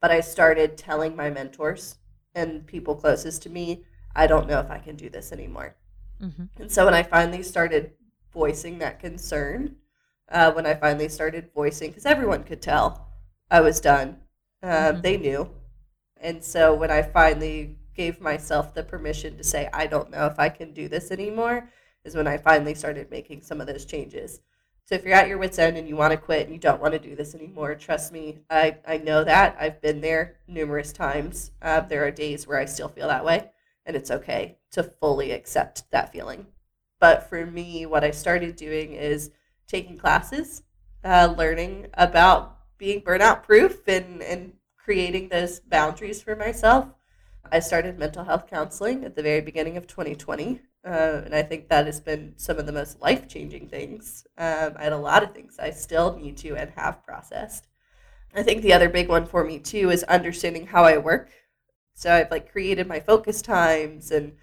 but 0.00 0.10
I 0.10 0.20
started 0.20 0.78
telling 0.78 1.14
my 1.14 1.30
mentors 1.30 1.96
and 2.34 2.66
people 2.66 2.94
closest 2.94 3.42
to 3.42 3.50
me, 3.50 3.84
I 4.16 4.26
don't 4.26 4.48
know 4.48 4.60
if 4.60 4.70
I 4.70 4.78
can 4.78 4.96
do 4.96 5.10
this 5.10 5.32
anymore. 5.32 5.76
Mm-hmm. 6.20 6.62
And 6.62 6.72
so 6.72 6.84
when 6.84 6.94
I 6.94 7.02
finally 7.02 7.42
started 7.42 7.92
voicing 8.32 8.78
that 8.78 9.00
concern, 9.00 9.76
uh, 10.30 10.52
when 10.52 10.66
I 10.66 10.74
finally 10.74 11.08
started 11.08 11.50
voicing, 11.54 11.90
because 11.90 12.06
everyone 12.06 12.44
could 12.44 12.62
tell 12.62 13.08
I 13.50 13.60
was 13.60 13.80
done, 13.80 14.18
uh, 14.62 14.66
mm-hmm. 14.66 15.00
they 15.00 15.16
knew. 15.16 15.50
And 16.20 16.42
so 16.44 16.74
when 16.74 16.90
I 16.90 17.02
finally 17.02 17.76
gave 17.94 18.20
myself 18.20 18.74
the 18.74 18.82
permission 18.82 19.36
to 19.36 19.44
say, 19.44 19.68
I 19.72 19.86
don't 19.86 20.10
know 20.10 20.26
if 20.26 20.38
I 20.38 20.48
can 20.48 20.72
do 20.72 20.88
this 20.88 21.10
anymore, 21.10 21.70
is 22.04 22.14
when 22.14 22.26
I 22.26 22.36
finally 22.36 22.74
started 22.74 23.10
making 23.10 23.42
some 23.42 23.60
of 23.60 23.66
those 23.66 23.84
changes. 23.84 24.40
So 24.84 24.94
if 24.96 25.04
you're 25.04 25.14
at 25.14 25.28
your 25.28 25.38
wits 25.38 25.58
end 25.58 25.76
and 25.76 25.88
you 25.88 25.96
want 25.96 26.10
to 26.12 26.16
quit 26.16 26.46
and 26.46 26.52
you 26.52 26.58
don't 26.58 26.80
want 26.80 26.94
to 26.94 26.98
do 26.98 27.14
this 27.14 27.34
anymore, 27.34 27.74
trust 27.74 28.12
me, 28.12 28.38
I, 28.50 28.76
I 28.86 28.98
know 28.98 29.22
that. 29.22 29.56
I've 29.60 29.80
been 29.80 30.00
there 30.00 30.36
numerous 30.48 30.92
times. 30.92 31.52
Uh, 31.62 31.80
there 31.80 32.04
are 32.04 32.10
days 32.10 32.46
where 32.46 32.58
I 32.58 32.64
still 32.64 32.88
feel 32.88 33.06
that 33.06 33.24
way, 33.24 33.50
and 33.86 33.94
it's 33.94 34.10
okay 34.10 34.58
to 34.72 34.82
fully 34.82 35.30
accept 35.30 35.88
that 35.92 36.12
feeling. 36.12 36.46
But 37.00 37.28
for 37.28 37.46
me, 37.46 37.86
what 37.86 38.04
I 38.04 38.12
started 38.12 38.56
doing 38.56 38.92
is 38.92 39.30
taking 39.66 39.98
classes, 39.98 40.62
uh, 41.04 41.34
learning 41.36 41.88
about 41.94 42.58
being 42.78 43.00
burnout 43.02 43.42
proof 43.42 43.88
and, 43.88 44.22
and 44.22 44.52
creating 44.76 45.28
those 45.28 45.60
boundaries 45.60 46.22
for 46.22 46.36
myself. 46.36 46.86
I 47.50 47.60
started 47.60 47.98
mental 47.98 48.24
health 48.24 48.46
counseling 48.48 49.04
at 49.04 49.16
the 49.16 49.22
very 49.22 49.40
beginning 49.40 49.76
of 49.76 49.86
2020. 49.86 50.60
Uh, 50.84 51.22
and 51.24 51.34
I 51.34 51.42
think 51.42 51.68
that 51.68 51.86
has 51.86 52.00
been 52.00 52.34
some 52.36 52.58
of 52.58 52.66
the 52.66 52.72
most 52.72 53.00
life 53.00 53.28
changing 53.28 53.68
things. 53.68 54.26
Um, 54.38 54.74
I 54.76 54.84
had 54.84 54.92
a 54.92 54.98
lot 54.98 55.22
of 55.22 55.34
things 55.34 55.58
I 55.58 55.70
still 55.70 56.16
need 56.16 56.36
to 56.38 56.56
and 56.56 56.70
have 56.70 57.04
processed. 57.04 57.66
I 58.34 58.42
think 58.42 58.62
the 58.62 58.72
other 58.72 58.88
big 58.88 59.08
one 59.08 59.26
for 59.26 59.44
me 59.44 59.58
too 59.58 59.90
is 59.90 60.04
understanding 60.04 60.66
how 60.66 60.84
I 60.84 60.98
work. 60.98 61.30
So 61.94 62.12
I've 62.12 62.30
like 62.30 62.50
created 62.52 62.86
my 62.86 63.00
focus 63.00 63.42
times 63.42 64.10
and 64.10 64.36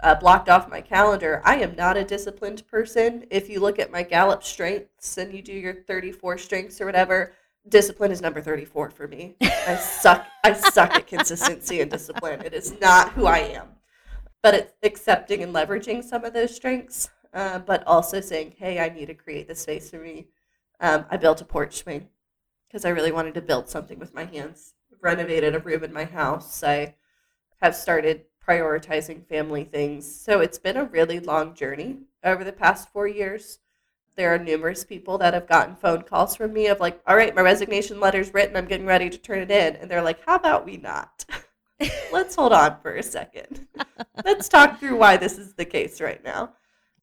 uh, 0.00 0.14
blocked 0.14 0.48
off 0.48 0.70
my 0.70 0.80
calendar. 0.80 1.40
I 1.44 1.56
am 1.56 1.76
not 1.76 1.96
a 1.96 2.04
disciplined 2.04 2.66
person. 2.66 3.24
If 3.30 3.48
you 3.48 3.60
look 3.60 3.78
at 3.78 3.90
my 3.90 4.02
Gallup 4.02 4.42
strengths 4.42 5.18
and 5.18 5.32
you 5.32 5.42
do 5.42 5.52
your 5.52 5.74
34 5.74 6.38
strengths 6.38 6.80
or 6.80 6.86
whatever, 6.86 7.32
discipline 7.68 8.10
is 8.10 8.20
number 8.20 8.40
34 8.40 8.90
for 8.90 9.08
me. 9.08 9.36
I 9.40 9.76
suck. 9.76 10.26
I 10.42 10.52
suck 10.52 10.94
at 10.94 11.06
consistency 11.06 11.80
and 11.80 11.90
discipline. 11.90 12.42
It 12.42 12.54
is 12.54 12.78
not 12.80 13.12
who 13.12 13.26
I 13.26 13.38
am 13.38 13.68
but 14.44 14.54
it's 14.54 14.74
accepting 14.82 15.42
and 15.42 15.54
leveraging 15.54 16.04
some 16.04 16.22
of 16.22 16.34
those 16.34 16.54
strengths, 16.54 17.08
uh, 17.32 17.58
but 17.60 17.82
also 17.86 18.20
saying, 18.20 18.54
hey, 18.58 18.78
I 18.78 18.90
need 18.90 19.06
to 19.06 19.14
create 19.14 19.48
the 19.48 19.54
space 19.54 19.88
for 19.88 19.96
me. 19.96 20.26
Um, 20.80 21.06
I 21.10 21.16
built 21.16 21.40
a 21.40 21.46
porch 21.46 21.76
swing 21.76 22.08
because 22.68 22.84
I 22.84 22.90
really 22.90 23.10
wanted 23.10 23.32
to 23.34 23.40
build 23.40 23.70
something 23.70 23.98
with 23.98 24.12
my 24.12 24.24
hands. 24.24 24.74
Renovated 25.00 25.54
a 25.54 25.60
room 25.60 25.82
in 25.82 25.94
my 25.94 26.04
house. 26.04 26.62
I 26.62 26.94
have 27.62 27.74
started 27.74 28.26
prioritizing 28.46 29.26
family 29.26 29.64
things. 29.64 30.12
So 30.12 30.40
it's 30.40 30.58
been 30.58 30.76
a 30.76 30.84
really 30.84 31.20
long 31.20 31.54
journey 31.54 31.98
over 32.22 32.44
the 32.44 32.52
past 32.52 32.90
four 32.90 33.06
years. 33.06 33.58
there 34.16 34.32
are 34.32 34.38
numerous 34.38 34.84
people 34.84 35.18
that 35.18 35.34
have 35.34 35.48
gotten 35.48 35.74
phone 35.74 36.02
calls 36.02 36.36
from 36.36 36.52
me 36.52 36.68
of 36.68 36.78
like, 36.78 37.00
all 37.04 37.16
right, 37.16 37.34
my 37.34 37.42
resignation 37.42 37.98
letter's 37.98 38.32
written. 38.32 38.56
I'm 38.56 38.66
getting 38.66 38.86
ready 38.86 39.10
to 39.10 39.18
turn 39.18 39.40
it 39.40 39.50
in. 39.50 39.74
And 39.74 39.90
they're 39.90 40.02
like, 40.02 40.24
how 40.24 40.36
about 40.36 40.64
we 40.64 40.76
not? 40.76 41.24
Let's 42.12 42.36
hold 42.36 42.52
on 42.52 42.76
for 42.80 42.94
a 42.94 43.02
second. 43.02 43.66
Let's 44.24 44.48
talk 44.48 44.78
through 44.78 44.96
why 44.98 45.16
this 45.16 45.36
is 45.36 45.54
the 45.54 45.64
case 45.64 46.00
right 46.00 46.22
now. 46.22 46.52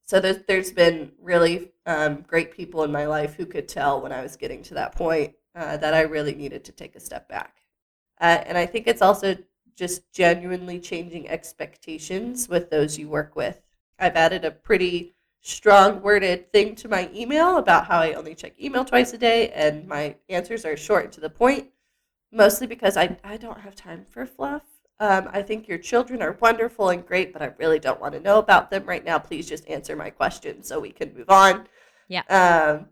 So 0.04 0.22
there's, 0.22 0.40
there's 0.48 0.72
been 0.72 1.12
really 1.22 1.72
um, 1.86 2.24
great 2.28 2.56
people 2.56 2.84
in 2.84 2.92
my 2.92 3.06
life 3.06 3.36
who 3.36 3.46
could 3.46 3.68
tell 3.68 4.02
when 4.02 4.14
I 4.14 4.22
was 4.22 4.38
getting 4.38 4.64
to 4.64 4.74
that 4.76 4.96
point 4.96 5.34
uh, 5.56 5.78
that 5.78 5.94
I 5.94 6.02
really 6.02 6.34
needed 6.36 6.64
to 6.66 6.72
take 6.72 6.96
a 6.96 7.00
step 7.00 7.28
back. 7.28 7.58
Uh, 8.20 8.42
and 8.46 8.58
I 8.58 8.66
think 8.66 8.88
it's 8.88 9.02
also 9.02 9.36
just 9.76 10.12
genuinely 10.12 10.80
changing 10.80 11.30
expectations 11.30 12.50
with 12.50 12.70
those 12.70 12.98
you 12.98 13.08
work 13.08 13.36
with. 13.36 13.62
I've 14.00 14.16
added 14.16 14.46
a 14.46 14.52
pretty 14.52 15.16
strong 15.42 16.02
worded 16.02 16.52
thing 16.52 16.76
to 16.76 16.88
my 16.88 17.10
email 17.14 17.58
about 17.58 17.88
how 17.88 18.00
I 18.00 18.14
only 18.14 18.36
check 18.36 18.54
email 18.62 18.86
twice 18.86 19.14
a 19.14 19.18
day 19.18 19.50
and 19.50 19.88
my 19.88 20.16
answers 20.30 20.66
are 20.66 20.78
short 20.78 21.06
and 21.06 21.14
to 21.14 21.22
the 21.22 21.30
point, 21.30 21.70
mostly 22.32 22.68
because 22.68 22.96
I, 22.98 23.18
I 23.24 23.38
don't 23.38 23.60
have 23.60 23.76
time 23.76 24.06
for 24.10 24.26
fluff. 24.26 24.64
Um, 25.00 25.30
I 25.34 25.42
think 25.42 25.68
your 25.68 25.80
children 25.80 26.22
are 26.22 26.38
wonderful 26.40 26.90
and 26.90 27.04
great, 27.06 27.34
but 27.34 27.42
I 27.42 27.54
really 27.58 27.80
don't 27.80 28.00
want 28.00 28.14
to 28.14 28.20
know 28.20 28.38
about 28.38 28.70
them 28.70 28.86
right 28.86 29.04
now. 29.04 29.18
Please 29.18 29.50
just 29.50 29.68
answer 29.68 29.96
my 29.96 30.12
questions 30.12 30.68
so 30.68 30.80
we 30.80 30.92
can 30.92 31.12
move 31.16 31.30
on. 31.30 31.68
Yeah. 32.08 32.22
Um, 32.30 32.86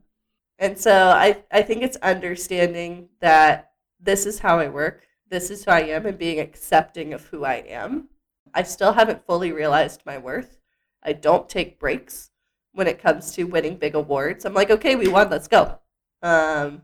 and 0.58 0.78
so 0.78 1.10
I, 1.10 1.44
I 1.52 1.62
think 1.62 1.84
it's 1.84 1.98
understanding 1.98 3.10
that 3.22 3.74
this 4.00 4.26
is 4.26 4.40
how 4.40 4.58
I 4.58 4.70
work, 4.70 5.04
this 5.30 5.50
is 5.50 5.66
who 5.66 5.72
I 5.72 5.82
am, 5.82 6.06
and 6.06 6.18
being 6.18 6.40
accepting 6.40 7.14
of 7.14 7.26
who 7.28 7.46
I 7.46 7.56
am. 7.56 8.10
I 8.54 8.64
still 8.64 8.94
haven't 8.94 9.26
fully 9.26 9.52
realized 9.52 10.02
my 10.06 10.18
worth. 10.18 10.58
I 11.04 11.14
don't 11.14 11.48
take 11.48 11.80
breaks 11.80 12.32
when 12.74 12.88
it 12.88 13.02
comes 13.02 13.32
to 13.34 13.44
winning 13.44 13.78
big 13.78 13.96
awards. 13.96 14.46
I'm 14.46 14.54
like, 14.54 14.72
okay, 14.72 14.96
we 14.96 15.08
won, 15.08 15.30
let's 15.30 15.48
go. 15.48 15.80
Um, 16.22 16.82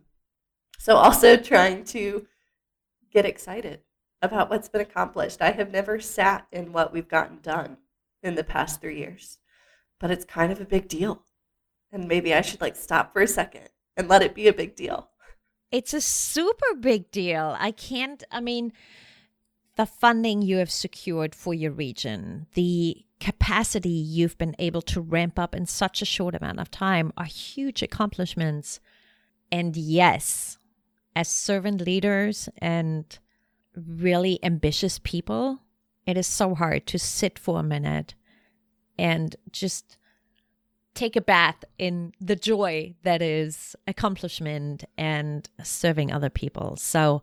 so 0.77 0.95
also 0.95 1.37
trying 1.37 1.83
to 1.85 2.27
get 3.11 3.25
excited 3.25 3.81
about 4.21 4.49
what's 4.49 4.69
been 4.69 4.81
accomplished. 4.81 5.41
I 5.41 5.51
have 5.51 5.71
never 5.71 5.99
sat 5.99 6.47
in 6.51 6.71
what 6.71 6.93
we've 6.93 7.07
gotten 7.07 7.39
done 7.41 7.77
in 8.23 8.35
the 8.35 8.43
past 8.43 8.81
three 8.81 8.99
years, 8.99 9.39
but 9.99 10.11
it's 10.11 10.25
kind 10.25 10.51
of 10.51 10.61
a 10.61 10.65
big 10.65 10.87
deal. 10.87 11.23
And 11.91 12.07
maybe 12.07 12.33
I 12.33 12.41
should 12.41 12.61
like 12.61 12.75
stop 12.75 13.13
for 13.13 13.21
a 13.21 13.27
second 13.27 13.69
and 13.95 14.07
let 14.07 14.21
it 14.21 14.35
be 14.35 14.47
a 14.47 14.53
big 14.53 14.75
deal. 14.75 15.09
It's 15.75 15.93
a 15.93 15.99
super 15.99 16.73
big 16.79 17.11
deal. 17.11 17.53
I 17.59 17.71
can't, 17.71 18.23
I 18.31 18.39
mean, 18.39 18.71
the 19.75 19.85
funding 19.85 20.41
you 20.41 20.55
have 20.59 20.71
secured 20.71 21.35
for 21.35 21.53
your 21.53 21.71
region, 21.71 22.47
the 22.53 23.03
capacity 23.19 23.89
you've 23.89 24.37
been 24.37 24.55
able 24.57 24.81
to 24.83 25.01
ramp 25.01 25.37
up 25.37 25.53
in 25.53 25.65
such 25.65 26.01
a 26.01 26.05
short 26.05 26.33
amount 26.33 26.61
of 26.61 26.71
time 26.71 27.11
are 27.17 27.25
huge 27.25 27.83
accomplishments. 27.83 28.79
And 29.51 29.75
yes, 29.75 30.59
as 31.13 31.27
servant 31.27 31.81
leaders 31.81 32.47
and 32.59 33.05
really 33.75 34.39
ambitious 34.41 34.97
people, 35.03 35.59
it 36.07 36.17
is 36.17 36.25
so 36.25 36.55
hard 36.55 36.87
to 36.87 36.97
sit 36.97 37.37
for 37.37 37.59
a 37.59 37.63
minute 37.63 38.15
and 38.97 39.35
just 39.51 39.97
take 40.95 41.15
a 41.15 41.21
bath 41.21 41.63
in 41.77 42.13
the 42.19 42.35
joy 42.35 42.95
that 43.03 43.21
is 43.21 43.75
accomplishment 43.85 44.85
and 44.97 45.47
serving 45.61 46.11
other 46.11 46.29
people. 46.29 46.75
So 46.77 47.21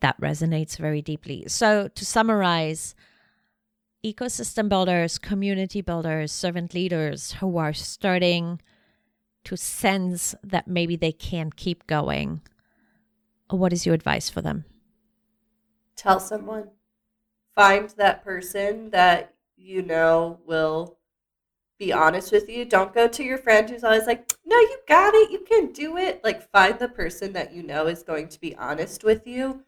that 0.00 0.18
resonates 0.20 0.78
very 0.78 1.02
deeply. 1.02 1.44
So 1.48 1.88
to 1.88 2.06
summarize, 2.06 2.94
ecosystem 4.04 4.68
builders, 4.68 5.18
community 5.18 5.80
builders, 5.80 6.32
servant 6.32 6.72
leaders 6.72 7.32
who 7.32 7.58
are 7.58 7.72
starting 7.72 8.60
to 9.44 9.56
sense 9.56 10.34
that 10.44 10.68
maybe 10.68 10.94
they 10.94 11.12
can't 11.12 11.56
keep 11.56 11.86
going, 11.86 12.42
what 13.50 13.72
is 13.72 13.86
your 13.86 13.94
advice 13.94 14.30
for 14.30 14.40
them? 14.40 14.64
Tell 15.96 16.20
someone. 16.20 16.68
Find 17.56 17.88
that 17.96 18.22
person 18.22 18.90
that 18.90 19.34
you 19.56 19.82
know 19.82 20.38
will 20.46 20.97
be 21.78 21.92
honest 21.92 22.32
with 22.32 22.48
you. 22.48 22.64
Don't 22.64 22.94
go 22.94 23.06
to 23.08 23.24
your 23.24 23.38
friend 23.38 23.68
who's 23.68 23.84
always 23.84 24.06
like, 24.06 24.32
no, 24.44 24.56
you 24.58 24.78
got 24.88 25.14
it. 25.14 25.30
You 25.30 25.40
can 25.40 25.72
do 25.72 25.96
it. 25.96 26.22
Like, 26.24 26.50
find 26.50 26.78
the 26.78 26.88
person 26.88 27.32
that 27.34 27.52
you 27.52 27.62
know 27.62 27.86
is 27.86 28.02
going 28.02 28.28
to 28.28 28.40
be 28.40 28.56
honest 28.56 29.04
with 29.04 29.26
you. 29.26 29.62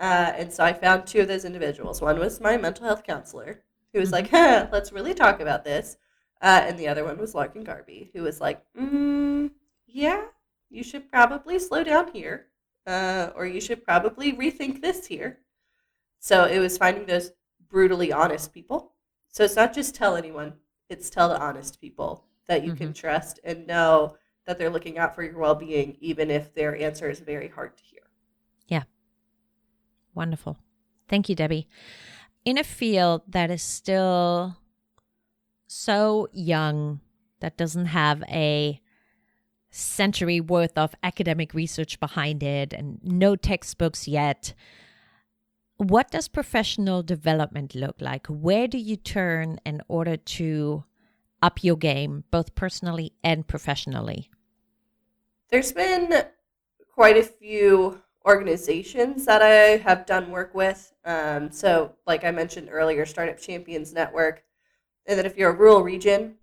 Uh, 0.00 0.32
and 0.36 0.52
so 0.52 0.64
I 0.64 0.72
found 0.72 1.06
two 1.06 1.20
of 1.20 1.28
those 1.28 1.44
individuals. 1.44 2.00
One 2.00 2.18
was 2.18 2.40
my 2.40 2.56
mental 2.56 2.86
health 2.86 3.04
counselor, 3.04 3.62
who 3.92 4.00
was 4.00 4.10
like, 4.10 4.30
huh, 4.30 4.66
let's 4.72 4.92
really 4.92 5.14
talk 5.14 5.40
about 5.40 5.64
this. 5.64 5.96
Uh, 6.40 6.62
and 6.66 6.76
the 6.76 6.88
other 6.88 7.04
one 7.04 7.18
was 7.18 7.34
Larkin 7.34 7.64
Garbee, 7.64 8.10
who 8.12 8.22
was 8.22 8.40
like, 8.40 8.60
mm, 8.76 9.50
yeah, 9.86 10.24
you 10.70 10.82
should 10.82 11.08
probably 11.10 11.58
slow 11.60 11.84
down 11.84 12.10
here, 12.12 12.46
uh, 12.86 13.30
or 13.36 13.46
you 13.46 13.60
should 13.60 13.84
probably 13.84 14.32
rethink 14.32 14.82
this 14.82 15.06
here. 15.06 15.38
So 16.18 16.46
it 16.46 16.58
was 16.58 16.78
finding 16.78 17.06
those 17.06 17.32
brutally 17.68 18.12
honest 18.12 18.52
people. 18.52 18.92
So 19.28 19.44
it's 19.44 19.56
not 19.56 19.72
just 19.72 19.94
tell 19.94 20.16
anyone, 20.16 20.54
it's 20.92 21.10
tell 21.10 21.28
the 21.28 21.40
honest 21.40 21.80
people 21.80 22.24
that 22.46 22.62
you 22.62 22.70
mm-hmm. 22.70 22.84
can 22.84 22.92
trust 22.92 23.40
and 23.44 23.66
know 23.66 24.16
that 24.46 24.58
they're 24.58 24.70
looking 24.70 24.98
out 24.98 25.14
for 25.14 25.22
your 25.22 25.38
well 25.38 25.54
being, 25.54 25.96
even 26.00 26.30
if 26.30 26.54
their 26.54 26.76
answer 26.76 27.08
is 27.08 27.20
very 27.20 27.48
hard 27.48 27.76
to 27.76 27.84
hear. 27.84 28.02
Yeah. 28.68 28.82
Wonderful. 30.14 30.58
Thank 31.08 31.28
you, 31.28 31.34
Debbie 31.34 31.68
in 32.44 32.58
a 32.58 32.64
field 32.64 33.22
that 33.28 33.50
is 33.50 33.62
still 33.62 34.56
so 35.66 36.28
young, 36.32 37.00
that 37.40 37.56
doesn't 37.56 37.86
have 37.86 38.22
a 38.28 38.80
century 39.70 40.40
worth 40.40 40.76
of 40.76 40.94
academic 41.02 41.54
research 41.54 41.98
behind 41.98 42.42
it 42.42 42.72
and 42.72 42.98
no 43.02 43.36
textbooks 43.36 44.06
yet. 44.06 44.54
What 45.82 46.12
does 46.12 46.28
professional 46.28 47.02
development 47.02 47.74
look 47.74 48.00
like? 48.00 48.28
Where 48.28 48.68
do 48.68 48.78
you 48.78 48.94
turn 48.94 49.58
in 49.66 49.82
order 49.88 50.16
to 50.16 50.84
up 51.42 51.64
your 51.64 51.74
game, 51.74 52.22
both 52.30 52.54
personally 52.54 53.14
and 53.24 53.44
professionally? 53.44 54.30
There's 55.50 55.72
been 55.72 56.22
quite 56.94 57.16
a 57.16 57.24
few 57.24 58.00
organizations 58.24 59.24
that 59.24 59.42
I 59.42 59.78
have 59.78 60.06
done 60.06 60.30
work 60.30 60.54
with. 60.54 60.94
Um, 61.04 61.50
so, 61.50 61.96
like 62.06 62.22
I 62.22 62.30
mentioned 62.30 62.68
earlier, 62.70 63.04
Startup 63.04 63.36
Champions 63.36 63.92
Network. 63.92 64.44
And 65.06 65.18
then 65.18 65.26
if 65.26 65.36
you're 65.36 65.50
a 65.50 65.56
rural 65.56 65.82
region, 65.82 66.36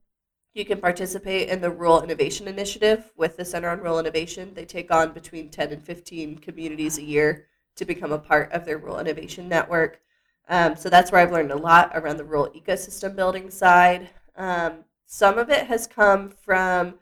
you 0.53 0.65
can 0.65 0.81
participate 0.81 1.47
in 1.47 1.61
the 1.61 1.71
Rural 1.71 2.03
Innovation 2.03 2.49
Initiative 2.49 3.09
with 3.15 3.37
the 3.37 3.45
Center 3.45 3.69
on 3.69 3.79
Rural 3.79 3.99
Innovation. 3.99 4.53
They 4.53 4.65
take 4.65 4.91
on 4.91 5.13
between 5.13 5.47
10 5.47 5.71
and 5.71 5.81
15 5.81 6.39
communities 6.39 6.97
a 6.97 7.03
year 7.03 7.45
to 7.79 7.85
become 7.85 8.11
a 8.11 8.19
part 8.19 8.51
of 8.51 8.65
their 8.65 8.77
Rural 8.77 8.99
Innovation 8.99 9.49
Network. 9.49 10.01
Um, 10.49 10.75
so 10.75 10.89
that's 10.89 11.11
where 11.11 11.21
I've 11.21 11.31
learned 11.31 11.51
a 11.51 11.57
lot 11.57 11.91
around 11.93 12.17
the 12.17 12.23
rural 12.23 12.51
ecosystem 12.51 13.15
building 13.15 13.49
side. 13.49 14.09
Um, 14.35 14.83
some 15.05 15.37
of 15.37 15.49
it 15.49 15.65
has 15.67 15.87
come 15.87 16.29
from 16.29 16.95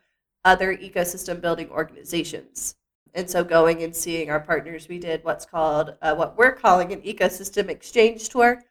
other 0.45 0.77
ecosystem 0.77 1.41
building 1.41 1.69
organizations. 1.69 2.75
And 3.13 3.29
so 3.29 3.43
going 3.43 3.83
and 3.83 3.95
seeing 3.95 4.29
our 4.29 4.39
partners, 4.39 4.87
we 4.87 4.99
did 4.99 5.23
what's 5.23 5.45
called 5.45 5.95
uh, 6.01 6.13
what 6.13 6.37
we're 6.37 6.53
calling 6.53 6.93
an 6.93 7.01
ecosystem 7.01 7.69
exchange 7.69 8.29
tour. 8.29 8.63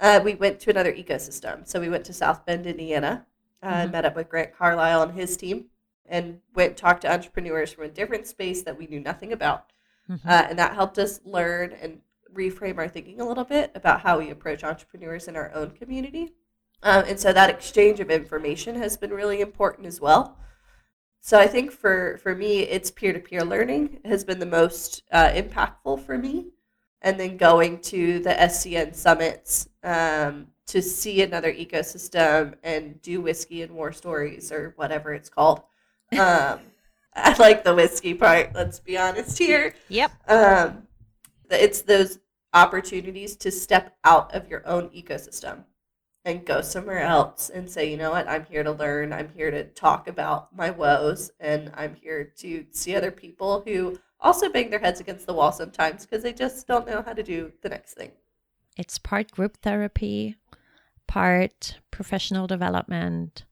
Uh, 0.00 0.20
we 0.22 0.34
went 0.34 0.60
to 0.60 0.70
another 0.70 0.92
ecosystem. 0.92 1.66
So 1.66 1.80
we 1.80 1.88
went 1.88 2.04
to 2.06 2.12
South 2.12 2.44
Bend, 2.44 2.66
Indiana, 2.66 3.24
uh, 3.62 3.72
mm-hmm. 3.72 3.92
met 3.92 4.04
up 4.04 4.16
with 4.16 4.28
Grant 4.28 4.54
Carlisle 4.56 5.02
and 5.02 5.18
his 5.18 5.36
team, 5.36 5.66
and 6.06 6.40
went 6.54 6.76
talk 6.76 7.00
to 7.00 7.12
entrepreneurs 7.12 7.72
from 7.72 7.84
a 7.84 7.88
different 7.88 8.26
space 8.26 8.62
that 8.62 8.76
we 8.76 8.86
knew 8.86 9.00
nothing 9.00 9.32
about. 9.32 9.72
Mm-hmm. 10.10 10.28
Uh, 10.28 10.46
and 10.48 10.58
that 10.58 10.74
helped 10.74 10.98
us 10.98 11.20
learn 11.24 11.72
and 11.80 12.00
reframe 12.34 12.78
our 12.78 12.88
thinking 12.88 13.20
a 13.20 13.26
little 13.26 13.44
bit 13.44 13.70
about 13.74 14.00
how 14.00 14.18
we 14.18 14.30
approach 14.30 14.64
entrepreneurs 14.64 15.28
in 15.28 15.36
our 15.36 15.52
own 15.54 15.70
community. 15.70 16.32
Um, 16.82 17.04
and 17.06 17.18
so 17.18 17.32
that 17.32 17.50
exchange 17.50 18.00
of 18.00 18.10
information 18.10 18.74
has 18.76 18.96
been 18.96 19.10
really 19.10 19.40
important 19.40 19.86
as 19.86 20.00
well. 20.00 20.36
So 21.20 21.38
I 21.38 21.46
think 21.46 21.72
for 21.72 22.18
for 22.22 22.34
me, 22.34 22.60
it's 22.60 22.90
peer 22.90 23.14
to 23.14 23.18
peer 23.18 23.42
learning 23.42 24.00
has 24.04 24.24
been 24.24 24.38
the 24.38 24.46
most 24.46 25.02
uh, 25.10 25.30
impactful 25.30 26.04
for 26.04 26.18
me, 26.18 26.48
and 27.00 27.18
then 27.18 27.38
going 27.38 27.80
to 27.80 28.18
the 28.18 28.34
SCN 28.34 28.94
summits 28.94 29.66
um, 29.82 30.48
to 30.66 30.82
see 30.82 31.22
another 31.22 31.50
ecosystem 31.50 32.56
and 32.62 33.00
do 33.00 33.22
whiskey 33.22 33.62
and 33.62 33.72
war 33.72 33.90
stories 33.90 34.52
or 34.52 34.74
whatever 34.76 35.14
it's 35.14 35.30
called. 35.30 35.62
Um, 36.12 36.60
I 37.16 37.36
like 37.38 37.64
the 37.64 37.74
whiskey 37.74 38.14
part. 38.14 38.54
Let's 38.54 38.80
be 38.80 38.98
honest 38.98 39.38
here. 39.38 39.74
Yep. 39.88 40.12
Um, 40.28 40.88
it's 41.50 41.82
those 41.82 42.18
opportunities 42.52 43.36
to 43.36 43.50
step 43.50 43.96
out 44.04 44.34
of 44.34 44.48
your 44.48 44.66
own 44.66 44.88
ecosystem 44.90 45.64
and 46.24 46.44
go 46.46 46.62
somewhere 46.62 47.00
else 47.00 47.50
and 47.50 47.70
say, 47.70 47.90
you 47.90 47.96
know 47.96 48.10
what, 48.10 48.28
I'm 48.28 48.46
here 48.46 48.62
to 48.62 48.72
learn. 48.72 49.12
I'm 49.12 49.30
here 49.36 49.50
to 49.50 49.64
talk 49.64 50.08
about 50.08 50.54
my 50.56 50.70
woes, 50.70 51.30
and 51.38 51.70
I'm 51.74 51.94
here 51.94 52.32
to 52.38 52.64
see 52.70 52.96
other 52.96 53.10
people 53.10 53.62
who 53.66 53.98
also 54.20 54.48
bang 54.48 54.70
their 54.70 54.78
heads 54.78 55.00
against 55.00 55.26
the 55.26 55.34
wall 55.34 55.52
sometimes 55.52 56.06
because 56.06 56.22
they 56.22 56.32
just 56.32 56.66
don't 56.66 56.86
know 56.86 57.02
how 57.02 57.12
to 57.12 57.22
do 57.22 57.52
the 57.60 57.68
next 57.68 57.94
thing. 57.94 58.10
It's 58.76 58.98
part 58.98 59.30
group 59.30 59.58
therapy, 59.58 60.36
part 61.06 61.78
professional 61.90 62.46
development, 62.46 63.44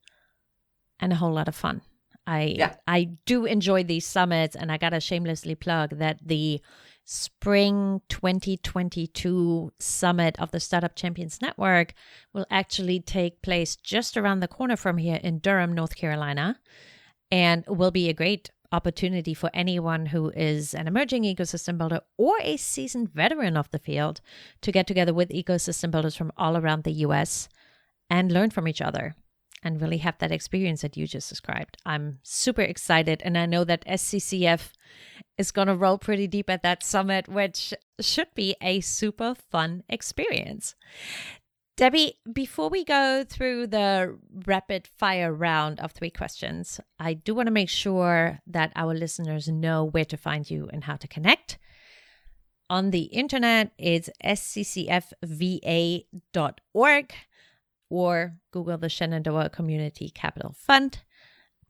and 0.99 1.13
a 1.13 1.17
whole 1.17 1.33
lot 1.33 1.49
of 1.49 1.55
fun. 1.55 1.83
I 2.27 2.55
Yeah. 2.59 2.77
I 2.87 3.11
do 3.27 3.45
enjoy 3.45 3.85
these 3.85 4.07
summits, 4.07 4.57
and 4.57 4.71
I 4.71 4.79
gotta 4.79 5.01
shamelessly 5.01 5.55
plug 5.55 5.99
that 5.99 6.19
the 6.25 6.61
spring 7.05 8.01
2022 8.09 9.73
summit 9.79 10.39
of 10.39 10.53
the 10.53 10.61
Startup 10.61 10.95
Champions 10.95 11.43
Network 11.43 11.95
will 12.33 12.47
actually 12.51 13.01
take 13.01 13.43
place 13.43 13.75
just 13.77 14.17
around 14.17 14.41
the 14.41 14.49
corner 14.49 14.77
from 14.77 14.99
here 14.99 15.19
in 15.23 15.39
Durham, 15.39 15.73
North 15.73 15.97
Carolina, 15.97 16.61
and 17.31 17.65
will 17.67 17.91
be 17.91 18.09
a 18.09 18.15
great 18.15 18.51
opportunity 18.71 19.35
for 19.35 19.51
anyone 19.53 20.07
who 20.07 20.31
is 20.31 20.75
an 20.75 20.87
emerging 20.89 21.25
ecosystem 21.25 21.77
builder 21.77 22.01
or 22.17 22.37
a 22.41 22.57
seasoned 22.57 23.11
veteran 23.11 23.57
of 23.57 23.71
the 23.71 23.79
field 23.79 24.21
to 24.63 24.73
get 24.73 24.87
together 24.87 25.13
with 25.13 25.29
ecosystem 25.29 25.91
builders 25.91 26.17
from 26.17 26.33
all 26.37 26.57
around 26.57 26.85
the 26.85 26.93
US 27.07 27.49
and 28.09 28.33
learn 28.33 28.51
from 28.51 28.67
each 28.67 28.81
other 28.81 29.15
and 29.63 29.81
really 29.81 29.99
have 29.99 30.19
that 30.19 30.33
experience 30.33 30.83
that 30.83 30.97
you 30.97 31.07
just 31.07 31.29
described. 31.29 31.77
I'm 31.87 32.19
super 32.23 32.63
excited. 32.63 33.23
And 33.25 33.39
I 33.39 33.47
know 33.47 33.65
that 33.65 33.87
SCCF 33.87 34.71
is 35.39 35.53
going 35.53 35.69
to 35.69 35.77
roll 35.77 35.99
pretty 35.99 36.27
deep 36.27 36.51
at 36.51 36.63
that 36.63 36.83
summit, 36.83 37.29
which 37.29 37.73
should 38.01 38.35
be 38.35 38.57
a 38.61 38.81
super 38.81 39.35
fun 39.35 39.85
experience. 39.89 40.75
Debbie, 41.77 42.19
before 42.31 42.69
we 42.69 42.85
go 42.85 43.25
through 43.27 43.67
the 43.69 44.19
rapid 44.45 44.87
fire 44.87 45.33
round 45.33 45.81
of 45.81 45.93
three 45.93 46.11
questions, 46.11 46.79
I 46.99 47.15
do 47.15 47.35
want 47.35 47.47
to 47.47 47.53
make 47.53 47.71
sure 47.71 48.41
that 48.47 48.73
our 48.77 48.95
listeners 48.95 49.49
know 49.49 49.85
where 49.85 50.05
to 50.05 50.17
find 50.19 50.51
you 50.51 50.69
and 50.73 50.85
how 50.85 50.97
to 50.97 51.09
connect. 51.09 51.59
On 52.69 52.91
the 52.91 53.05
internet, 53.05 53.73
it's 53.79 54.11
sccfva.org 54.23 55.05
or 57.93 58.39
Google 58.53 58.79
the 58.79 58.89
Shenandoah 58.89 59.51
Community 59.51 60.09
Capital 60.09 60.57
Fund. 60.57 61.01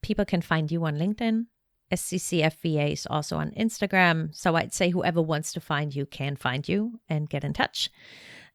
People 0.03 0.25
can 0.25 0.41
find 0.41 0.71
you 0.71 0.85
on 0.85 0.97
LinkedIn. 0.97 1.47
SCCFVA 1.93 2.93
is 2.93 3.09
also 3.11 3.37
on 3.37 3.51
Instagram. 3.51 4.33
So 4.33 4.55
I'd 4.55 4.73
say 4.73 4.91
whoever 4.91 5.21
wants 5.21 5.53
to 5.55 5.61
find 5.61 5.93
you 5.93 6.07
can 6.07 6.37
find 6.37 6.69
you 6.69 7.01
and 7.09 7.29
get 7.29 7.43
in 7.43 7.53
touch. 7.53 7.91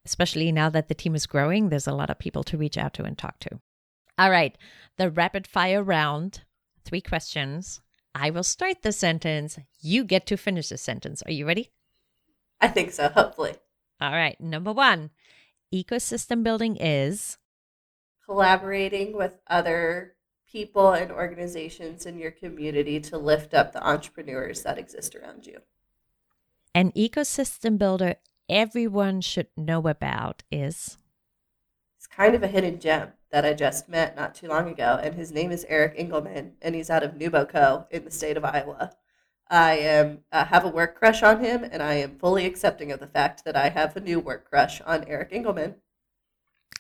Especially 0.06 0.50
now 0.54 0.70
that 0.70 0.88
the 0.88 0.96
team 0.96 1.14
is 1.14 1.26
growing, 1.26 1.68
there's 1.68 1.88
a 1.88 1.94
lot 1.94 2.10
of 2.10 2.18
people 2.18 2.42
to 2.46 2.58
reach 2.58 2.78
out 2.78 2.94
to 2.94 3.04
and 3.04 3.18
talk 3.18 3.38
to. 3.42 3.60
All 4.18 4.32
right, 4.32 4.58
the 4.98 5.12
rapid 5.12 5.46
fire 5.46 5.84
round 5.84 6.46
three 6.86 7.02
questions. 7.02 7.82
I 8.16 8.30
will 8.30 8.44
start 8.44 8.82
the 8.82 8.94
sentence. 8.94 9.60
You 9.82 10.06
get 10.06 10.26
to 10.28 10.38
finish 10.38 10.70
the 10.70 10.78
sentence. 10.78 11.22
Are 11.24 11.34
you 11.34 11.46
ready? 11.46 11.72
I 12.62 12.70
think 12.70 12.94
so, 12.94 13.10
hopefully. 13.10 13.56
All 14.00 14.14
right, 14.14 14.40
number 14.40 14.72
one 14.72 15.10
ecosystem 15.74 16.44
building 16.44 16.78
is 16.78 17.38
Collaborating 18.28 19.16
with 19.16 19.40
other 19.48 20.16
people 20.52 20.92
and 20.92 21.12
organizations 21.12 22.06
in 22.06 22.20
your 22.20 22.32
community 22.32 23.00
to 23.00 23.18
lift 23.18 23.54
up 23.54 23.72
the 23.74 23.86
entrepreneurs 23.88 24.64
that 24.64 24.78
exist 24.78 25.16
around 25.16 25.46
you. 25.46 25.60
an 26.76 26.92
ecosystem 26.92 27.78
builder 27.78 28.16
everyone 28.50 29.20
should 29.22 29.48
know 29.58 29.88
about 29.88 30.44
is 30.52 30.98
It's 31.98 32.08
kind 32.08 32.36
of 32.36 32.44
a 32.44 32.48
hidden 32.48 32.80
gem 32.80 33.14
that 33.32 33.46
I 33.46 33.54
just 33.54 33.90
met 33.90 34.16
not 34.16 34.36
too 34.36 34.48
long 34.48 34.70
ago, 34.70 35.00
and 35.02 35.16
his 35.16 35.32
name 35.32 35.52
is 35.52 35.66
Eric 35.68 35.98
Engelmann, 35.98 36.52
and 36.62 36.76
he's 36.76 36.90
out 36.90 37.04
of 37.04 37.16
NewBoCo 37.16 37.88
in 37.92 38.06
the 38.06 38.12
state 38.12 38.38
of 38.38 38.46
Iowa. 38.46 38.92
I 39.50 39.74
am 39.78 40.20
uh, 40.32 40.46
have 40.46 40.66
a 40.66 40.70
work 40.70 40.96
crush 40.96 41.24
on 41.24 41.44
him, 41.44 41.64
and 41.64 41.82
I 41.82 41.96
am 41.96 42.20
fully 42.20 42.46
accepting 42.46 42.92
of 42.92 43.00
the 43.00 43.08
fact 43.08 43.44
that 43.46 43.56
I 43.56 43.70
have 43.70 43.96
a 43.96 44.02
new 44.02 44.20
work 44.20 44.50
crush 44.50 44.82
on 44.82 45.04
Eric 45.06 45.32
Engelmann. 45.32 45.76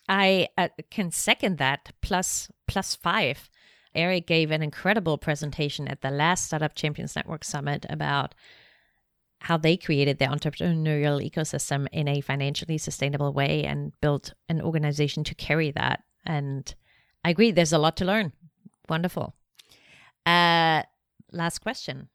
I 0.09 0.47
uh, 0.57 0.69
can 0.89 1.11
second 1.11 1.57
that 1.57 1.91
plus 2.01 2.49
plus 2.67 2.95
five. 2.95 3.49
Eric 3.95 4.27
gave 4.27 4.51
an 4.51 4.61
incredible 4.61 5.17
presentation 5.17 5.87
at 5.87 6.01
the 6.01 6.11
last 6.11 6.45
Startup 6.45 6.75
Champions 6.75 7.15
Network 7.15 7.43
Summit 7.43 7.85
about 7.89 8.35
how 9.39 9.57
they 9.57 9.77
created 9.77 10.17
their 10.17 10.29
entrepreneurial 10.29 11.23
ecosystem 11.27 11.87
in 11.91 12.07
a 12.07 12.21
financially 12.21 12.77
sustainable 12.77 13.33
way 13.33 13.63
and 13.63 13.93
built 14.01 14.33
an 14.49 14.61
organization 14.61 15.23
to 15.23 15.35
carry 15.35 15.71
that. 15.71 16.03
And 16.25 16.73
I 17.23 17.29
agree, 17.29 17.51
there's 17.51 17.73
a 17.73 17.77
lot 17.77 17.97
to 17.97 18.05
learn. 18.05 18.33
Wonderful. 18.89 19.35
Uh, 20.25 20.83
last 21.31 21.59
question. 21.59 22.09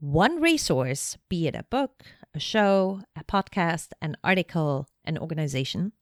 One 0.00 0.40
resource, 0.40 1.16
be 1.28 1.46
it 1.46 1.54
a 1.54 1.64
book, 1.64 2.02
a 2.34 2.40
show, 2.40 3.02
a 3.16 3.24
podcast, 3.24 3.88
an 4.02 4.16
article, 4.22 4.88
an 5.04 5.18
organization, 5.18 5.92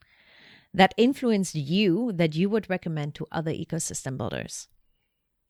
that 0.75 0.93
influenced 0.97 1.55
you 1.55 2.12
that 2.12 2.35
you 2.35 2.51
would 2.51 2.68
recommend 2.68 3.14
to 3.14 3.27
other 3.31 3.53
ecosystem 3.53 4.18
builders? 4.18 4.68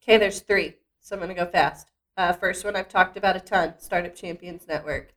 Okay, 0.01 0.17
there's 0.17 0.39
three, 0.39 0.75
so 1.01 1.15
I'm 1.15 1.19
going 1.19 1.35
to 1.35 1.43
go 1.43 1.49
fast. 1.49 1.91
Uh, 2.15 2.31
first 2.31 2.63
one 2.63 2.75
I've 2.75 2.87
talked 2.87 3.17
about 3.17 3.35
a 3.35 3.39
ton 3.39 3.73
Startup 3.79 4.15
Champions 4.15 4.67
Network. 4.67 5.13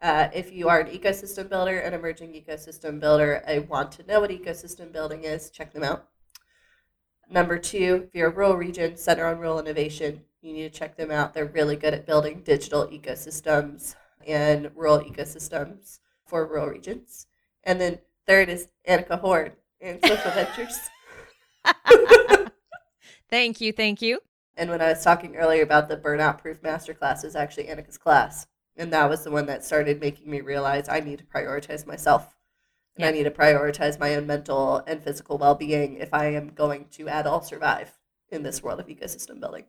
Uh, 0.00 0.28
if 0.32 0.52
you 0.52 0.68
are 0.68 0.78
an 0.78 0.96
ecosystem 0.96 1.48
builder, 1.48 1.78
an 1.78 1.92
emerging 1.92 2.32
ecosystem 2.32 3.00
builder, 3.00 3.42
I 3.46 3.58
want 3.58 3.90
to 3.92 4.06
know 4.06 4.20
what 4.20 4.30
ecosystem 4.30 4.92
building 4.92 5.24
is, 5.24 5.50
check 5.50 5.72
them 5.72 5.82
out. 5.82 6.06
Number 7.28 7.58
two, 7.58 8.04
if 8.06 8.14
you're 8.14 8.28
a 8.28 8.34
rural 8.34 8.56
region, 8.56 8.96
Center 8.96 9.26
on 9.26 9.38
Rural 9.38 9.58
Innovation, 9.58 10.22
you 10.40 10.52
need 10.52 10.72
to 10.72 10.78
check 10.78 10.96
them 10.96 11.10
out. 11.10 11.34
They're 11.34 11.46
really 11.46 11.76
good 11.76 11.92
at 11.92 12.06
building 12.06 12.42
digital 12.44 12.86
ecosystems 12.86 13.96
and 14.26 14.70
rural 14.74 15.00
ecosystems 15.00 15.98
for 16.26 16.46
rural 16.46 16.68
regions. 16.68 17.26
And 17.64 17.80
then 17.80 17.98
third 18.28 18.50
is 18.50 18.68
Anika 18.86 19.18
Horn 19.18 19.52
and 19.80 19.98
Social 20.04 20.30
Venturers. 20.30 20.78
Thank 23.30 23.60
you, 23.60 23.72
thank 23.72 24.00
you. 24.00 24.20
And 24.56 24.70
when 24.70 24.80
I 24.80 24.88
was 24.88 25.04
talking 25.04 25.36
earlier 25.36 25.62
about 25.62 25.88
the 25.88 25.96
burnout 25.96 26.38
proof 26.38 26.62
masterclass, 26.62 27.24
was 27.24 27.36
actually 27.36 27.64
Anika's 27.64 27.98
class. 27.98 28.46
And 28.76 28.92
that 28.92 29.08
was 29.08 29.22
the 29.22 29.30
one 29.30 29.46
that 29.46 29.64
started 29.64 30.00
making 30.00 30.30
me 30.30 30.40
realize 30.40 30.88
I 30.88 31.00
need 31.00 31.18
to 31.18 31.24
prioritize 31.24 31.86
myself. 31.86 32.34
And 32.96 33.04
I 33.04 33.10
need 33.10 33.24
to 33.24 33.30
prioritize 33.30 34.00
my 34.00 34.14
own 34.14 34.26
mental 34.26 34.82
and 34.86 35.02
physical 35.02 35.36
well 35.36 35.54
being 35.54 35.98
if 35.98 36.14
I 36.14 36.26
am 36.32 36.48
going 36.48 36.86
to 36.92 37.08
at 37.08 37.26
all 37.26 37.42
survive 37.42 37.92
in 38.30 38.42
this 38.42 38.62
world 38.62 38.80
of 38.80 38.86
ecosystem 38.86 39.40
building. 39.40 39.64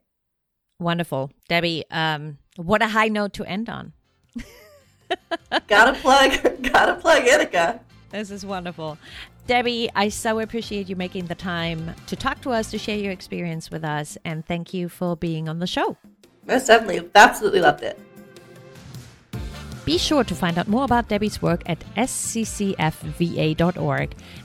Wonderful. 0.79 1.31
Debbie, 1.49 1.83
um, 1.91 2.37
what 2.55 2.81
a 2.81 2.87
high 2.87 3.09
note 3.09 3.33
to 3.33 3.43
end 3.43 3.69
on. 3.69 3.93
gotta 5.67 5.99
plug, 5.99 6.31
gotta 6.71 6.95
plug 6.95 7.23
Annika. 7.23 7.81
This 8.11 8.31
is 8.31 8.45
wonderful. 8.45 8.97
Debbie, 9.45 9.89
I 9.95 10.09
so 10.09 10.39
appreciate 10.39 10.89
you 10.89 10.95
making 10.95 11.25
the 11.25 11.35
time 11.35 11.95
to 12.07 12.15
talk 12.15 12.41
to 12.41 12.51
us, 12.51 12.71
to 12.71 12.77
share 12.77 12.97
your 12.97 13.11
experience 13.11 13.69
with 13.71 13.83
us, 13.83 14.17
and 14.25 14.45
thank 14.45 14.73
you 14.73 14.89
for 14.89 15.15
being 15.15 15.47
on 15.49 15.59
the 15.59 15.67
show. 15.67 15.97
Most 16.47 16.67
definitely, 16.67 17.09
absolutely 17.13 17.61
loved 17.61 17.83
it. 17.83 17.99
Be 19.85 19.97
sure 19.97 20.23
to 20.23 20.35
find 20.35 20.57
out 20.59 20.67
more 20.67 20.83
about 20.83 21.07
Debbie's 21.07 21.41
work 21.41 21.63
at 21.65 21.79
sccfva.org 21.95 22.55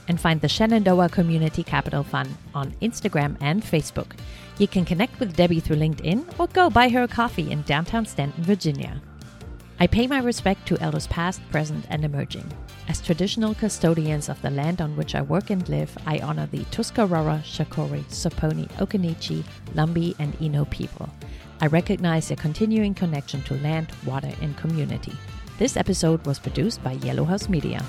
and 0.07 0.19
find 0.19 0.41
the 0.41 0.49
Shenandoah 0.49 1.09
Community 1.09 1.61
Capital 1.63 2.03
Fund 2.03 2.35
on 2.55 2.71
Instagram 2.81 3.37
and 3.41 3.61
Facebook. 3.61 4.13
You 4.57 4.67
can 4.67 4.85
connect 4.85 5.19
with 5.19 5.35
Debbie 5.35 5.59
through 5.59 5.75
LinkedIn 5.75 6.39
or 6.39 6.47
go 6.47 6.69
buy 6.69 6.89
her 6.89 7.03
a 7.03 7.07
coffee 7.07 7.51
in 7.51 7.61
downtown 7.63 8.05
Staunton, 8.05 8.43
Virginia. 8.43 9.01
I 9.77 9.87
pay 9.87 10.07
my 10.07 10.19
respect 10.19 10.65
to 10.67 10.79
elders 10.79 11.07
past, 11.07 11.41
present, 11.51 11.85
and 11.89 12.05
emerging. 12.05 12.49
As 12.87 13.01
traditional 13.01 13.53
custodians 13.53 14.29
of 14.29 14.41
the 14.41 14.49
land 14.49 14.79
on 14.79 14.95
which 14.95 15.15
I 15.15 15.21
work 15.21 15.49
and 15.49 15.67
live, 15.67 15.97
I 16.05 16.19
honor 16.19 16.47
the 16.47 16.63
Tuscarora, 16.71 17.41
Shakori, 17.43 18.05
Saponi, 18.05 18.69
Occaneechi, 18.77 19.43
Lumbee, 19.73 20.15
and 20.17 20.33
Eno 20.41 20.63
people. 20.65 21.09
I 21.59 21.67
recognize 21.67 22.29
their 22.29 22.37
continuing 22.37 22.93
connection 22.93 23.41
to 23.43 23.55
land, 23.55 23.91
water, 24.05 24.31
and 24.41 24.55
community. 24.55 25.13
This 25.57 25.75
episode 25.75 26.25
was 26.25 26.39
produced 26.39 26.81
by 26.81 26.93
Yellow 26.93 27.25
House 27.25 27.49
Media. 27.49 27.83